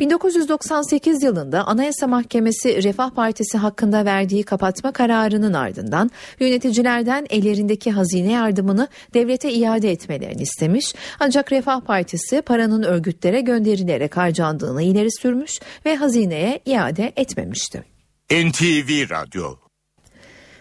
1998 0.00 1.22
yılında 1.22 1.66
Anayasa 1.66 2.06
Mahkemesi 2.06 2.82
Refah 2.82 3.10
Partisi 3.10 3.58
hakkında 3.58 4.04
verdiği 4.04 4.42
kapatma 4.42 4.92
kararının 4.92 5.52
ardından 5.52 6.10
yöneticilerden 6.40 7.26
ellerindeki 7.30 7.90
hazine 7.90 8.32
yardımını 8.32 8.88
devlete 9.14 9.52
iade 9.52 9.90
etmelerini 9.90 10.42
istemiş. 10.42 10.94
Ancak 11.20 11.52
Refah 11.52 11.80
Partisi 11.80 12.42
paranın 12.42 12.82
örgütlere 12.82 13.40
gönderilerek 13.40 14.16
harcandığını 14.16 14.82
ileri 14.82 15.12
sürmüş 15.12 15.60
ve 15.86 15.96
hazineye 15.96 16.60
iade 16.66 17.12
etmemişti. 17.16 17.84
NTV 18.30 19.10
Radyo 19.10 19.69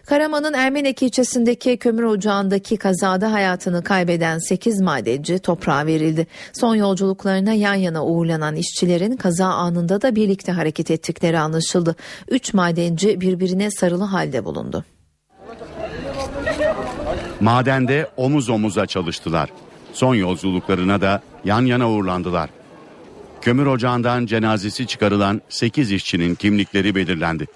Karaman'ın 0.09 0.53
Ermenek 0.53 1.03
ilçesindeki 1.03 1.77
kömür 1.77 2.03
ocağındaki 2.03 2.77
kazada 2.77 3.31
hayatını 3.31 3.83
kaybeden 3.83 4.37
8 4.37 4.81
madenci 4.81 5.39
toprağa 5.39 5.85
verildi. 5.85 6.27
Son 6.53 6.75
yolculuklarına 6.75 7.53
yan 7.53 7.73
yana 7.73 8.05
uğurlanan 8.05 8.55
işçilerin 8.55 9.15
kaza 9.15 9.45
anında 9.45 10.01
da 10.01 10.15
birlikte 10.15 10.51
hareket 10.51 10.91
ettikleri 10.91 11.39
anlaşıldı. 11.39 11.95
3 12.27 12.53
madenci 12.53 13.21
birbirine 13.21 13.71
sarılı 13.71 14.03
halde 14.03 14.45
bulundu. 14.45 14.85
Madende 17.39 18.09
omuz 18.17 18.49
omuza 18.49 18.85
çalıştılar. 18.85 19.49
Son 19.93 20.15
yolculuklarına 20.15 21.01
da 21.01 21.21
yan 21.45 21.65
yana 21.65 21.89
uğurlandılar. 21.89 22.49
Kömür 23.41 23.65
ocağından 23.65 24.25
cenazesi 24.25 24.87
çıkarılan 24.87 25.41
8 25.49 25.91
işçinin 25.91 26.35
kimlikleri 26.35 26.95
belirlendi. 26.95 27.47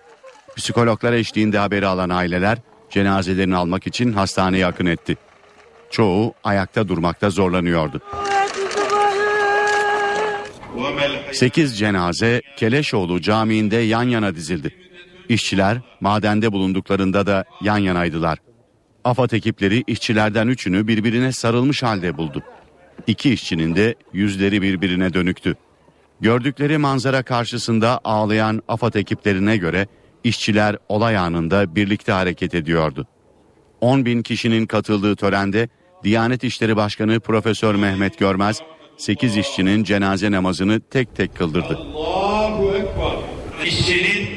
Psikologlar 0.55 1.13
eşliğinde 1.13 1.57
haberi 1.57 1.87
alan 1.87 2.09
aileler 2.09 2.57
cenazelerini 2.89 3.55
almak 3.55 3.87
için 3.87 4.13
hastaneye 4.13 4.65
akın 4.65 4.85
etti. 4.85 5.17
Çoğu 5.91 6.33
ayakta 6.43 6.87
durmakta 6.87 7.29
zorlanıyordu. 7.29 8.01
8 11.31 11.77
cenaze 11.77 12.41
Keleşoğlu 12.57 13.21
Camii'nde 13.21 13.75
yan 13.75 14.03
yana 14.03 14.35
dizildi. 14.35 14.75
İşçiler 15.29 15.77
madende 16.01 16.51
bulunduklarında 16.51 17.27
da 17.27 17.45
yan 17.61 17.77
yanaydılar. 17.77 18.39
AFAD 19.03 19.31
ekipleri 19.31 19.83
işçilerden 19.87 20.47
üçünü 20.47 20.87
birbirine 20.87 21.31
sarılmış 21.31 21.83
halde 21.83 22.17
buldu. 22.17 22.43
İki 23.07 23.33
işçinin 23.33 23.75
de 23.75 23.95
yüzleri 24.13 24.61
birbirine 24.61 25.13
dönüktü. 25.13 25.55
Gördükleri 26.21 26.77
manzara 26.77 27.23
karşısında 27.23 27.99
ağlayan 28.03 28.61
AFAD 28.67 28.93
ekiplerine 28.93 29.57
göre 29.57 29.87
işçiler 30.23 30.77
olay 30.89 31.17
anında 31.17 31.75
birlikte 31.75 32.11
hareket 32.11 32.55
ediyordu. 32.55 33.07
10 33.81 34.05
bin 34.05 34.21
kişinin 34.21 34.65
katıldığı 34.65 35.15
törende 35.15 35.69
Diyanet 36.03 36.43
İşleri 36.43 36.75
Başkanı 36.75 37.19
Profesör 37.19 37.75
Mehmet 37.75 38.19
Görmez 38.19 38.61
8 38.97 39.37
işçinin 39.37 39.83
cenaze 39.83 40.31
namazını 40.31 40.81
tek 40.81 41.15
tek 41.15 41.35
kıldırdı. 41.35 41.79
Allahu 41.95 42.75
Ekber. 42.75 43.65
İşçinin 43.65 44.29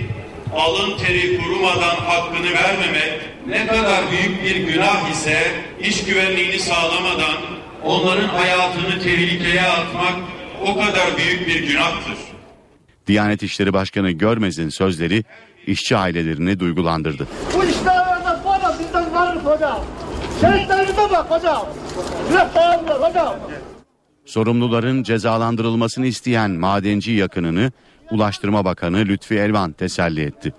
alın 0.54 0.98
teri 0.98 1.38
kurumadan 1.38 1.96
hakkını 1.96 2.52
vermemek 2.52 3.20
ne 3.48 3.66
kadar 3.66 4.04
büyük 4.10 4.42
bir 4.44 4.72
günah 4.72 5.10
ise 5.10 5.38
iş 5.80 6.04
güvenliğini 6.04 6.58
sağlamadan 6.58 7.36
onların 7.84 8.28
hayatını 8.28 9.02
tehlikeye 9.02 9.62
atmak 9.62 10.14
o 10.62 10.74
kadar 10.74 11.16
büyük 11.16 11.48
bir 11.48 11.68
günahtır. 11.68 12.16
Diyanet 13.06 13.42
İşleri 13.42 13.72
Başkanı 13.72 14.10
Görmez'in 14.10 14.68
sözleri 14.68 15.24
işçi 15.66 15.96
ailelerini 15.96 16.60
duygulandırdı. 16.60 17.26
Bu 17.54 17.64
işlerden 17.64 18.42
para 18.44 18.78
bizden 18.78 19.14
varır 19.14 19.40
hocam. 19.40 19.80
Şehitlerimize 20.40 21.10
bak 21.12 21.30
hocam. 21.30 21.66
Yüreklerimize 22.30 22.92
hocam. 22.92 23.34
Sorumluların 24.24 25.02
cezalandırılmasını 25.02 26.06
isteyen 26.06 26.50
madenci 26.50 27.12
yakınını 27.12 27.72
Ulaştırma 28.10 28.64
Bakanı 28.64 28.98
Lütfi 28.98 29.34
Elvan 29.34 29.72
teselli 29.72 30.20
etti. 30.22 30.52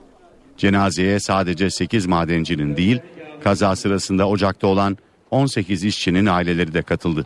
Cenazeye 0.58 1.20
sadece 1.20 1.70
8 1.70 2.06
madencinin 2.06 2.78
değil, 2.78 3.00
kaza 3.44 3.76
sırasında 3.76 4.28
ocakta 4.28 4.68
olan 4.68 4.98
18 5.32 5.84
işçinin 5.84 6.26
aileleri 6.26 6.74
de 6.74 6.82
katıldı. 6.82 7.26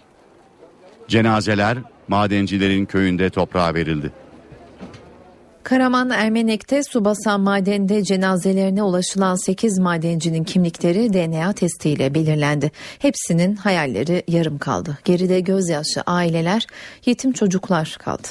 Cenazeler 1.07 1.77
madencilerin 2.07 2.85
köyünde 2.85 3.29
toprağa 3.29 3.73
verildi. 3.73 4.11
Karaman 5.63 6.09
Ermenek'te 6.09 6.83
su 6.83 7.05
basan 7.05 7.41
madende 7.41 8.03
cenazelerine 8.03 8.83
ulaşılan 8.83 9.35
8 9.35 9.79
madencinin 9.79 10.43
kimlikleri 10.43 11.13
DNA 11.13 11.53
testiyle 11.53 12.13
belirlendi. 12.13 12.71
Hepsinin 12.99 13.55
hayalleri 13.55 14.23
yarım 14.27 14.57
kaldı. 14.57 14.97
Geride 15.05 15.39
gözyaşı 15.39 16.01
aileler, 16.05 16.67
yetim 17.05 17.31
çocuklar 17.31 17.97
kaldı. 17.99 18.27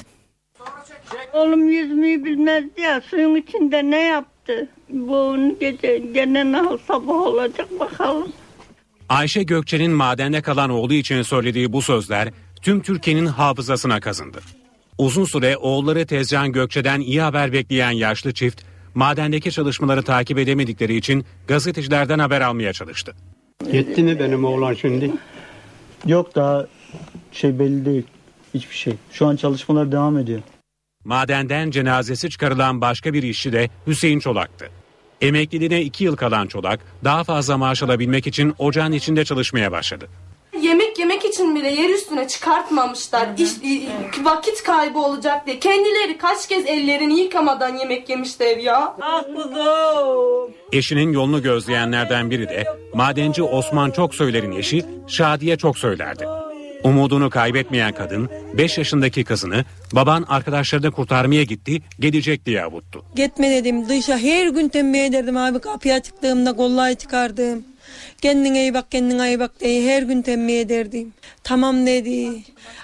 Oğlum 1.33 1.69
yüzmeyi 1.69 2.25
bilmezdi 2.25 2.81
ya 2.81 3.01
suyun 3.01 3.37
içinde 3.37 3.91
ne 3.91 4.03
yaptı? 4.03 4.69
Bu 4.89 5.37
gece 5.61 5.99
gene 5.99 6.53
ne 6.53 6.63
sabah 6.89 7.15
olacak 7.15 7.81
bakalım. 7.81 8.33
Ayşe 9.09 9.43
Gökçe'nin 9.43 9.91
madende 9.91 10.43
kalan 10.43 10.71
oğlu 10.71 10.95
için 10.95 11.23
söylediği 11.23 11.73
bu 11.73 11.83
sözler 11.83 12.29
tüm 12.63 12.83
Türkiye'nin 12.83 13.27
hafızasına 13.27 14.01
kazındı. 14.01 14.41
Uzun 15.01 15.25
süre 15.25 15.57
oğulları 15.57 16.07
Tezcan 16.07 16.53
Gökçe'den 16.53 17.01
iyi 17.01 17.21
haber 17.21 17.53
bekleyen 17.53 17.91
yaşlı 17.91 18.35
çift, 18.35 18.63
madendeki 18.95 19.53
çalışmaları 19.53 20.03
takip 20.03 20.39
edemedikleri 20.39 20.97
için 20.97 21.25
gazetecilerden 21.49 22.19
haber 22.19 22.41
almaya 22.41 22.73
çalıştı. 22.73 23.15
Yetti 23.73 24.03
mi 24.03 24.19
benim 24.19 24.45
oğlan 24.45 24.75
şimdi? 24.75 25.11
Yok 26.07 26.35
daha 26.35 26.67
şey 27.33 27.59
belli 27.59 27.85
değil. 27.85 28.03
Hiçbir 28.55 28.75
şey. 28.75 28.95
Şu 29.13 29.27
an 29.27 29.37
çalışmalar 29.37 29.93
devam 29.93 30.19
ediyor. 30.19 30.41
Madenden 31.05 31.71
cenazesi 31.71 32.31
çıkarılan 32.31 32.81
başka 32.81 33.13
bir 33.13 33.23
işçi 33.23 33.53
de 33.53 33.69
Hüseyin 33.87 34.21
Çolak'tı. 34.21 34.69
Emekliliğine 35.21 35.83
iki 35.83 36.05
yıl 36.05 36.17
kalan 36.17 36.47
Çolak 36.47 36.81
daha 37.05 37.25
fazla 37.25 37.59
maaş 37.59 37.83
alabilmek 37.83 38.27
için 38.27 38.55
ocağın 38.59 38.93
içinde 38.93 39.25
çalışmaya 39.25 39.73
başladı. 39.73 40.09
Yemek 40.63 40.99
yemek 40.99 41.25
için 41.25 41.55
bile 41.55 41.71
yer 41.71 41.89
üstüne 41.91 42.29
çıkartmamışlar. 42.29 43.29
İş, 43.39 43.51
vakit 44.25 44.63
kaybı 44.63 44.99
olacak 44.99 45.47
diye. 45.47 45.59
Kendileri 45.59 46.19
kaç 46.19 46.49
kez 46.49 46.67
ellerini 46.67 47.21
yıkamadan 47.21 47.77
yemek 47.77 48.09
yemişler 48.09 48.57
ya. 48.57 48.97
Ah 49.01 49.23
kuzum. 49.37 50.55
Eşinin 50.73 51.13
yolunu 51.13 51.43
gözleyenlerden 51.43 52.31
biri 52.31 52.49
de 52.49 52.65
madenci 52.95 53.43
Osman 53.43 53.91
Çoksöyler'in 53.91 54.53
eşi 54.53 54.85
Şadiye 55.07 55.57
Çoksöyler'di. 55.57 56.27
Umudunu 56.85 57.31
kaybetmeyen 57.31 57.93
kadın 57.93 58.29
5 58.55 58.79
yaşındaki 58.79 59.25
kızını 59.25 59.65
baban 59.93 60.25
arkadaşlarını 60.29 60.91
kurtarmaya 60.91 61.43
gitti 61.43 61.83
gelecek 62.01 62.47
diye 62.47 62.63
avuttu. 62.65 63.05
Gitme 63.17 63.51
dedim 63.51 63.89
dışa 63.89 64.19
her 64.19 64.47
gün 64.47 64.69
tembih 64.69 65.05
ederdim 65.05 65.37
abi 65.37 65.59
kapıya 65.59 66.03
çıktığımda 66.03 66.57
kollayı 66.57 66.97
çıkardım. 66.97 67.65
Kendine 68.23 68.63
iyi 68.63 68.75
bak 68.75 68.91
kendine 68.91 69.29
iyi 69.29 69.39
bak 69.41 69.61
diye 69.61 69.97
her 69.97 70.03
gün 70.03 70.23
tembih 70.23 70.61
ederdim. 70.61 71.13
Tamam 71.45 71.87
dedi. 71.87 72.43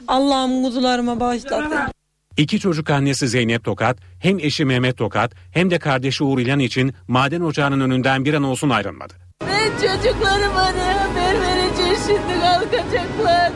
Allah'ım 0.08 0.62
kuzularıma 0.62 1.20
bağışladı. 1.20 1.76
İki 2.36 2.60
çocuk 2.60 2.90
annesi 2.90 3.28
Zeynep 3.28 3.64
Tokat 3.64 3.98
hem 4.20 4.38
eşi 4.38 4.64
Mehmet 4.64 4.96
Tokat 4.96 5.32
hem 5.52 5.70
de 5.70 5.78
kardeşi 5.78 6.24
Uğur 6.24 6.38
İlhan 6.38 6.58
için 6.58 6.94
maden 7.08 7.40
ocağının 7.40 7.80
önünden 7.80 8.24
bir 8.24 8.34
an 8.34 8.42
olsun 8.42 8.70
ayrılmadı. 8.70 9.14
Ben 9.42 9.70
çocuklarıma 9.70 10.68
ne 10.68 10.92
haber 10.92 11.40
vereceğim 11.40 11.96
şimdi 12.06 12.40
kalkacaklar. 12.40 13.52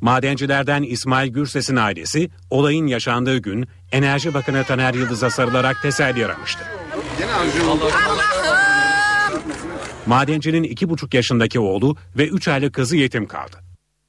Madencilerden 0.00 0.82
İsmail 0.82 1.32
Gürses'in 1.32 1.76
ailesi 1.76 2.30
olayın 2.50 2.86
yaşandığı 2.86 3.38
gün 3.38 3.66
Enerji 3.92 4.34
Bakanı 4.34 4.64
Taner 4.64 4.94
Yıldız'a 4.94 5.30
sarılarak 5.30 5.82
teselli 5.82 6.26
aramıştı. 6.26 6.64
Madencinin 10.10 10.62
iki 10.62 10.88
buçuk 10.88 11.14
yaşındaki 11.14 11.60
oğlu 11.60 11.96
ve 12.16 12.28
üç 12.28 12.48
aylık 12.48 12.74
kızı 12.74 12.96
yetim 12.96 13.26
kaldı. 13.26 13.56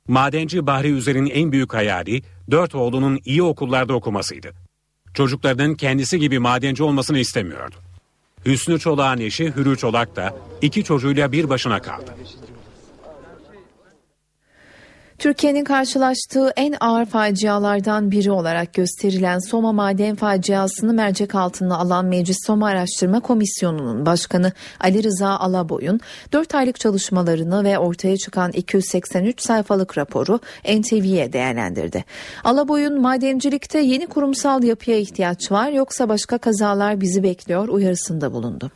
Madenci 0.08 0.68
Bahri 0.68 0.88
Üzer'in 0.88 1.26
en 1.26 1.52
büyük 1.52 1.74
hayali 1.74 2.22
dört 2.52 2.76
oğlunun 2.76 3.20
iyi 3.26 3.44
okullarda 3.44 3.94
okumasıydı. 3.94 4.52
Çocuklarının 5.14 5.76
kendisi 5.76 6.20
gibi 6.20 6.40
madenci 6.40 6.84
olmasını 6.84 7.20
istemiyordu. 7.20 7.76
Hüsnü 8.46 8.80
Çolak'ın 8.80 9.22
eşi 9.22 9.56
Hürü 9.56 9.78
Çolak 9.78 10.16
da 10.16 10.36
iki 10.62 10.84
çocuğuyla 10.84 11.32
bir 11.32 11.50
başına 11.50 11.82
kaldı. 11.82 12.16
Türkiye'nin 15.22 15.64
karşılaştığı 15.64 16.54
en 16.56 16.76
ağır 16.80 17.06
facialardan 17.06 18.12
biri 18.12 18.32
olarak 18.32 18.74
gösterilen 18.74 19.40
Soma 19.40 19.72
maden 19.72 20.16
faciasını 20.16 20.94
mercek 20.94 21.36
altına 21.36 21.78
alan 21.78 22.06
Meclis 22.06 22.38
Soma 22.46 22.68
Araştırma 22.68 23.20
Komisyonu'nun 23.20 24.06
başkanı 24.06 24.52
Ali 24.80 25.04
Rıza 25.04 25.30
Alaboy'un 25.38 26.00
4 26.34 26.56
aylık 26.56 26.80
çalışmalarını 26.80 27.64
ve 27.64 27.78
ortaya 27.78 28.18
çıkan 28.18 28.52
283 28.52 29.42
sayfalık 29.42 29.98
raporu 29.98 30.40
NTV'ye 30.64 31.34
değerlendirdi. 31.34 32.06
Alaboy'un 32.44 33.02
madencilikte 33.02 33.80
yeni 33.80 34.08
kurumsal 34.08 34.64
yapıya 34.64 34.98
ihtiyaç 34.98 35.52
var 35.52 35.72
yoksa 35.72 36.10
başka 36.10 36.38
kazalar 36.38 37.02
bizi 37.02 37.24
bekliyor 37.24 37.68
uyarısında 37.68 38.34
bulundu. 38.34 38.72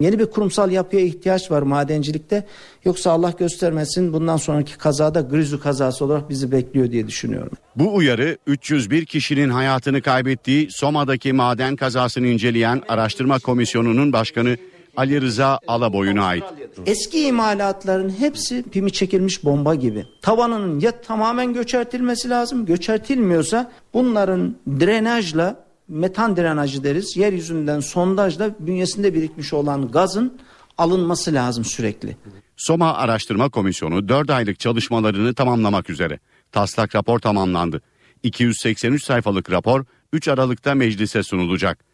Yeni 0.00 0.18
bir 0.18 0.26
kurumsal 0.26 0.70
yapıya 0.70 1.02
ihtiyaç 1.02 1.50
var 1.50 1.62
madencilikte. 1.62 2.44
Yoksa 2.84 3.10
Allah 3.10 3.32
göstermesin 3.38 4.12
bundan 4.12 4.36
sonraki 4.36 4.78
kazada 4.78 5.20
Grizu 5.20 5.60
kazası 5.60 6.04
olarak 6.04 6.30
bizi 6.30 6.52
bekliyor 6.52 6.90
diye 6.90 7.06
düşünüyorum. 7.06 7.52
Bu 7.76 7.94
uyarı 7.94 8.38
301 8.46 9.04
kişinin 9.04 9.50
hayatını 9.50 10.02
kaybettiği 10.02 10.68
Soma'daki 10.70 11.32
maden 11.32 11.76
kazasını 11.76 12.26
inceleyen 12.26 12.82
araştırma 12.88 13.38
komisyonunun 13.38 14.12
başkanı 14.12 14.56
Ali 14.96 15.20
Rıza 15.20 15.58
Alaboy'una 15.66 16.24
ait. 16.24 16.44
Eski 16.86 17.26
imalatların 17.26 18.10
hepsi 18.18 18.62
pimi 18.62 18.92
çekilmiş 18.92 19.44
bomba 19.44 19.74
gibi. 19.74 20.06
Tavanının 20.22 20.80
ya 20.80 21.00
tamamen 21.00 21.52
göçertilmesi 21.52 22.30
lazım. 22.30 22.66
Göçertilmiyorsa 22.66 23.72
bunların 23.94 24.56
drenajla 24.68 25.65
metan 25.88 26.36
drenajı 26.36 26.84
deriz. 26.84 27.16
Yeryüzünden 27.16 27.80
sondajla 27.80 28.54
bünyesinde 28.60 29.14
birikmiş 29.14 29.52
olan 29.52 29.90
gazın 29.90 30.38
alınması 30.78 31.34
lazım 31.34 31.64
sürekli. 31.64 32.16
Soma 32.56 32.94
Araştırma 32.94 33.48
Komisyonu 33.48 34.08
4 34.08 34.30
aylık 34.30 34.58
çalışmalarını 34.60 35.34
tamamlamak 35.34 35.90
üzere. 35.90 36.18
Taslak 36.52 36.94
rapor 36.94 37.18
tamamlandı. 37.18 37.82
283 38.22 39.04
sayfalık 39.04 39.50
rapor 39.50 39.84
3 40.12 40.28
Aralık'ta 40.28 40.74
meclise 40.74 41.22
sunulacak. 41.22 41.84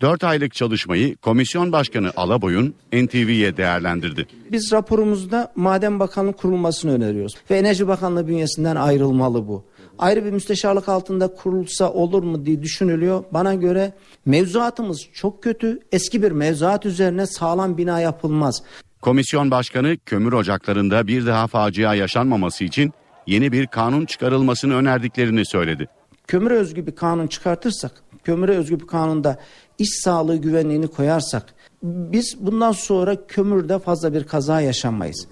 4 0.00 0.24
aylık 0.24 0.54
çalışmayı 0.54 1.16
Komisyon 1.16 1.72
Başkanı 1.72 2.12
Alaboy'un 2.16 2.74
NTV'ye 2.92 3.56
değerlendirdi. 3.56 4.26
Biz 4.52 4.72
raporumuzda 4.72 5.52
Maden 5.56 6.00
Bakanlığı 6.00 6.32
kurulmasını 6.32 6.92
öneriyoruz. 6.92 7.34
Ve 7.50 7.58
Enerji 7.58 7.88
Bakanlığı 7.88 8.28
bünyesinden 8.28 8.76
ayrılmalı 8.76 9.48
bu. 9.48 9.64
Ayrı 10.00 10.24
bir 10.24 10.30
müsteşarlık 10.30 10.88
altında 10.88 11.34
kurulsa 11.34 11.92
olur 11.92 12.22
mu 12.22 12.46
diye 12.46 12.62
düşünülüyor. 12.62 13.24
Bana 13.32 13.54
göre 13.54 13.92
mevzuatımız 14.26 15.06
çok 15.12 15.42
kötü. 15.42 15.80
Eski 15.92 16.22
bir 16.22 16.32
mevzuat 16.32 16.86
üzerine 16.86 17.26
sağlam 17.26 17.78
bina 17.78 18.00
yapılmaz. 18.00 18.62
Komisyon 19.02 19.50
Başkanı 19.50 19.96
kömür 20.06 20.32
ocaklarında 20.32 21.06
bir 21.06 21.26
daha 21.26 21.46
facia 21.46 21.94
yaşanmaması 21.94 22.64
için 22.64 22.92
yeni 23.26 23.52
bir 23.52 23.66
kanun 23.66 24.06
çıkarılmasını 24.06 24.74
önerdiklerini 24.74 25.46
söyledi. 25.46 25.88
Kömüre 26.26 26.54
özgü 26.54 26.86
bir 26.86 26.94
kanun 26.94 27.26
çıkartırsak, 27.26 27.92
kömüre 28.24 28.52
özgü 28.52 28.80
bir 28.80 28.86
kanunda 28.86 29.38
iş 29.78 29.88
sağlığı 30.04 30.36
güvenliğini 30.36 30.88
koyarsak 30.88 31.54
biz 31.82 32.36
bundan 32.40 32.72
sonra 32.72 33.26
kömürde 33.26 33.78
fazla 33.78 34.14
bir 34.14 34.24
kaza 34.24 34.60
yaşamayız. 34.60 35.26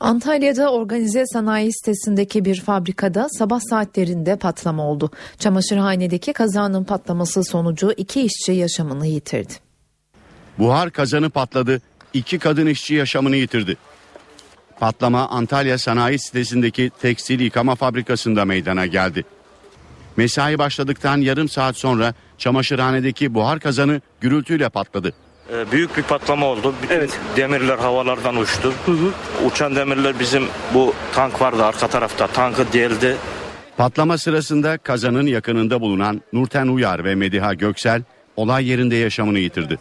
Antalya'da 0.00 0.72
organize 0.72 1.24
sanayi 1.26 1.72
sitesindeki 1.72 2.44
bir 2.44 2.60
fabrikada 2.60 3.28
sabah 3.28 3.60
saatlerinde 3.60 4.36
patlama 4.36 4.86
oldu. 4.86 5.10
Çamaşırhanedeki 5.38 6.32
kazanın 6.32 6.84
patlaması 6.84 7.44
sonucu 7.44 7.92
iki 7.96 8.22
işçi 8.22 8.52
yaşamını 8.52 9.06
yitirdi. 9.06 9.52
Buhar 10.58 10.90
kazanı 10.90 11.30
patladı, 11.30 11.80
iki 12.14 12.38
kadın 12.38 12.66
işçi 12.66 12.94
yaşamını 12.94 13.36
yitirdi. 13.36 13.76
Patlama 14.80 15.28
Antalya 15.28 15.78
sanayi 15.78 16.18
sitesindeki 16.18 16.90
tekstil 17.00 17.40
yıkama 17.40 17.74
fabrikasında 17.74 18.44
meydana 18.44 18.86
geldi. 18.86 19.24
Mesai 20.16 20.58
başladıktan 20.58 21.18
yarım 21.18 21.48
saat 21.48 21.76
sonra 21.76 22.14
çamaşırhanedeki 22.38 23.34
buhar 23.34 23.60
kazanı 23.60 24.00
gürültüyle 24.20 24.68
patladı. 24.68 25.12
Ee, 25.52 25.72
büyük 25.72 25.96
bir 25.96 26.02
patlama 26.02 26.46
oldu. 26.46 26.74
Bütün 26.82 26.94
evet. 26.94 27.20
demirler 27.36 27.78
havalardan 27.78 28.36
uçtu. 28.36 28.72
Hı 28.86 28.92
hı. 28.92 29.12
Uçan 29.46 29.76
demirler 29.76 30.20
bizim 30.20 30.44
bu 30.74 30.94
tank 31.14 31.40
vardı 31.40 31.64
arka 31.64 31.88
tarafta. 31.88 32.26
Tankı 32.26 32.72
deldi. 32.72 33.16
Patlama 33.76 34.18
sırasında 34.18 34.78
kazanın 34.78 35.26
yakınında 35.26 35.80
bulunan 35.80 36.22
Nurten 36.32 36.68
Uyar 36.68 37.04
ve 37.04 37.14
Mediha 37.14 37.54
Göksel 37.54 38.02
olay 38.36 38.68
yerinde 38.68 38.96
yaşamını 38.96 39.38
yitirdi. 39.38 39.78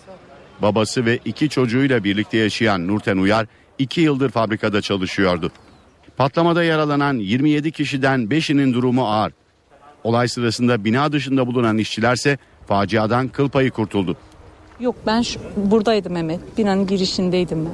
Babası 0.62 1.06
ve 1.06 1.20
iki 1.26 1.50
çocuğuyla 1.50 2.04
birlikte 2.04 2.38
yaşayan 2.38 2.88
Nurten 2.88 3.18
Uyar 3.18 3.46
iki 3.78 4.02
yıldır 4.02 4.30
fabrikada 4.30 4.82
çalışıyordu. 4.82 5.52
Patlamada 6.18 6.64
yaralanan 6.64 7.14
27 7.14 7.72
kişiden 7.72 8.20
5'inin 8.20 8.74
durumu 8.74 9.08
ağır. 9.08 9.34
Olay 10.04 10.28
sırasında 10.28 10.86
bina 10.86 11.12
dışında 11.12 11.48
bulunan 11.48 11.78
işçilerse 11.78 12.38
faciadan 12.68 13.28
kıl 13.28 13.50
payı 13.50 13.72
kurtuldu. 13.72 14.18
Yok 14.80 14.96
ben 15.06 15.22
şu, 15.22 15.40
buradaydım 15.56 16.14
Mehmet. 16.14 16.58
Binanın 16.58 16.88
girişindeydim 16.88 17.66
ben. 17.66 17.72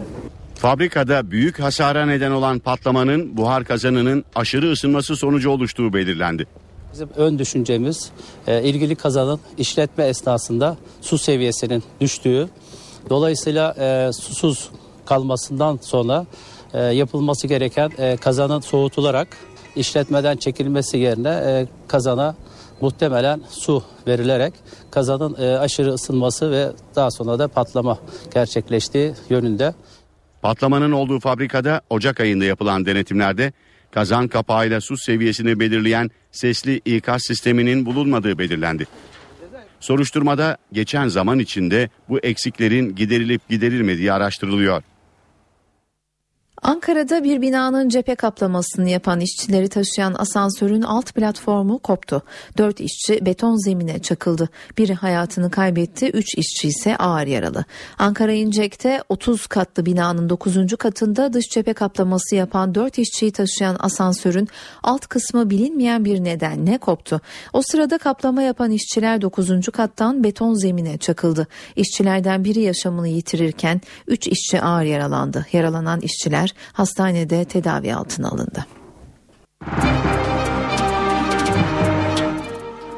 Fabrikada 0.55 1.31
büyük 1.31 1.59
hasara 1.59 2.05
neden 2.05 2.31
olan 2.31 2.59
patlamanın 2.59 3.37
buhar 3.37 3.63
kazanının 3.63 4.25
aşırı 4.35 4.71
ısınması 4.71 5.15
sonucu 5.15 5.49
oluştuğu 5.49 5.93
belirlendi. 5.93 6.47
Bizim 6.93 7.09
ön 7.15 7.39
düşüncemiz 7.39 8.11
e, 8.47 8.63
ilgili 8.63 8.95
kazanın 8.95 9.39
işletme 9.57 10.03
esnasında 10.03 10.77
su 11.01 11.17
seviyesinin 11.17 11.83
düştüğü. 12.01 12.49
Dolayısıyla 13.09 13.75
e, 13.79 14.11
susuz 14.13 14.69
kalmasından 15.05 15.79
sonra 15.81 16.25
e, 16.73 16.79
yapılması 16.79 17.47
gereken 17.47 17.91
e, 17.97 18.17
kazanın 18.17 18.59
soğutularak 18.59 19.27
işletmeden 19.75 20.37
çekilmesi 20.37 20.97
yerine 20.97 21.29
e, 21.29 21.67
kazana 21.87 22.35
muhtemelen 22.83 23.41
su 23.49 23.83
verilerek 24.07 24.53
kazanın 24.91 25.35
e, 25.39 25.57
aşırı 25.57 25.93
ısınması 25.93 26.51
ve 26.51 26.71
daha 26.95 27.11
sonra 27.11 27.39
da 27.39 27.47
patlama 27.47 27.99
gerçekleştiği 28.33 29.13
yönünde. 29.29 29.73
Patlamanın 30.41 30.91
olduğu 30.91 31.19
fabrikada 31.19 31.81
Ocak 31.89 32.19
ayında 32.19 32.45
yapılan 32.45 32.85
denetimlerde 32.85 33.53
kazan 33.91 34.27
kapağıyla 34.27 34.81
su 34.81 34.97
seviyesini 34.97 35.59
belirleyen 35.59 36.11
sesli 36.31 36.81
ikaz 36.85 37.21
sisteminin 37.27 37.85
bulunmadığı 37.85 38.37
belirlendi. 38.37 38.87
Soruşturmada 39.79 40.57
geçen 40.73 41.07
zaman 41.07 41.39
içinde 41.39 41.89
bu 42.09 42.19
eksiklerin 42.19 42.95
giderilip 42.95 43.49
giderilmediği 43.49 44.13
araştırılıyor. 44.13 44.83
Ankara'da 46.63 47.23
bir 47.23 47.41
binanın 47.41 47.89
cephe 47.89 48.15
kaplamasını 48.15 48.89
yapan 48.89 49.19
işçileri 49.19 49.69
taşıyan 49.69 50.15
asansörün 50.17 50.81
alt 50.81 51.13
platformu 51.13 51.79
koptu. 51.79 52.21
Dört 52.57 52.79
işçi 52.79 53.25
beton 53.25 53.65
zemine 53.65 53.99
çakıldı. 53.99 54.49
Biri 54.77 54.93
hayatını 54.93 55.51
kaybetti, 55.51 56.09
üç 56.09 56.37
işçi 56.37 56.67
ise 56.67 56.97
ağır 56.97 57.27
yaralı. 57.27 57.65
Ankara 57.99 58.31
İncek'te 58.31 59.03
30 59.09 59.47
katlı 59.47 59.85
binanın 59.85 60.29
9. 60.29 60.75
katında 60.79 61.33
dış 61.33 61.45
cephe 61.49 61.73
kaplaması 61.73 62.35
yapan 62.35 62.75
dört 62.75 62.97
işçiyi 62.97 63.31
taşıyan 63.31 63.75
asansörün 63.79 64.47
alt 64.83 65.07
kısmı 65.07 65.49
bilinmeyen 65.49 66.05
bir 66.05 66.23
nedenle 66.23 66.77
koptu. 66.77 67.21
O 67.53 67.61
sırada 67.61 67.97
kaplama 67.97 68.41
yapan 68.41 68.71
işçiler 68.71 69.21
9. 69.21 69.49
kattan 69.73 70.23
beton 70.23 70.53
zemine 70.53 70.97
çakıldı. 70.97 71.47
İşçilerden 71.75 72.43
biri 72.43 72.61
yaşamını 72.61 73.07
yitirirken 73.07 73.81
üç 74.07 74.27
işçi 74.27 74.61
ağır 74.61 74.83
yaralandı. 74.83 75.45
Yaralanan 75.53 76.01
işçiler 76.01 76.52
hastanede 76.73 77.45
tedavi 77.45 77.95
altına 77.95 78.29
alındı. 78.29 78.65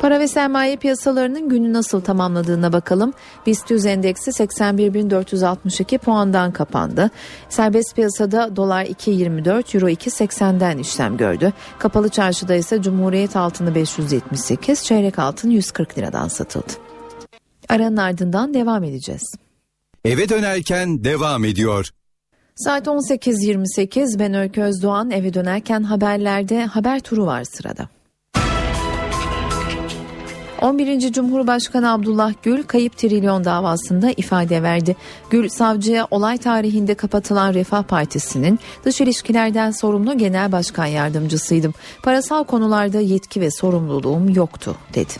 Para 0.05 0.19
ve 0.19 0.27
sermaye 0.27 0.75
piyasalarının 0.75 1.49
günü 1.49 1.73
nasıl 1.73 2.01
tamamladığına 2.01 2.73
bakalım. 2.73 3.13
BIST 3.45 3.71
100 3.71 3.85
endeksi 3.85 4.31
81.462 4.31 5.97
puandan 5.97 6.51
kapandı. 6.51 7.09
Serbest 7.49 7.95
piyasada 7.95 8.55
dolar 8.55 8.85
2.24, 8.85 9.75
euro 9.75 9.89
2.80'den 9.89 10.77
işlem 10.77 11.17
gördü. 11.17 11.53
Kapalı 11.79 12.09
çarşıda 12.09 12.55
ise 12.55 12.81
Cumhuriyet 12.81 13.35
altını 13.35 13.75
578, 13.75 14.83
çeyrek 14.83 15.19
altın 15.19 15.49
140 15.49 15.97
liradan 15.97 16.27
satıldı. 16.27 16.73
Aranın 17.69 17.97
ardından 17.97 18.53
devam 18.53 18.83
edeceğiz. 18.83 19.35
Eve 20.05 20.29
dönerken 20.29 21.03
devam 21.03 21.45
ediyor. 21.45 21.89
Saat 22.57 22.87
18.28 22.87 24.19
ben 24.19 24.33
Öykü 24.33 24.61
Özdoğan 24.61 25.11
eve 25.11 25.33
dönerken 25.33 25.83
haberlerde 25.83 26.65
haber 26.65 26.99
turu 26.99 27.25
var 27.25 27.43
sırada. 27.43 27.89
11. 30.61 31.13
Cumhurbaşkanı 31.13 31.91
Abdullah 31.91 32.33
Gül 32.43 32.63
kayıp 32.63 32.97
trilyon 32.97 33.43
davasında 33.43 34.11
ifade 34.17 34.63
verdi. 34.63 34.95
Gül 35.29 35.49
savcıya 35.49 36.07
olay 36.11 36.37
tarihinde 36.37 36.95
kapatılan 36.95 37.53
Refah 37.53 37.83
Partisi'nin 37.83 38.59
dış 38.85 39.01
ilişkilerden 39.01 39.71
sorumlu 39.71 40.17
genel 40.17 40.51
başkan 40.51 40.85
yardımcısıydım. 40.85 41.73
Parasal 42.03 42.43
konularda 42.43 42.99
yetki 42.99 43.41
ve 43.41 43.51
sorumluluğum 43.51 44.29
yoktu 44.29 44.75
dedi. 44.93 45.13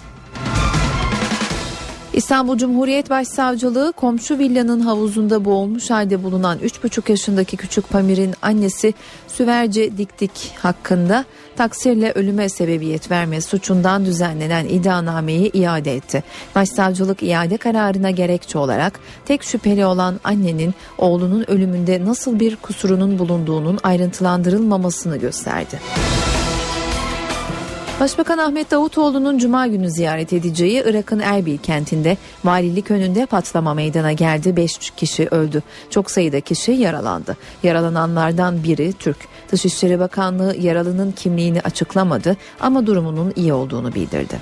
İstanbul 2.16 2.58
Cumhuriyet 2.58 3.10
Başsavcılığı 3.10 3.92
komşu 3.92 4.38
villanın 4.38 4.80
havuzunda 4.80 5.46
boğulmuş 5.46 5.90
halde 5.90 6.24
bulunan 6.24 6.60
3,5 6.60 7.12
yaşındaki 7.12 7.58
küçük 7.58 7.90
Pamir'in 7.90 8.34
annesi 8.42 8.94
Süverce 9.28 9.98
Dikdik 9.98 10.54
hakkında 10.62 11.26
taksirle 11.56 12.12
ölüme 12.12 12.50
sebebiyet 12.50 13.12
verme 13.12 13.42
suçundan 13.42 14.06
düzenlenen 14.06 14.66
iddianameyi 14.66 15.52
iade 15.54 15.96
etti. 15.96 16.24
Başsavcılık 16.56 17.24
iade 17.24 17.58
kararına 17.58 18.10
gerekçe 18.10 18.58
olarak 18.58 19.00
tek 19.26 19.44
şüpheli 19.44 19.86
olan 19.86 20.20
annenin 20.24 20.74
oğlunun 20.98 21.46
ölümünde 21.48 22.06
nasıl 22.06 22.40
bir 22.40 22.56
kusurunun 22.56 23.20
bulunduğunun 23.20 23.80
ayrıntılandırılmamasını 23.84 25.18
gösterdi. 25.18 25.80
Başbakan 28.00 28.38
Ahmet 28.38 28.72
Davutoğlu'nun 28.72 29.38
cuma 29.38 29.68
günü 29.68 29.90
ziyaret 29.90 30.34
edeceği 30.34 30.84
Irak'ın 30.86 31.20
Erbil 31.20 31.58
kentinde 31.58 32.18
valilik 32.46 32.92
önünde 32.92 33.26
patlama 33.26 33.74
meydana 33.74 34.12
geldi. 34.12 34.56
5 34.56 34.78
kişi 34.98 35.28
öldü. 35.28 35.64
Çok 35.90 36.12
sayıda 36.12 36.42
kişi 36.42 36.72
yaralandı. 36.72 37.38
Yaralananlardan 37.64 38.64
biri 38.64 38.94
Türk. 38.94 39.18
Dışişleri 39.52 40.00
Bakanlığı 40.00 40.56
yaralının 40.58 41.12
kimliğini 41.12 41.62
açıklamadı 41.62 42.38
ama 42.60 42.86
durumunun 42.86 43.34
iyi 43.36 43.54
olduğunu 43.54 43.96
bildirdi. 43.96 44.40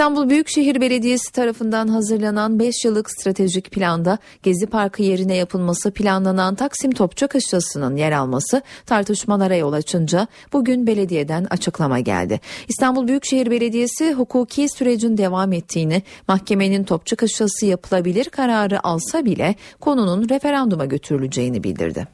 İstanbul 0.00 0.30
Büyükşehir 0.30 0.80
Belediyesi 0.80 1.32
tarafından 1.32 1.88
hazırlanan 1.88 2.58
5 2.58 2.84
yıllık 2.84 3.10
stratejik 3.10 3.70
planda 3.70 4.18
Gezi 4.42 4.66
Parkı 4.66 5.02
yerine 5.02 5.36
yapılması 5.36 5.90
planlanan 5.90 6.54
Taksim 6.54 6.90
Topçu 6.90 7.28
Kışlası'nın 7.28 7.96
yer 7.96 8.12
alması 8.12 8.62
tartışmalara 8.86 9.56
yol 9.56 9.72
açınca 9.72 10.26
bugün 10.52 10.86
belediyeden 10.86 11.46
açıklama 11.50 12.00
geldi. 12.00 12.40
İstanbul 12.68 13.08
Büyükşehir 13.08 13.50
Belediyesi 13.50 14.12
hukuki 14.12 14.68
sürecin 14.68 15.18
devam 15.18 15.52
ettiğini, 15.52 16.02
mahkemenin 16.28 16.84
Topçu 16.84 17.16
Kışlası 17.16 17.66
yapılabilir 17.66 18.24
kararı 18.24 18.86
alsa 18.86 19.24
bile 19.24 19.54
konunun 19.80 20.28
referanduma 20.28 20.84
götürüleceğini 20.84 21.64
bildirdi. 21.64 22.08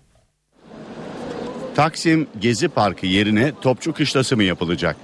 Taksim 1.75 2.27
Gezi 2.41 2.69
Parkı 2.69 3.07
yerine 3.07 3.53
Topçu 3.61 3.93
Kışlası 3.93 4.37
mı 4.37 4.43
yapılacak? 4.43 4.97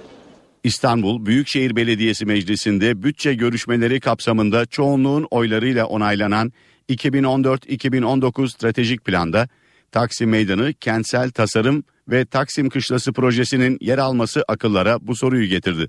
İstanbul 0.64 1.26
Büyükşehir 1.26 1.76
Belediyesi 1.76 2.26
Meclisi'nde 2.26 3.02
bütçe 3.02 3.34
görüşmeleri 3.34 4.00
kapsamında 4.00 4.66
çoğunluğun 4.66 5.26
oylarıyla 5.30 5.86
onaylanan 5.86 6.52
2014-2019 6.88 8.48
stratejik 8.48 9.04
planda 9.04 9.48
Taksim 9.92 10.30
Meydanı 10.30 10.74
kentsel 10.74 11.30
tasarım 11.30 11.84
ve 12.08 12.24
Taksim 12.24 12.68
Kışlası 12.68 13.12
projesinin 13.12 13.78
yer 13.80 13.98
alması 13.98 14.44
akıllara 14.48 15.06
bu 15.06 15.16
soruyu 15.16 15.46
getirdi. 15.46 15.88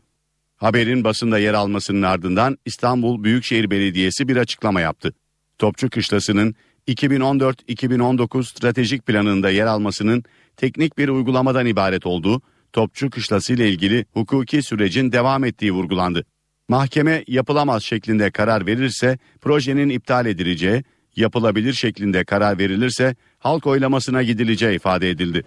Haberin 0.56 1.04
basında 1.04 1.40
yer 1.40 1.54
almasının 1.54 2.02
ardından 2.02 2.58
İstanbul 2.66 3.24
Büyükşehir 3.24 3.72
Belediyesi 3.72 4.28
bir 4.28 4.38
açıklama 4.38 4.82
yaptı. 4.82 5.14
Topçu 5.58 5.90
Kışlası'nın 5.90 6.56
2014-2019 6.88 8.44
stratejik 8.44 9.06
planında 9.06 9.50
yer 9.50 9.66
almasının 9.66 10.24
teknik 10.58 10.98
bir 10.98 11.10
uygulamadan 11.10 11.66
ibaret 11.66 12.06
olduğu 12.06 12.42
Topçu 12.74 13.10
Kışlası 13.10 13.54
ile 13.54 13.70
ilgili 13.70 14.06
hukuki 14.14 14.64
sürecin 14.64 15.12
devam 15.12 15.44
ettiği 15.44 15.72
vurgulandı. 15.72 16.26
Mahkeme 16.70 17.24
yapılamaz 17.28 17.84
şeklinde 17.84 18.32
karar 18.32 18.66
verirse 18.66 19.18
projenin 19.42 19.90
iptal 19.90 20.26
edileceği, 20.26 20.84
yapılabilir 21.16 21.74
şeklinde 21.74 22.24
karar 22.24 22.60
verilirse 22.60 23.16
halk 23.40 23.68
oylamasına 23.68 24.24
gidileceği 24.24 24.76
ifade 24.76 25.10
edildi. 25.10 25.44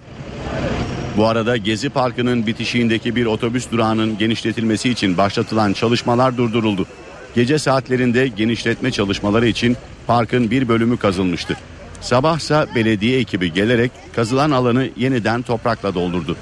Bu 1.17 1.27
arada 1.27 1.57
Gezi 1.57 1.89
Parkı'nın 1.89 2.47
bitişiğindeki 2.47 3.17
bir 3.17 3.27
otobüs 3.27 3.71
durağının 3.71 4.19
genişletilmesi 4.19 4.91
için 4.91 5.17
başlatılan 5.17 5.73
çalışmalar 5.73 6.37
durduruldu. 6.37 6.87
Gece 7.35 7.59
saatlerinde 7.59 8.29
genişletme 8.29 8.91
çalışmaları 8.91 9.47
için 9.47 9.77
parkın 10.07 10.51
bir 10.51 10.69
bölümü 10.69 10.97
kazılmıştı. 10.97 11.57
Sabahsa 12.01 12.67
belediye 12.75 13.19
ekibi 13.19 13.53
gelerek 13.53 13.91
kazılan 14.15 14.51
alanı 14.51 14.89
yeniden 14.97 15.43
toprakla 15.43 15.95
doldurdu. 15.95 16.37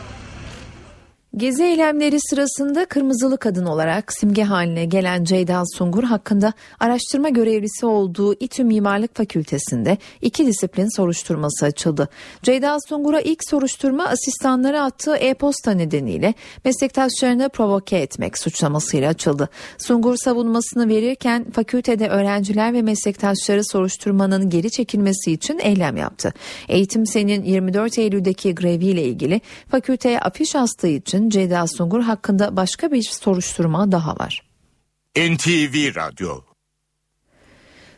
Gezi 1.36 1.64
eylemleri 1.64 2.18
sırasında 2.20 2.84
kırmızılı 2.84 3.38
kadın 3.38 3.66
olarak 3.66 4.12
simge 4.12 4.42
haline 4.42 4.84
gelen 4.84 5.24
Ceyda 5.24 5.62
Sungur 5.76 6.04
hakkında 6.04 6.52
araştırma 6.80 7.28
görevlisi 7.28 7.86
olduğu 7.86 8.34
İTÜ 8.34 8.64
Mimarlık 8.64 9.16
Fakültesi'nde 9.16 9.98
iki 10.22 10.46
disiplin 10.46 10.96
soruşturması 10.96 11.66
açıldı. 11.66 12.08
Ceyda 12.42 12.78
Sungur'a 12.88 13.20
ilk 13.20 13.48
soruşturma 13.50 14.06
asistanları 14.06 14.80
attığı 14.80 15.16
e-posta 15.16 15.70
nedeniyle 15.70 16.34
meslektaşlarını 16.64 17.48
provoke 17.48 17.96
etmek 17.96 18.38
suçlamasıyla 18.38 19.10
açıldı. 19.10 19.48
Sungur 19.78 20.16
savunmasını 20.16 20.88
verirken 20.88 21.50
fakültede 21.50 22.08
öğrenciler 22.08 22.72
ve 22.72 22.82
meslektaşları 22.82 23.64
soruşturmanın 23.64 24.50
geri 24.50 24.70
çekilmesi 24.70 25.32
için 25.32 25.58
eylem 25.58 25.96
yaptı. 25.96 26.32
Eğitim 26.68 27.06
Sen'in 27.06 27.44
24 27.44 27.98
Eylül'deki 27.98 28.54
greviyle 28.54 29.02
ilgili 29.02 29.40
fakülteye 29.68 30.20
afiş 30.20 30.56
astığı 30.56 30.88
için 30.88 31.23
Ceyda 31.28 31.66
Sungur 31.66 32.00
hakkında 32.00 32.56
başka 32.56 32.92
bir 32.92 33.02
soruşturma 33.02 33.92
daha 33.92 34.16
var. 34.16 34.42
NTV 35.16 35.96
Radyo 35.96 36.40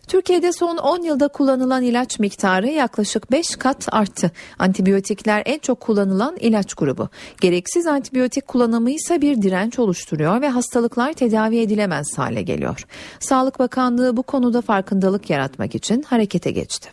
Türkiye'de 0.08 0.52
son 0.52 0.76
10 0.76 1.02
yılda 1.02 1.28
kullanılan 1.28 1.82
ilaç 1.82 2.18
miktarı 2.18 2.66
yaklaşık 2.66 3.32
5 3.32 3.56
kat 3.56 3.88
arttı. 3.92 4.30
Antibiyotikler 4.58 5.42
en 5.46 5.58
çok 5.58 5.80
kullanılan 5.80 6.36
ilaç 6.40 6.74
grubu. 6.74 7.08
Gereksiz 7.40 7.86
antibiyotik 7.86 8.46
kullanımı 8.46 8.90
ise 8.90 9.20
bir 9.20 9.42
direnç 9.42 9.78
oluşturuyor 9.78 10.40
ve 10.40 10.48
hastalıklar 10.48 11.12
tedavi 11.12 11.58
edilemez 11.58 12.06
hale 12.16 12.42
geliyor. 12.42 12.86
Sağlık 13.20 13.58
Bakanlığı 13.58 14.16
bu 14.16 14.22
konuda 14.22 14.62
farkındalık 14.62 15.30
yaratmak 15.30 15.74
için 15.74 16.02
harekete 16.02 16.50
geçti. 16.50 16.90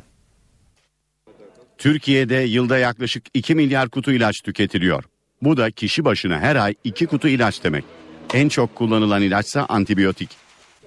Türkiye'de 1.77 2.35
yılda 2.35 2.77
yaklaşık 2.77 3.25
2 3.33 3.55
milyar 3.55 3.89
kutu 3.89 4.11
ilaç 4.11 4.41
tüketiliyor. 4.41 5.03
Bu 5.43 5.57
da 5.57 5.71
kişi 5.71 6.05
başına 6.05 6.39
her 6.39 6.55
ay 6.55 6.75
2 6.83 7.05
kutu 7.05 7.27
ilaç 7.27 7.63
demek. 7.63 7.83
En 8.33 8.49
çok 8.49 8.75
kullanılan 8.75 9.21
ilaçsa 9.21 9.65
antibiyotik. 9.69 10.29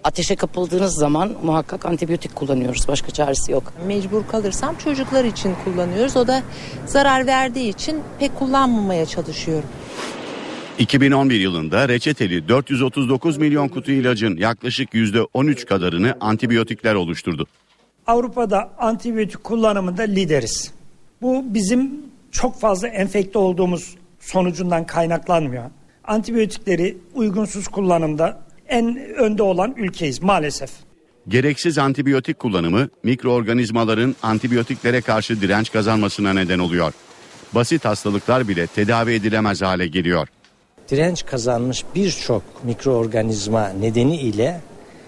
Ateşe 0.05 0.37
kapıldığınız 0.37 0.95
zaman 0.95 1.33
muhakkak 1.45 1.87
antibiyotik 1.87 2.37
kullanıyoruz. 2.37 2.89
Başka 2.89 3.11
çaresi 3.11 3.53
yok. 3.53 3.73
Mecbur 3.87 4.27
kalırsam 4.27 4.77
çocuklar 4.79 5.25
için 5.25 5.55
kullanıyoruz. 5.65 6.17
O 6.17 6.27
da 6.27 6.43
zarar 6.87 7.27
verdiği 7.27 7.69
için 7.69 8.03
pek 8.19 8.39
kullanmamaya 8.39 9.07
çalışıyorum. 9.07 9.69
2011 10.79 11.41
yılında 11.41 11.89
reçeteli 11.89 12.49
439 12.49 13.37
milyon 13.37 13.69
kutu 13.69 13.93
ilacın 13.93 14.37
yaklaşık 14.37 14.95
%13 14.95 15.65
kadarını 15.65 16.17
antibiyotikler 16.21 16.95
oluşturdu. 16.95 17.47
Avrupa'da 18.07 18.73
antibiyotik 18.79 19.45
kullanımında 19.45 20.03
lideriz. 20.03 20.73
Bu 21.23 21.45
bizim 21.55 21.91
çok 22.31 22.61
fazla 22.61 22.89
enfekte 22.89 23.39
olduğumuz 23.39 23.97
sonucundan 24.27 24.87
kaynaklanmıyor. 24.87 25.65
Antibiyotikleri 26.05 26.99
uygunsuz 27.15 27.69
kullanımda 27.69 28.41
en 28.69 28.97
önde 28.97 29.43
olan 29.43 29.75
ülkeyiz 29.77 30.23
maalesef. 30.23 30.71
Gereksiz 31.29 31.79
antibiyotik 31.79 32.39
kullanımı 32.39 32.89
mikroorganizmaların 33.03 34.17
antibiyotiklere 34.23 35.01
karşı 35.01 35.41
direnç 35.41 35.73
kazanmasına 35.73 36.33
neden 36.33 36.59
oluyor. 36.59 36.93
Basit 37.55 37.85
hastalıklar 37.85 38.49
bile 38.49 38.67
tedavi 38.67 39.13
edilemez 39.13 39.63
hale 39.63 39.87
geliyor. 39.87 40.29
Direnç 40.89 41.27
kazanmış 41.27 41.85
birçok 41.95 42.43
mikroorganizma 42.65 43.69
nedeniyle 43.69 44.61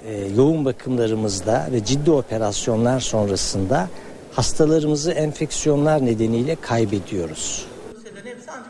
e, 0.07 0.27
yoğun 0.37 0.65
bakımlarımızda 0.65 1.69
ve 1.73 1.85
ciddi 1.85 2.11
operasyonlar 2.11 3.01
sonrasında 3.01 3.89
hastalarımızı 4.33 5.13
enfeksiyonlar 5.13 6.07
nedeniyle 6.07 6.57
kaybediyoruz. 6.61 7.67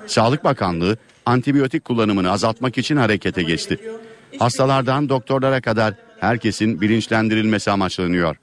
Sağlık 0.06 0.44
Bakanlığı 0.44 0.96
antibiyotik 1.26 1.84
kullanımını 1.84 2.30
azaltmak 2.30 2.78
için 2.78 2.96
harekete 2.96 3.42
geçti. 3.42 3.78
Hastalardan 4.38 5.08
doktorlara 5.08 5.60
kadar 5.60 5.94
herkesin 6.20 6.80
bilinçlendirilmesi 6.80 7.70
amaçlanıyor. 7.70 8.36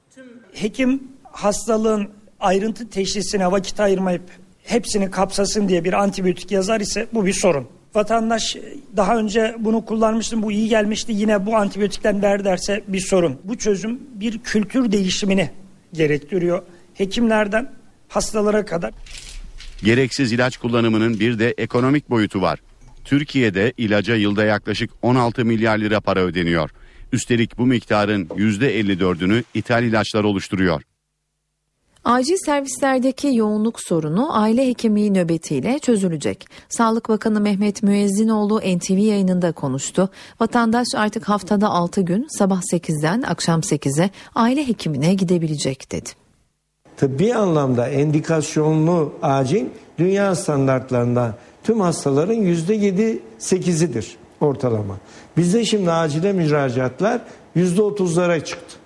Hekim 0.53 1.03
hastalığın 1.23 2.09
ayrıntı 2.39 2.89
teşhisine 2.89 3.51
vakit 3.51 3.79
ayırmayıp 3.79 4.21
hepsini 4.63 5.11
kapsasın 5.11 5.67
diye 5.67 5.83
bir 5.83 5.93
antibiyotik 5.93 6.51
yazar 6.51 6.81
ise 6.81 7.07
bu 7.13 7.25
bir 7.25 7.33
sorun. 7.33 7.67
Vatandaş 7.95 8.57
daha 8.97 9.17
önce 9.17 9.55
bunu 9.59 9.85
kullanmıştım 9.85 10.43
bu 10.43 10.51
iyi 10.51 10.69
gelmişti 10.69 11.11
yine 11.11 11.45
bu 11.45 11.55
antibiyotikten 11.55 12.21
ver 12.21 12.45
derse 12.45 12.83
bir 12.87 12.99
sorun. 12.99 13.39
Bu 13.43 13.57
çözüm 13.57 13.99
bir 14.13 14.39
kültür 14.39 14.91
değişimini 14.91 15.49
gerektiriyor. 15.93 16.63
Hekimlerden 16.93 17.71
hastalara 18.09 18.65
kadar. 18.65 18.93
Gereksiz 19.83 20.31
ilaç 20.31 20.57
kullanımının 20.57 21.19
bir 21.19 21.39
de 21.39 21.53
ekonomik 21.57 22.09
boyutu 22.09 22.41
var. 22.41 22.59
Türkiye'de 23.05 23.73
ilaca 23.77 24.15
yılda 24.15 24.43
yaklaşık 24.45 24.91
16 25.01 25.45
milyar 25.45 25.77
lira 25.77 26.01
para 26.01 26.19
ödeniyor. 26.19 26.69
Üstelik 27.11 27.57
bu 27.57 27.65
miktarın 27.65 28.25
%54'ünü 28.25 29.43
ithal 29.53 29.83
ilaçlar 29.83 30.23
oluşturuyor. 30.23 30.81
Acil 32.05 32.37
servislerdeki 32.45 33.35
yoğunluk 33.35 33.79
sorunu 33.87 34.39
aile 34.39 34.67
hekimliği 34.67 35.13
nöbetiyle 35.13 35.79
çözülecek. 35.79 36.47
Sağlık 36.69 37.09
Bakanı 37.09 37.41
Mehmet 37.41 37.83
Müezzinoğlu 37.83 38.59
NTV 38.59 38.97
yayınında 38.97 39.51
konuştu. 39.51 40.09
Vatandaş 40.39 40.87
artık 40.95 41.29
haftada 41.29 41.69
6 41.69 42.01
gün 42.01 42.27
sabah 42.37 42.61
8'den 42.73 43.21
akşam 43.21 43.59
8'e 43.59 44.09
aile 44.35 44.67
hekimine 44.67 45.13
gidebilecek 45.13 45.91
dedi. 45.91 46.24
Tıbbi 46.97 47.35
anlamda 47.35 47.87
endikasyonlu 47.87 49.13
acil 49.21 49.65
dünya 49.97 50.35
standartlarında 50.35 51.35
tüm 51.63 51.79
hastaların 51.79 52.35
%7-8'idir 52.35 54.05
ortalama. 54.41 54.97
Bizde 55.37 55.65
şimdi 55.65 55.91
acile 55.91 56.33
müracaatlar 56.33 57.21
%30'lara 57.55 58.43
çıktı. 58.43 58.77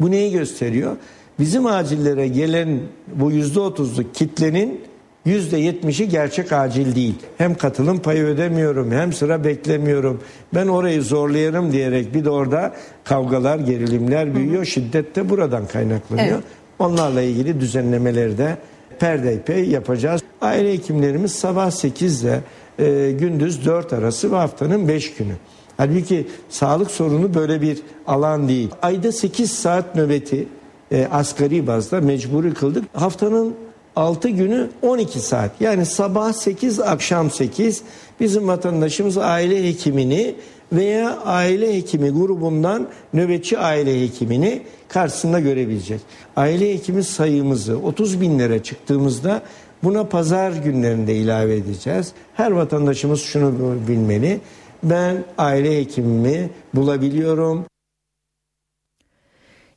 Bu 0.00 0.10
neyi 0.10 0.32
gösteriyor? 0.32 0.96
Bizim 1.38 1.66
acillere 1.66 2.28
gelen 2.28 2.80
bu 3.14 3.32
%30'luk 3.32 4.12
kitlenin 4.14 4.80
%70'i 5.26 6.08
gerçek 6.08 6.52
acil 6.52 6.94
değil. 6.94 7.14
Hem 7.38 7.54
katılım 7.54 7.98
payı 7.98 8.24
ödemiyorum 8.24 8.90
hem 8.90 9.12
sıra 9.12 9.44
beklemiyorum. 9.44 10.20
Ben 10.54 10.66
orayı 10.66 11.02
zorlayarım 11.02 11.72
diyerek 11.72 12.14
bir 12.14 12.24
de 12.24 12.30
orada 12.30 12.74
kavgalar, 13.04 13.58
gerilimler 13.58 14.34
büyüyor. 14.34 14.64
Şiddet 14.64 15.16
de 15.16 15.28
buradan 15.28 15.66
kaynaklanıyor. 15.66 16.28
Evet. 16.28 16.44
Onlarla 16.78 17.22
ilgili 17.22 17.60
düzenlemeleri 17.60 18.38
de 18.38 18.56
perdeypey 18.98 19.68
yapacağız. 19.68 20.22
Aile 20.40 20.72
hekimlerimiz 20.72 21.32
sabah 21.32 21.70
8 21.70 22.22
ile 22.22 22.40
e, 22.78 23.12
gündüz 23.12 23.66
4 23.66 23.92
arası 23.92 24.32
ve 24.32 24.36
haftanın 24.36 24.88
5 24.88 25.14
günü. 25.14 25.32
Halbuki 25.76 26.26
sağlık 26.48 26.90
sorunu 26.90 27.34
böyle 27.34 27.62
bir 27.62 27.78
alan 28.06 28.48
değil. 28.48 28.70
Ayda 28.82 29.12
8 29.12 29.52
saat 29.52 29.96
nöbeti 29.96 30.48
e, 30.92 31.08
asgari 31.10 31.66
bazda 31.66 32.00
mecburi 32.00 32.54
kıldık. 32.54 32.84
Haftanın 32.92 33.54
6 33.96 34.28
günü 34.28 34.70
12 34.82 35.20
saat. 35.20 35.50
Yani 35.60 35.86
sabah 35.86 36.32
8 36.32 36.80
akşam 36.80 37.30
8 37.30 37.82
bizim 38.20 38.48
vatandaşımız 38.48 39.18
aile 39.18 39.68
hekimini 39.68 40.34
veya 40.72 41.18
aile 41.24 41.76
hekimi 41.76 42.10
grubundan 42.10 42.88
nöbetçi 43.14 43.58
aile 43.58 44.02
hekimini 44.02 44.62
karşısında 44.88 45.40
görebilecek. 45.40 46.00
Aile 46.36 46.74
hekimi 46.74 47.04
sayımızı 47.04 47.78
30 47.78 48.20
binlere 48.20 48.62
çıktığımızda 48.62 49.42
buna 49.84 50.04
pazar 50.04 50.52
günlerinde 50.52 51.16
ilave 51.16 51.56
edeceğiz. 51.56 52.12
Her 52.34 52.50
vatandaşımız 52.50 53.20
şunu 53.20 53.76
bilmeli. 53.88 54.40
Ben 54.82 55.24
aile 55.38 55.78
hekimimi 55.78 56.50
bulabiliyorum. 56.74 57.64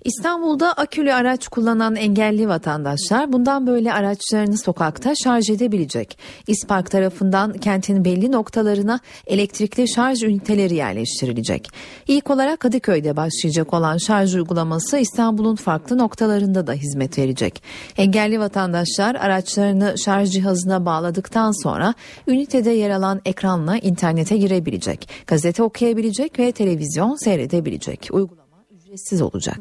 İstanbul'da 0.03 0.73
akülü 0.73 1.13
araç 1.13 1.47
kullanan 1.47 1.95
engelli 1.95 2.47
vatandaşlar 2.47 3.33
bundan 3.33 3.67
böyle 3.67 3.93
araçlarını 3.93 4.57
sokakta 4.57 5.13
şarj 5.23 5.49
edebilecek. 5.49 6.17
İspark 6.47 6.91
tarafından 6.91 7.53
kentin 7.53 8.05
belli 8.05 8.31
noktalarına 8.31 8.99
elektrikli 9.27 9.87
şarj 9.87 10.23
üniteleri 10.23 10.75
yerleştirilecek. 10.75 11.71
İlk 12.07 12.29
olarak 12.29 12.59
Kadıköy'de 12.59 13.17
başlayacak 13.17 13.73
olan 13.73 13.97
şarj 13.97 14.35
uygulaması 14.35 14.97
İstanbul'un 14.97 15.55
farklı 15.55 15.97
noktalarında 15.97 16.67
da 16.67 16.73
hizmet 16.73 17.17
verecek. 17.17 17.63
Engelli 17.97 18.39
vatandaşlar 18.39 19.15
araçlarını 19.15 19.97
şarj 19.97 20.31
cihazına 20.31 20.85
bağladıktan 20.85 21.63
sonra 21.63 21.93
ünitede 22.27 22.69
yer 22.69 22.89
alan 22.89 23.21
ekranla 23.25 23.77
internete 23.77 24.37
girebilecek, 24.37 25.09
gazete 25.27 25.63
okuyabilecek 25.63 26.39
ve 26.39 26.51
televizyon 26.51 27.15
seyredebilecek. 27.23 28.09
Uygulama 28.11 28.40
ücretsiz 28.91 29.21
olacak. 29.21 29.57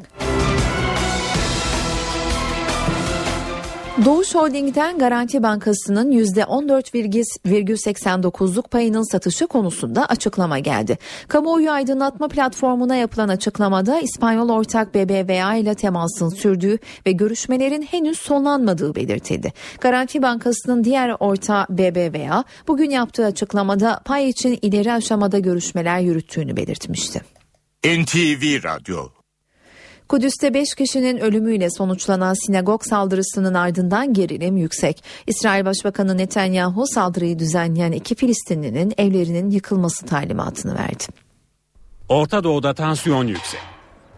Doğuş 4.05 4.35
Holding'den 4.35 4.97
Garanti 4.97 5.43
Bankası'nın 5.43 6.11
%14,89'luk 6.11 8.69
payının 8.69 9.11
satışı 9.11 9.47
konusunda 9.47 10.05
açıklama 10.05 10.59
geldi. 10.59 10.97
Kamuoyu 11.27 11.71
aydınlatma 11.71 12.27
platformuna 12.27 12.95
yapılan 12.95 13.29
açıklamada 13.29 13.99
İspanyol 13.99 14.49
ortak 14.49 14.95
BBVA 14.95 15.55
ile 15.55 15.75
temasın 15.75 16.29
sürdüğü 16.29 16.77
ve 17.05 17.11
görüşmelerin 17.11 17.81
henüz 17.81 18.17
sonlanmadığı 18.17 18.95
belirtildi. 18.95 19.53
Garanti 19.81 20.21
Bankası'nın 20.21 20.83
diğer 20.83 21.15
ortağı 21.19 21.65
BBVA 21.69 22.43
bugün 22.67 22.89
yaptığı 22.89 23.25
açıklamada 23.25 24.01
pay 24.05 24.29
için 24.29 24.59
ileri 24.61 24.93
aşamada 24.93 25.39
görüşmeler 25.39 25.99
yürüttüğünü 25.99 26.57
belirtmişti. 26.57 27.21
NTV 27.83 28.63
Radyo 28.63 29.20
Kudüs'te 30.11 30.53
5 30.53 30.75
kişinin 30.75 31.17
ölümüyle 31.17 31.69
sonuçlanan 31.69 32.33
sinagog 32.45 32.83
saldırısının 32.83 33.53
ardından 33.53 34.13
gerilim 34.13 34.57
yüksek. 34.57 35.03
İsrail 35.27 35.65
Başbakanı 35.65 36.17
Netanyahu 36.17 36.87
saldırıyı 36.87 37.39
düzenleyen 37.39 37.91
iki 37.91 38.15
Filistinlinin 38.15 38.93
evlerinin 38.97 39.49
yıkılması 39.49 40.05
talimatını 40.05 40.75
verdi. 40.75 41.03
Orta 42.09 42.43
Doğu'da 42.43 42.73
tansiyon 42.73 43.27
yüksek. 43.27 43.59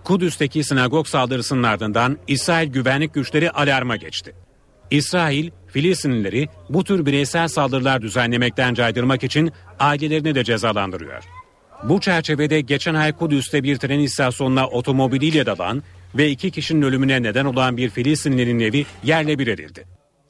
Kudüs'teki 0.03 0.63
sinagog 0.63 1.07
saldırısının 1.07 1.63
ardından 1.63 2.17
İsrail 2.27 2.69
güvenlik 2.69 3.13
güçleri 3.13 3.51
alarma 3.51 3.95
geçti. 3.95 4.35
İsrail, 4.91 5.51
Filistinlileri 5.67 6.47
bu 6.69 6.83
tür 6.83 7.05
bireysel 7.05 7.47
saldırılar 7.47 8.01
düzenlemekten 8.01 8.73
caydırmak 8.73 9.23
için 9.23 9.51
ailelerini 9.79 10.35
de 10.35 10.43
cezalandırıyor. 10.43 11.42
Bu 11.89 11.99
çerçevede 11.99 12.61
geçen 12.61 12.93
ay 12.93 13.11
Kudüs'te 13.11 13.63
bir 13.63 13.77
tren 13.77 13.99
istasyonuna 13.99 14.67
otomobiliyle 14.67 15.45
dalan 15.45 15.83
ve 16.15 16.29
iki 16.29 16.51
kişinin 16.51 16.81
ölümüne 16.81 17.23
neden 17.23 17.45
olan 17.45 17.77
bir 17.77 17.89
Filistinlinin 17.89 18.59
evi 18.59 18.85
yerle 19.03 19.39
bir 19.39 19.47
edildi. 19.47 19.85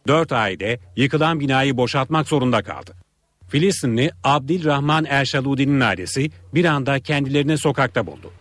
Dört 0.08 0.32
aile 0.32 0.80
yıkılan 0.96 1.40
binayı 1.40 1.78
boşaltmak 1.78 2.28
zorunda 2.28 2.62
kaldı. 2.62 2.94
Filistinli 3.48 4.12
Abdülrahman 4.24 5.06
Erşaludi'nin 5.10 5.80
ailesi 5.80 6.30
bir 6.54 6.66
anda 6.66 7.00
kendilerini 7.00 7.58
sokakta 7.58 8.08
buldu. 8.08 8.32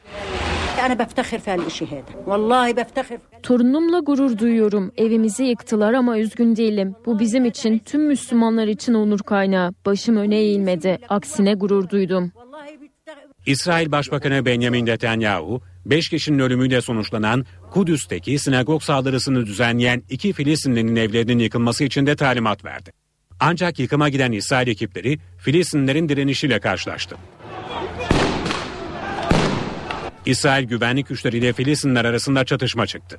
Torunumla 3.42 3.98
gurur 3.98 4.38
duyuyorum. 4.38 4.92
Evimizi 4.96 5.44
yıktılar 5.44 5.92
ama 5.92 6.18
üzgün 6.18 6.56
değilim. 6.56 6.94
Bu 7.06 7.18
bizim 7.18 7.44
için, 7.44 7.78
tüm 7.78 8.06
Müslümanlar 8.06 8.66
için 8.66 8.94
onur 8.94 9.18
kaynağı. 9.18 9.74
Başım 9.86 10.16
öne 10.16 10.36
eğilmedi. 10.36 10.98
Aksine 11.08 11.54
gurur 11.54 11.88
duydum. 11.88 12.32
İsrail 13.46 13.92
Başbakanı 13.92 14.46
Benjamin 14.46 14.86
Netanyahu, 14.86 15.62
5 15.86 16.08
kişinin 16.08 16.38
ölümüyle 16.38 16.80
sonuçlanan 16.80 17.46
Kudüs'teki 17.70 18.38
sinagog 18.38 18.82
saldırısını 18.82 19.46
düzenleyen 19.46 20.02
iki 20.10 20.32
Filistinlinin 20.32 20.96
evlerinin 20.96 21.38
yıkılması 21.38 21.84
için 21.84 22.06
de 22.06 22.16
talimat 22.16 22.64
verdi. 22.64 22.92
Ancak 23.40 23.78
yıkıma 23.78 24.08
giden 24.08 24.32
İsrail 24.32 24.68
ekipleri 24.68 25.18
Filistinlerin 25.38 26.08
direnişiyle 26.08 26.60
karşılaştı. 26.60 27.16
İsrail 30.26 30.64
güvenlik 30.64 31.08
güçleriyle 31.08 31.52
Filistinler 31.52 32.04
arasında 32.04 32.44
çatışma 32.44 32.86
çıktı. 32.86 33.18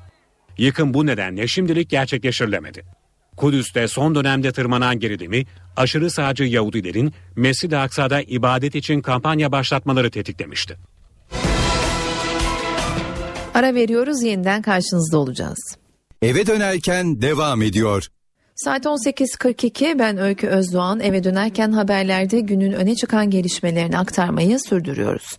Yıkım 0.57 0.93
bu 0.93 1.05
nedenle 1.05 1.47
şimdilik 1.47 1.89
gerçekleştirilemedi. 1.89 3.02
Kudüs'te 3.37 3.87
son 3.87 4.15
dönemde 4.15 4.51
tırmanan 4.51 4.99
gerilimi 4.99 5.45
aşırı 5.77 6.11
sağcı 6.11 6.43
Yahudilerin 6.43 7.13
Mescid-i 7.35 7.77
Aksa'da 7.77 8.21
ibadet 8.21 8.75
için 8.75 9.01
kampanya 9.01 9.51
başlatmaları 9.51 10.11
tetiklemişti. 10.11 10.77
Ara 13.53 13.73
veriyoruz 13.73 14.23
yeniden 14.23 14.61
karşınızda 14.61 15.17
olacağız. 15.17 15.77
Eve 16.21 16.47
dönerken 16.47 17.21
devam 17.21 17.61
ediyor. 17.61 18.07
Saat 18.55 18.85
18.42 18.85 19.99
ben 19.99 20.17
Öykü 20.17 20.47
Özdoğan 20.47 20.99
eve 20.99 21.23
dönerken 21.23 21.71
haberlerde 21.71 22.39
günün 22.39 22.71
öne 22.71 22.95
çıkan 22.95 23.29
gelişmelerini 23.29 23.97
aktarmayı 23.97 24.59
sürdürüyoruz. 24.59 25.37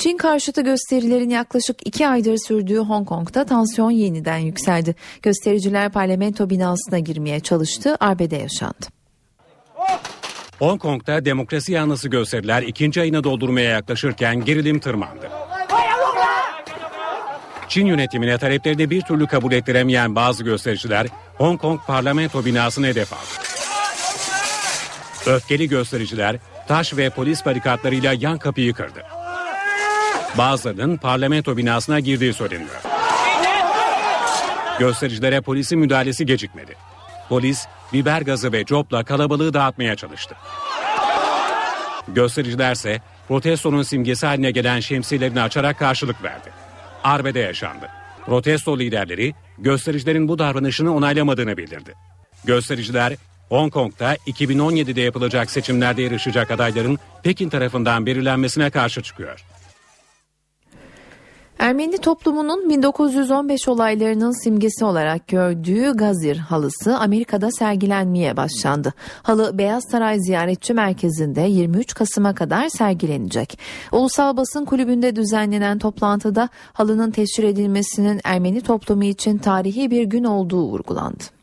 Çin 0.00 0.16
karşıtı 0.16 0.60
gösterilerin 0.60 1.30
yaklaşık 1.30 1.86
iki 1.86 2.08
aydır 2.08 2.36
sürdüğü 2.48 2.78
Hong 2.78 3.08
Kong'da 3.08 3.44
tansiyon 3.44 3.90
yeniden 3.90 4.38
yükseldi. 4.38 4.94
Göstericiler 5.22 5.92
parlamento 5.92 6.50
binasına 6.50 6.98
girmeye 6.98 7.40
çalıştı, 7.40 7.96
arbede 8.00 8.36
yaşandı. 8.36 8.86
Hong 10.58 10.80
Kong'da 10.80 11.24
demokrasi 11.24 11.72
yanlısı 11.72 12.08
gösteriler 12.08 12.62
ikinci 12.62 13.00
ayını 13.00 13.24
doldurmaya 13.24 13.70
yaklaşırken 13.70 14.44
gerilim 14.44 14.78
tırmandı. 14.80 15.30
Çin 17.68 17.86
yönetimine 17.86 18.38
taleplerini 18.38 18.90
bir 18.90 19.02
türlü 19.02 19.26
kabul 19.26 19.52
ettiremeyen 19.52 20.14
bazı 20.14 20.44
göstericiler 20.44 21.06
Hong 21.38 21.60
Kong 21.60 21.80
parlamento 21.86 22.44
binasını 22.44 22.86
hedef 22.86 23.12
aldı. 23.12 23.44
Öfkeli 25.26 25.68
göstericiler 25.68 26.36
taş 26.68 26.96
ve 26.96 27.10
polis 27.10 27.46
barikatlarıyla 27.46 28.12
yan 28.12 28.38
kapıyı 28.38 28.74
kırdı. 28.74 29.19
Bazılarının 30.38 30.96
parlamento 30.96 31.56
binasına 31.56 32.00
girdiği 32.00 32.32
söyleniyor. 32.32 32.80
Göstericilere 34.78 35.40
polisin 35.40 35.78
müdahalesi 35.78 36.26
gecikmedi. 36.26 36.74
Polis 37.28 37.66
biber 37.92 38.22
gazı 38.22 38.52
ve 38.52 38.64
copla 38.64 39.04
kalabalığı 39.04 39.54
dağıtmaya 39.54 39.96
çalıştı. 39.96 40.36
Göstericilerse 42.08 43.00
protestonun 43.28 43.82
simgesi 43.82 44.26
haline 44.26 44.50
gelen 44.50 44.80
şemsiyelerini 44.80 45.42
açarak 45.42 45.78
karşılık 45.78 46.22
verdi. 46.22 46.50
Arbede 47.04 47.38
yaşandı. 47.38 47.88
Protesto 48.26 48.78
liderleri 48.78 49.34
göstericilerin 49.58 50.28
bu 50.28 50.38
davranışını 50.38 50.94
onaylamadığını 50.94 51.56
bildirdi. 51.56 51.94
Göstericiler 52.44 53.16
Hong 53.48 53.72
Kong'da 53.72 54.16
2017'de 54.16 55.00
yapılacak 55.00 55.50
seçimlerde 55.50 56.02
yarışacak 56.02 56.50
adayların 56.50 56.98
Pekin 57.22 57.48
tarafından 57.48 58.06
belirlenmesine 58.06 58.70
karşı 58.70 59.02
çıkıyor. 59.02 59.44
Ermeni 61.60 61.98
toplumunun 61.98 62.68
1915 62.68 63.68
olaylarının 63.68 64.44
simgesi 64.44 64.84
olarak 64.84 65.28
gördüğü 65.28 65.92
Gazir 65.92 66.36
halısı 66.36 66.98
Amerika'da 66.98 67.50
sergilenmeye 67.50 68.36
başlandı. 68.36 68.92
Halı 69.22 69.58
Beyaz 69.58 69.84
Saray 69.90 70.20
Ziyaretçi 70.20 70.74
Merkezi'nde 70.74 71.40
23 71.40 71.94
Kasım'a 71.94 72.34
kadar 72.34 72.68
sergilenecek. 72.68 73.58
Ulusal 73.92 74.36
Basın 74.36 74.64
Kulübü'nde 74.64 75.16
düzenlenen 75.16 75.78
toplantıda 75.78 76.48
halının 76.72 77.10
teşhir 77.10 77.44
edilmesinin 77.44 78.20
Ermeni 78.24 78.60
toplumu 78.60 79.04
için 79.04 79.38
tarihi 79.38 79.90
bir 79.90 80.04
gün 80.04 80.24
olduğu 80.24 80.62
vurgulandı. 80.62 81.39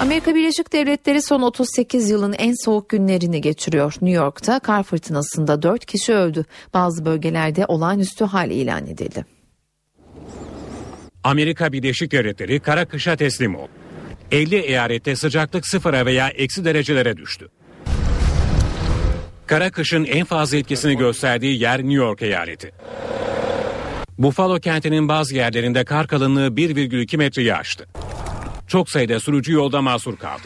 Amerika 0.00 0.34
Birleşik 0.34 0.72
Devletleri 0.72 1.22
son 1.22 1.42
38 1.42 2.10
yılın 2.10 2.32
en 2.32 2.54
soğuk 2.64 2.88
günlerini 2.88 3.40
geçiriyor. 3.40 3.92
New 3.92 4.10
York'ta 4.10 4.58
kar 4.58 4.82
fırtınasında 4.82 5.62
4 5.62 5.86
kişi 5.86 6.12
öldü. 6.12 6.44
Bazı 6.74 7.04
bölgelerde 7.04 7.66
olağanüstü 7.66 8.24
hal 8.24 8.50
ilan 8.50 8.86
edildi. 8.86 9.24
Amerika 11.24 11.72
Birleşik 11.72 12.12
Devletleri 12.12 12.60
kara 12.60 12.84
kışa 12.84 13.16
teslim 13.16 13.54
oldu. 13.54 13.70
50 14.30 14.56
eyalette 14.56 15.16
sıcaklık 15.16 15.66
sıfıra 15.66 16.06
veya 16.06 16.28
eksi 16.28 16.64
derecelere 16.64 17.16
düştü. 17.16 17.48
Kara 19.46 19.70
kışın 19.70 20.04
en 20.04 20.24
fazla 20.24 20.56
etkisini 20.56 20.96
gösterdiği 20.96 21.60
yer 21.60 21.78
New 21.78 21.94
York 21.94 22.22
eyaleti. 22.22 22.72
Buffalo 24.18 24.60
kentinin 24.60 25.08
bazı 25.08 25.34
yerlerinde 25.34 25.84
kar 25.84 26.06
kalınlığı 26.06 26.48
1,2 26.48 27.16
metreyi 27.16 27.54
aştı. 27.54 27.86
Çok 28.70 28.90
sayıda 28.90 29.20
sürücü 29.20 29.52
yolda 29.52 29.82
mahsur 29.82 30.16
kaldı. 30.16 30.42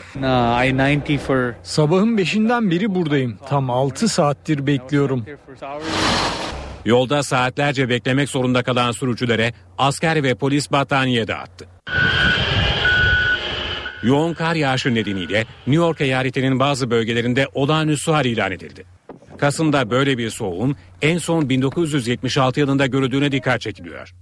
Sabahın 1.62 2.18
beşinden 2.18 2.70
beri 2.70 2.94
buradayım. 2.94 3.38
Tam 3.48 3.70
6 3.70 4.08
saattir 4.08 4.66
bekliyorum. 4.66 5.24
Yolda 6.84 7.22
saatlerce 7.22 7.88
beklemek 7.88 8.28
zorunda 8.28 8.62
kalan 8.62 8.92
sürücülere 8.92 9.52
asker 9.78 10.22
ve 10.22 10.34
polis 10.34 10.72
battaniye 10.72 11.28
dağıttı. 11.28 11.66
Yoğun 14.02 14.34
kar 14.34 14.54
yağışı 14.54 14.94
nedeniyle 14.94 15.38
New 15.40 15.74
York 15.74 16.00
eyaletinin 16.00 16.58
bazı 16.58 16.90
bölgelerinde 16.90 17.48
olağanüstü 17.54 18.12
hal 18.12 18.24
ilan 18.24 18.52
edildi. 18.52 18.84
Kasım'da 19.38 19.90
böyle 19.90 20.18
bir 20.18 20.30
soğuğun 20.30 20.76
en 21.02 21.18
son 21.18 21.48
1976 21.48 22.60
yılında 22.60 22.86
görüldüğüne 22.86 23.32
dikkat 23.32 23.60
çekiliyor. 23.60 24.14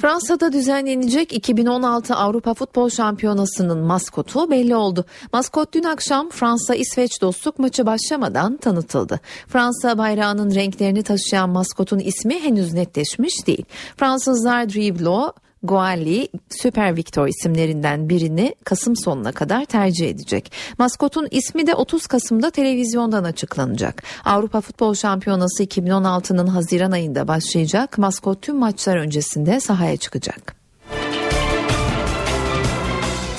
Fransa'da 0.00 0.52
düzenlenecek 0.52 1.32
2016 1.32 2.14
Avrupa 2.14 2.54
Futbol 2.54 2.90
Şampiyonası'nın 2.90 3.78
maskotu 3.78 4.50
belli 4.50 4.76
oldu. 4.76 5.04
Maskot 5.32 5.74
dün 5.74 5.82
akşam 5.82 6.30
Fransa-İsveç 6.30 7.20
dostluk 7.22 7.58
maçı 7.58 7.86
başlamadan 7.86 8.56
tanıtıldı. 8.56 9.20
Fransa 9.48 9.98
bayrağının 9.98 10.54
renklerini 10.54 11.02
taşıyan 11.02 11.50
maskotun 11.50 11.98
ismi 11.98 12.40
henüz 12.40 12.72
netleşmiş 12.72 13.46
değil. 13.46 13.64
Fransızlar 13.96 14.68
Driblo, 14.68 15.32
Goali, 15.62 16.28
Süper 16.50 16.96
Victor 16.96 17.28
isimlerinden 17.28 18.08
birini 18.08 18.54
Kasım 18.64 18.96
sonuna 18.96 19.32
kadar 19.32 19.64
tercih 19.64 20.08
edecek. 20.08 20.52
Maskotun 20.78 21.28
ismi 21.30 21.66
de 21.66 21.74
30 21.74 22.06
Kasım'da 22.06 22.50
televizyondan 22.50 23.24
açıklanacak. 23.24 24.02
Avrupa 24.24 24.60
Futbol 24.60 24.94
Şampiyonası 24.94 25.64
2016'nın 25.64 26.46
Haziran 26.46 26.90
ayında 26.90 27.28
başlayacak. 27.28 27.98
Maskot 27.98 28.42
tüm 28.42 28.56
maçlar 28.56 28.96
öncesinde 28.96 29.60
sahaya 29.60 29.96
çıkacak. 29.96 30.54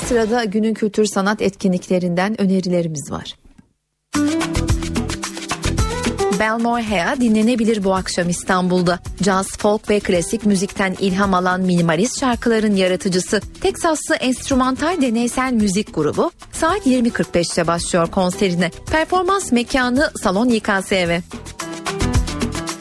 Sırada 0.06 0.44
günün 0.44 0.74
kültür 0.74 1.06
sanat 1.06 1.42
etkinliklerinden 1.42 2.42
önerilerimiz 2.42 3.12
var. 3.12 3.36
Belmore 6.42 6.84
Hea 6.84 7.22
dinlenebilir 7.22 7.84
bu 7.84 7.96
akşam 7.96 8.30
İstanbul'da. 8.30 9.00
Jazz, 9.24 9.58
folk 9.58 9.90
ve 9.90 10.00
klasik 10.00 10.46
müzikten 10.46 10.96
ilham 11.00 11.34
alan 11.34 11.62
minimalist 11.62 12.20
şarkıların 12.20 12.76
yaratıcısı 12.76 13.42
Teksaslı 13.62 14.16
enstrümantal 14.16 15.02
deneysel 15.02 15.54
müzik 15.54 15.96
grubu 15.96 16.32
saat 16.52 16.88
20.45'te 16.88 17.68
başlıyor 17.68 18.08
konserine. 18.08 18.72
Performans 18.92 19.52
mekanı 19.52 20.12
Salon 20.24 20.50
YKSV. 20.50 21.20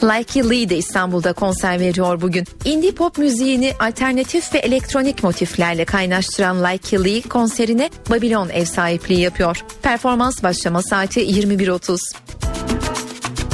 Likey 0.03 0.51
Lee 0.51 0.69
de 0.69 0.77
İstanbul'da 0.77 1.33
konser 1.33 1.81
veriyor 1.81 2.21
bugün. 2.21 2.45
Indie 2.65 2.93
pop 2.93 3.19
müziğini 3.19 3.73
alternatif 3.81 4.55
ve 4.55 4.59
elektronik 4.59 5.25
motiflerle 5.25 5.85
kaynaştıran 5.85 6.65
Likey 6.65 7.05
Lee 7.05 7.23
konserine 7.23 7.91
Babylon 8.11 8.49
ev 8.49 8.65
sahipliği 8.65 9.21
yapıyor. 9.21 9.65
Performans 9.83 10.43
başlama 10.43 10.83
saati 10.83 11.21
21.30. 11.21 11.99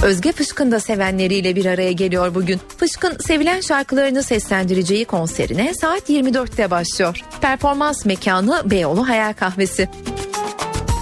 Özge 0.02 0.32
Fışkın 0.32 0.72
da 0.72 0.80
sevenleriyle 0.80 1.56
bir 1.56 1.66
araya 1.66 1.92
geliyor 1.92 2.34
bugün. 2.34 2.60
Fışkın 2.78 3.18
sevilen 3.18 3.60
şarkılarını 3.60 4.22
seslendireceği 4.22 5.04
konserine 5.04 5.74
saat 5.74 6.10
24'te 6.10 6.70
başlıyor. 6.70 7.20
Performans 7.40 8.06
mekanı 8.06 8.70
Beyoğlu 8.70 9.08
Hayal 9.08 9.32
Kahvesi. 9.32 9.88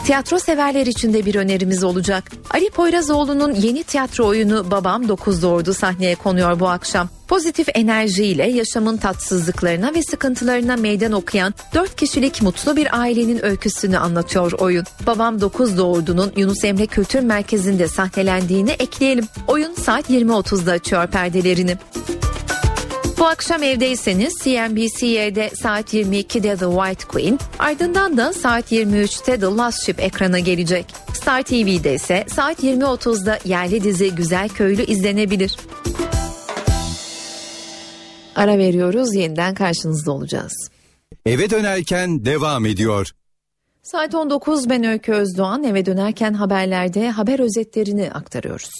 Tiyatro 0.04 0.38
severler 0.38 0.86
için 0.86 1.12
de 1.12 1.26
bir 1.26 1.34
önerimiz 1.34 1.84
olacak. 1.84 2.24
Ali 2.50 2.70
Poyrazoğlu'nun 2.70 3.54
yeni 3.54 3.84
tiyatro 3.84 4.26
oyunu 4.26 4.70
Babam 4.70 5.08
Dokuz 5.08 5.42
Doğurdu 5.42 5.74
sahneye 5.74 6.14
konuyor 6.14 6.60
bu 6.60 6.68
akşam. 6.68 7.08
Pozitif 7.28 7.68
enerjiyle 7.74 8.50
yaşamın 8.50 8.96
tatsızlıklarına 8.96 9.94
ve 9.94 10.02
sıkıntılarına 10.02 10.76
meydan 10.76 11.12
okuyan 11.12 11.54
dört 11.74 11.96
kişilik 11.96 12.42
mutlu 12.42 12.76
bir 12.76 13.00
ailenin 13.00 13.44
öyküsünü 13.44 13.98
anlatıyor 13.98 14.52
oyun. 14.52 14.84
Babam 15.06 15.40
Dokuz 15.40 15.78
Doğurdu'nun 15.78 16.32
Yunus 16.36 16.64
Emre 16.64 16.86
Kültür 16.86 17.20
Merkezi'nde 17.20 17.88
sahnelendiğini 17.88 18.70
ekleyelim. 18.70 19.24
Oyun 19.48 19.74
saat 19.74 20.10
20.30'da 20.10 20.72
açıyor 20.72 21.06
perdelerini. 21.06 21.76
Bu 23.24 23.28
akşam 23.28 23.62
evdeyseniz 23.62 24.34
CNBC'de 24.42 25.50
saat 25.50 25.94
22'de 25.94 26.56
The 26.56 26.64
White 26.64 27.08
Queen, 27.08 27.38
ardından 27.58 28.16
da 28.16 28.32
saat 28.32 28.72
23'te 28.72 29.40
The 29.40 29.46
Last 29.46 29.86
Ship 29.86 30.00
ekrana 30.00 30.38
gelecek. 30.38 30.86
Star 31.12 31.42
TV'de 31.42 31.94
ise 31.94 32.24
saat 32.28 32.64
20.30'da 32.64 33.38
yerli 33.44 33.84
dizi 33.84 34.14
Güzel 34.14 34.48
Köylü 34.48 34.82
izlenebilir. 34.82 35.56
Ara 38.36 38.58
veriyoruz, 38.58 39.14
yeniden 39.14 39.54
karşınızda 39.54 40.12
olacağız. 40.12 40.70
Eve 41.26 41.50
dönerken 41.50 42.24
devam 42.24 42.66
ediyor. 42.66 43.10
Saat 43.82 44.14
19 44.14 44.70
ben 44.70 44.84
Öykü 44.84 45.12
Özdoğan 45.12 45.64
eve 45.64 45.86
dönerken 45.86 46.34
haberlerde 46.34 47.10
haber 47.10 47.38
özetlerini 47.38 48.10
aktarıyoruz. 48.12 48.70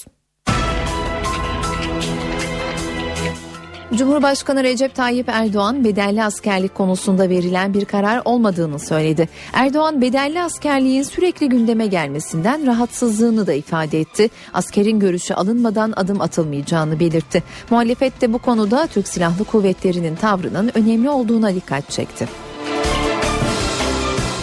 Cumhurbaşkanı 3.97 4.65
Recep 4.65 4.95
Tayyip 4.95 5.29
Erdoğan 5.29 5.85
bedelli 5.85 6.25
askerlik 6.25 6.75
konusunda 6.75 7.29
verilen 7.29 7.75
bir 7.75 7.85
karar 7.85 8.23
olmadığını 8.25 8.79
söyledi. 8.79 9.29
Erdoğan 9.53 10.01
bedelli 10.03 10.43
askerliğin 10.43 11.03
sürekli 11.03 11.49
gündeme 11.49 11.87
gelmesinden 11.87 12.67
rahatsızlığını 12.67 13.47
da 13.47 13.53
ifade 13.53 14.01
etti. 14.01 14.31
Askerin 14.55 15.01
görüşü 15.01 15.35
alınmadan 15.35 15.93
adım 15.97 16.21
atılmayacağını 16.21 17.01
belirtti. 17.01 17.43
Muhalefet 17.71 18.21
de 18.21 18.33
bu 18.33 18.39
konuda 18.39 18.87
Türk 18.87 19.09
Silahlı 19.09 19.45
Kuvvetleri'nin 19.45 20.17
tavrının 20.17 20.71
önemli 20.75 21.11
olduğuna 21.11 21.55
dikkat 21.55 21.91
çekti. 21.91 22.29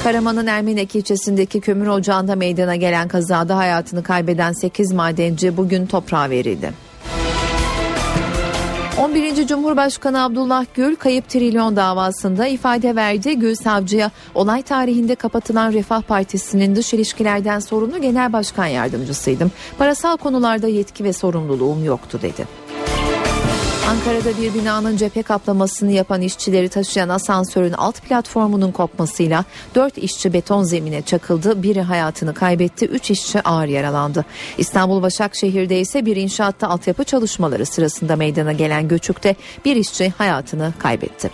Karaman'ın 0.03 0.47
Ermenek 0.47 0.95
ilçesindeki 0.95 1.61
kömür 1.61 1.87
ocağında 1.87 2.35
meydana 2.35 2.75
gelen 2.75 3.07
kazada 3.07 3.57
hayatını 3.57 4.03
kaybeden 4.03 4.53
8 4.53 4.91
madenci 4.91 5.57
bugün 5.57 5.85
toprağa 5.85 6.29
verildi. 6.29 6.90
11. 8.97 9.47
Cumhurbaşkanı 9.47 10.23
Abdullah 10.23 10.65
Gül 10.73 10.95
kayıp 10.95 11.29
trilyon 11.29 11.75
davasında 11.75 12.47
ifade 12.47 12.95
verdi. 12.95 13.39
Gül 13.39 13.55
savcıya 13.55 14.11
olay 14.35 14.61
tarihinde 14.61 15.15
kapatılan 15.15 15.73
Refah 15.73 16.01
Partisi'nin 16.01 16.75
dış 16.75 16.93
ilişkilerden 16.93 17.59
sorumlu 17.59 18.01
genel 18.01 18.33
başkan 18.33 18.65
yardımcısıydım. 18.65 19.51
Parasal 19.77 20.17
konularda 20.17 20.67
yetki 20.67 21.03
ve 21.03 21.13
sorumluluğum 21.13 21.83
yoktu 21.83 22.19
dedi. 22.21 22.60
Ankara'da 23.89 24.41
bir 24.41 24.53
binanın 24.53 24.97
cephe 24.97 25.21
kaplamasını 25.21 25.91
yapan 25.91 26.21
işçileri 26.21 26.69
taşıyan 26.69 27.09
asansörün 27.09 27.73
alt 27.73 28.01
platformunun 28.01 28.71
kopmasıyla 28.71 29.45
4 29.75 29.97
işçi 29.97 30.33
beton 30.33 30.63
zemine 30.63 31.01
çakıldı. 31.01 31.63
Biri 31.63 31.81
hayatını 31.81 32.33
kaybetti, 32.33 32.85
3 32.85 33.11
işçi 33.11 33.41
ağır 33.41 33.67
yaralandı. 33.67 34.25
İstanbul 34.57 35.01
Başakşehir'de 35.01 35.79
ise 35.79 36.05
bir 36.05 36.15
inşaatta 36.15 36.67
altyapı 36.67 37.03
çalışmaları 37.03 37.65
sırasında 37.65 38.15
meydana 38.15 38.51
gelen 38.51 38.87
göçükte 38.87 39.35
bir 39.65 39.75
işçi 39.75 40.13
hayatını 40.17 40.73
kaybetti. 40.79 41.29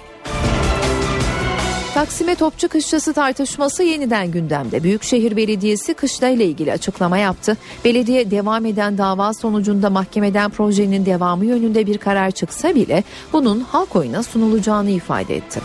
Taksim'e 1.94 2.36
topçu 2.36 2.68
kışlası 2.68 3.14
tartışması 3.14 3.84
yeniden 3.84 4.32
gündemde. 4.32 4.84
Büyükşehir 4.84 5.38
Belediyesi 5.38 5.94
kışla 5.94 6.28
ile 6.28 6.46
ilgili 6.46 6.72
açıklama 6.72 7.18
yaptı. 7.18 7.58
Belediye 7.86 8.32
devam 8.32 8.66
eden 8.66 8.98
dava 8.98 9.34
sonucunda 9.34 9.90
mahkemeden 9.90 10.52
projenin 10.52 11.06
devamı 11.06 11.46
yönünde 11.46 11.86
bir 11.86 11.98
karar 11.98 12.32
çıksa 12.32 12.76
bile 12.76 13.04
bunun 13.34 13.60
halk 13.60 13.96
oyuna 13.96 14.24
sunulacağını 14.24 14.90
ifade 14.90 15.36
etti. 15.36 15.62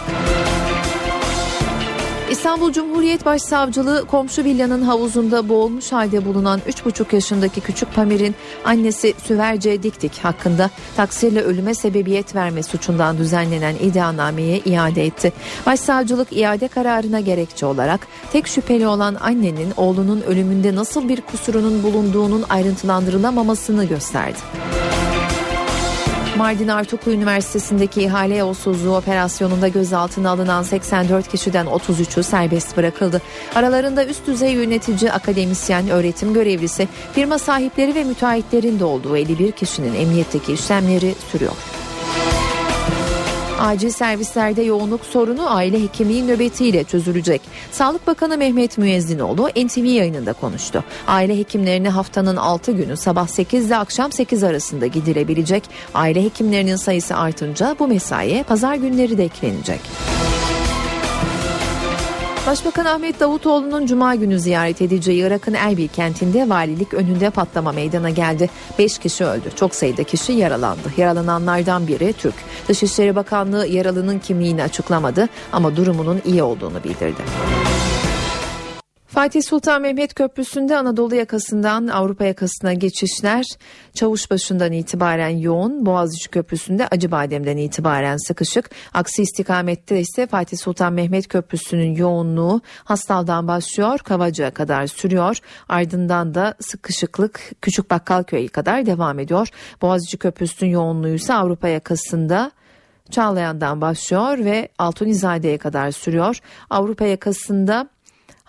İstanbul 2.32 2.72
Cumhuriyet 2.72 3.24
Başsavcılığı 3.24 4.06
komşu 4.06 4.44
villanın 4.44 4.82
havuzunda 4.82 5.48
boğulmuş 5.48 5.92
halde 5.92 6.24
bulunan 6.24 6.60
3,5 6.68 7.14
yaşındaki 7.14 7.60
küçük 7.60 7.94
Pamir'in 7.94 8.34
annesi 8.64 9.14
Süverce 9.24 9.82
Diktik 9.82 10.18
hakkında 10.24 10.70
taksirle 10.96 11.42
ölüme 11.42 11.74
sebebiyet 11.74 12.34
verme 12.34 12.62
suçundan 12.62 13.18
düzenlenen 13.18 13.74
iddianameye 13.74 14.58
iade 14.58 15.06
etti. 15.06 15.32
Başsavcılık 15.66 16.32
iade 16.32 16.68
kararına 16.68 17.20
gerekçe 17.20 17.66
olarak 17.66 18.06
tek 18.32 18.46
şüpheli 18.46 18.86
olan 18.86 19.14
annenin 19.20 19.72
oğlunun 19.76 20.20
ölümünde 20.20 20.74
nasıl 20.74 21.08
bir 21.08 21.20
kusurunun 21.20 21.82
bulunduğunun 21.82 22.44
ayrıntılandırılamamasını 22.48 23.84
gösterdi. 23.84 24.38
Mardin 26.36 26.68
Artuklu 26.68 27.12
Üniversitesi'ndeki 27.12 28.02
ihale 28.02 28.36
yolsuzluğu 28.36 28.96
operasyonunda 28.96 29.68
gözaltına 29.68 30.30
alınan 30.30 30.62
84 30.62 31.28
kişiden 31.28 31.66
33'ü 31.66 32.22
serbest 32.22 32.76
bırakıldı. 32.76 33.22
Aralarında 33.54 34.06
üst 34.06 34.26
düzey 34.26 34.52
yönetici, 34.52 35.12
akademisyen, 35.12 35.88
öğretim 35.88 36.34
görevlisi, 36.34 36.88
firma 37.12 37.38
sahipleri 37.38 37.94
ve 37.94 38.04
müteahhitlerin 38.04 38.80
de 38.80 38.84
olduğu 38.84 39.16
51 39.16 39.52
kişinin 39.52 39.94
emniyetteki 39.94 40.52
işlemleri 40.52 41.14
sürüyor. 41.32 41.52
Acil 43.62 43.90
servislerde 43.90 44.62
yoğunluk 44.62 45.04
sorunu 45.04 45.56
aile 45.56 45.82
hekimliği 45.82 46.26
nöbetiyle 46.26 46.84
çözülecek. 46.84 47.40
Sağlık 47.72 48.06
Bakanı 48.06 48.38
Mehmet 48.38 48.78
Müezzinoğlu 48.78 49.48
NTV 49.48 49.84
yayınında 49.84 50.32
konuştu. 50.32 50.84
Aile 51.06 51.38
hekimlerine 51.38 51.88
haftanın 51.88 52.36
6 52.36 52.72
günü 52.72 52.96
sabah 52.96 53.26
8 53.26 53.66
ile 53.66 53.76
akşam 53.76 54.12
8 54.12 54.44
arasında 54.44 54.86
gidilebilecek. 54.86 55.62
Aile 55.94 56.24
hekimlerinin 56.24 56.76
sayısı 56.76 57.16
artınca 57.16 57.76
bu 57.78 57.88
mesaiye 57.88 58.42
pazar 58.42 58.74
günleri 58.74 59.18
de 59.18 59.24
eklenecek. 59.24 59.80
Başbakan 62.46 62.84
Ahmet 62.84 63.20
Davutoğlu'nun 63.20 63.86
Cuma 63.86 64.14
günü 64.14 64.38
ziyaret 64.38 64.82
edeceği 64.82 65.26
Irak'ın 65.26 65.54
Erbil 65.54 65.88
kentinde 65.88 66.48
valilik 66.48 66.94
önünde 66.94 67.30
patlama 67.30 67.72
meydana 67.72 68.10
geldi. 68.10 68.50
5 68.78 68.98
kişi 68.98 69.24
öldü. 69.24 69.50
Çok 69.56 69.74
sayıda 69.74 70.04
kişi 70.04 70.32
yaralandı. 70.32 70.92
Yaralananlardan 70.96 71.86
biri 71.86 72.12
Türk. 72.12 72.34
Dışişleri 72.68 73.16
Bakanlığı 73.16 73.66
yaralının 73.66 74.18
kimliğini 74.18 74.62
açıklamadı 74.62 75.28
ama 75.52 75.76
durumunun 75.76 76.22
iyi 76.24 76.42
olduğunu 76.42 76.84
bildirdi. 76.84 77.22
Fatih 79.12 79.42
Sultan 79.42 79.82
Mehmet 79.82 80.14
Köprüsü'nde 80.14 80.76
Anadolu 80.76 81.14
yakasından 81.14 81.86
Avrupa 81.86 82.24
yakasına 82.24 82.72
geçişler 82.72 83.44
Çavuşbaşı'ndan 83.94 84.72
itibaren 84.72 85.28
yoğun, 85.28 85.86
Boğaziçi 85.86 86.30
Köprüsü'nde 86.30 86.88
Acıbadem'den 86.88 87.56
itibaren 87.56 88.16
sıkışık. 88.16 88.70
Aksi 88.94 89.22
istikamette 89.22 90.00
ise 90.00 90.26
Fatih 90.26 90.58
Sultan 90.58 90.92
Mehmet 90.92 91.28
Köprüsü'nün 91.28 91.94
yoğunluğu 91.94 92.60
Hastal'dan 92.84 93.48
başlıyor, 93.48 93.98
Kavacık'a 93.98 94.50
kadar 94.50 94.86
sürüyor. 94.86 95.38
Ardından 95.68 96.34
da 96.34 96.54
sıkışıklık 96.60 97.40
Küçük 97.62 97.90
Bakkalköy'e 97.90 98.48
kadar 98.48 98.86
devam 98.86 99.18
ediyor. 99.18 99.48
Boğaziçi 99.82 100.18
Köprüsü'nün 100.18 100.70
yoğunluğu 100.70 101.14
ise 101.14 101.34
Avrupa 101.34 101.68
yakasında 101.68 102.50
Çağlayan'dan 103.10 103.80
başlıyor 103.80 104.38
ve 104.38 104.68
Altunizade'ye 104.78 105.58
kadar 105.58 105.90
sürüyor. 105.90 106.40
Avrupa 106.70 107.04
yakasında 107.04 107.88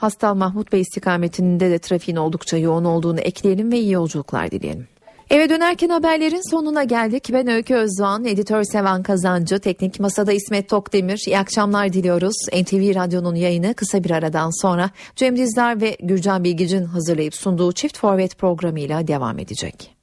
Hastal 0.04 0.36
Mahmut 0.36 0.72
Bey 0.72 0.82
istikametinde 0.82 1.70
de 1.70 1.80
trafiğin 1.80 2.18
oldukça 2.18 2.58
yoğun 2.58 2.86
olduğunu 2.86 3.20
ekleyelim 3.20 3.72
ve 3.72 3.80
iyi 3.80 3.92
yolculuklar 3.92 4.52
dileyelim. 4.52 4.88
Eve 5.30 5.50
dönerken 5.50 5.90
haberlerin 5.90 6.52
sonuna 6.52 6.84
geldik. 6.84 7.30
Ben 7.34 7.48
Öykü 7.48 7.76
Özdoğan, 7.76 8.26
editör 8.26 8.64
Sevan 8.64 9.04
Kazancı, 9.04 9.60
teknik 9.60 10.00
masada 10.00 10.34
İsmet 10.34 10.70
Tokdemir. 10.70 11.24
İyi 11.28 11.40
akşamlar 11.40 11.94
diliyoruz. 11.94 12.36
NTV 12.54 12.96
Radyo'nun 12.96 13.36
yayını 13.36 13.74
kısa 13.74 14.04
bir 14.04 14.12
aradan 14.12 14.62
sonra 14.62 14.90
Cem 15.16 15.38
Dizdar 15.38 15.82
ve 15.82 15.98
Gürcan 16.00 16.44
Bilgic'in 16.44 16.86
hazırlayıp 16.86 17.36
sunduğu 17.36 17.72
Çift 17.72 17.98
Forvet 17.98 18.38
programıyla 18.38 19.08
devam 19.08 19.40
edecek. 19.40 19.96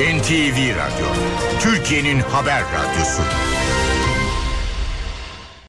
NTV 0.00 0.58
Radyo, 0.76 1.08
Türkiye'nin 1.60 2.20
haber 2.20 2.62
radyosu. 2.62 3.22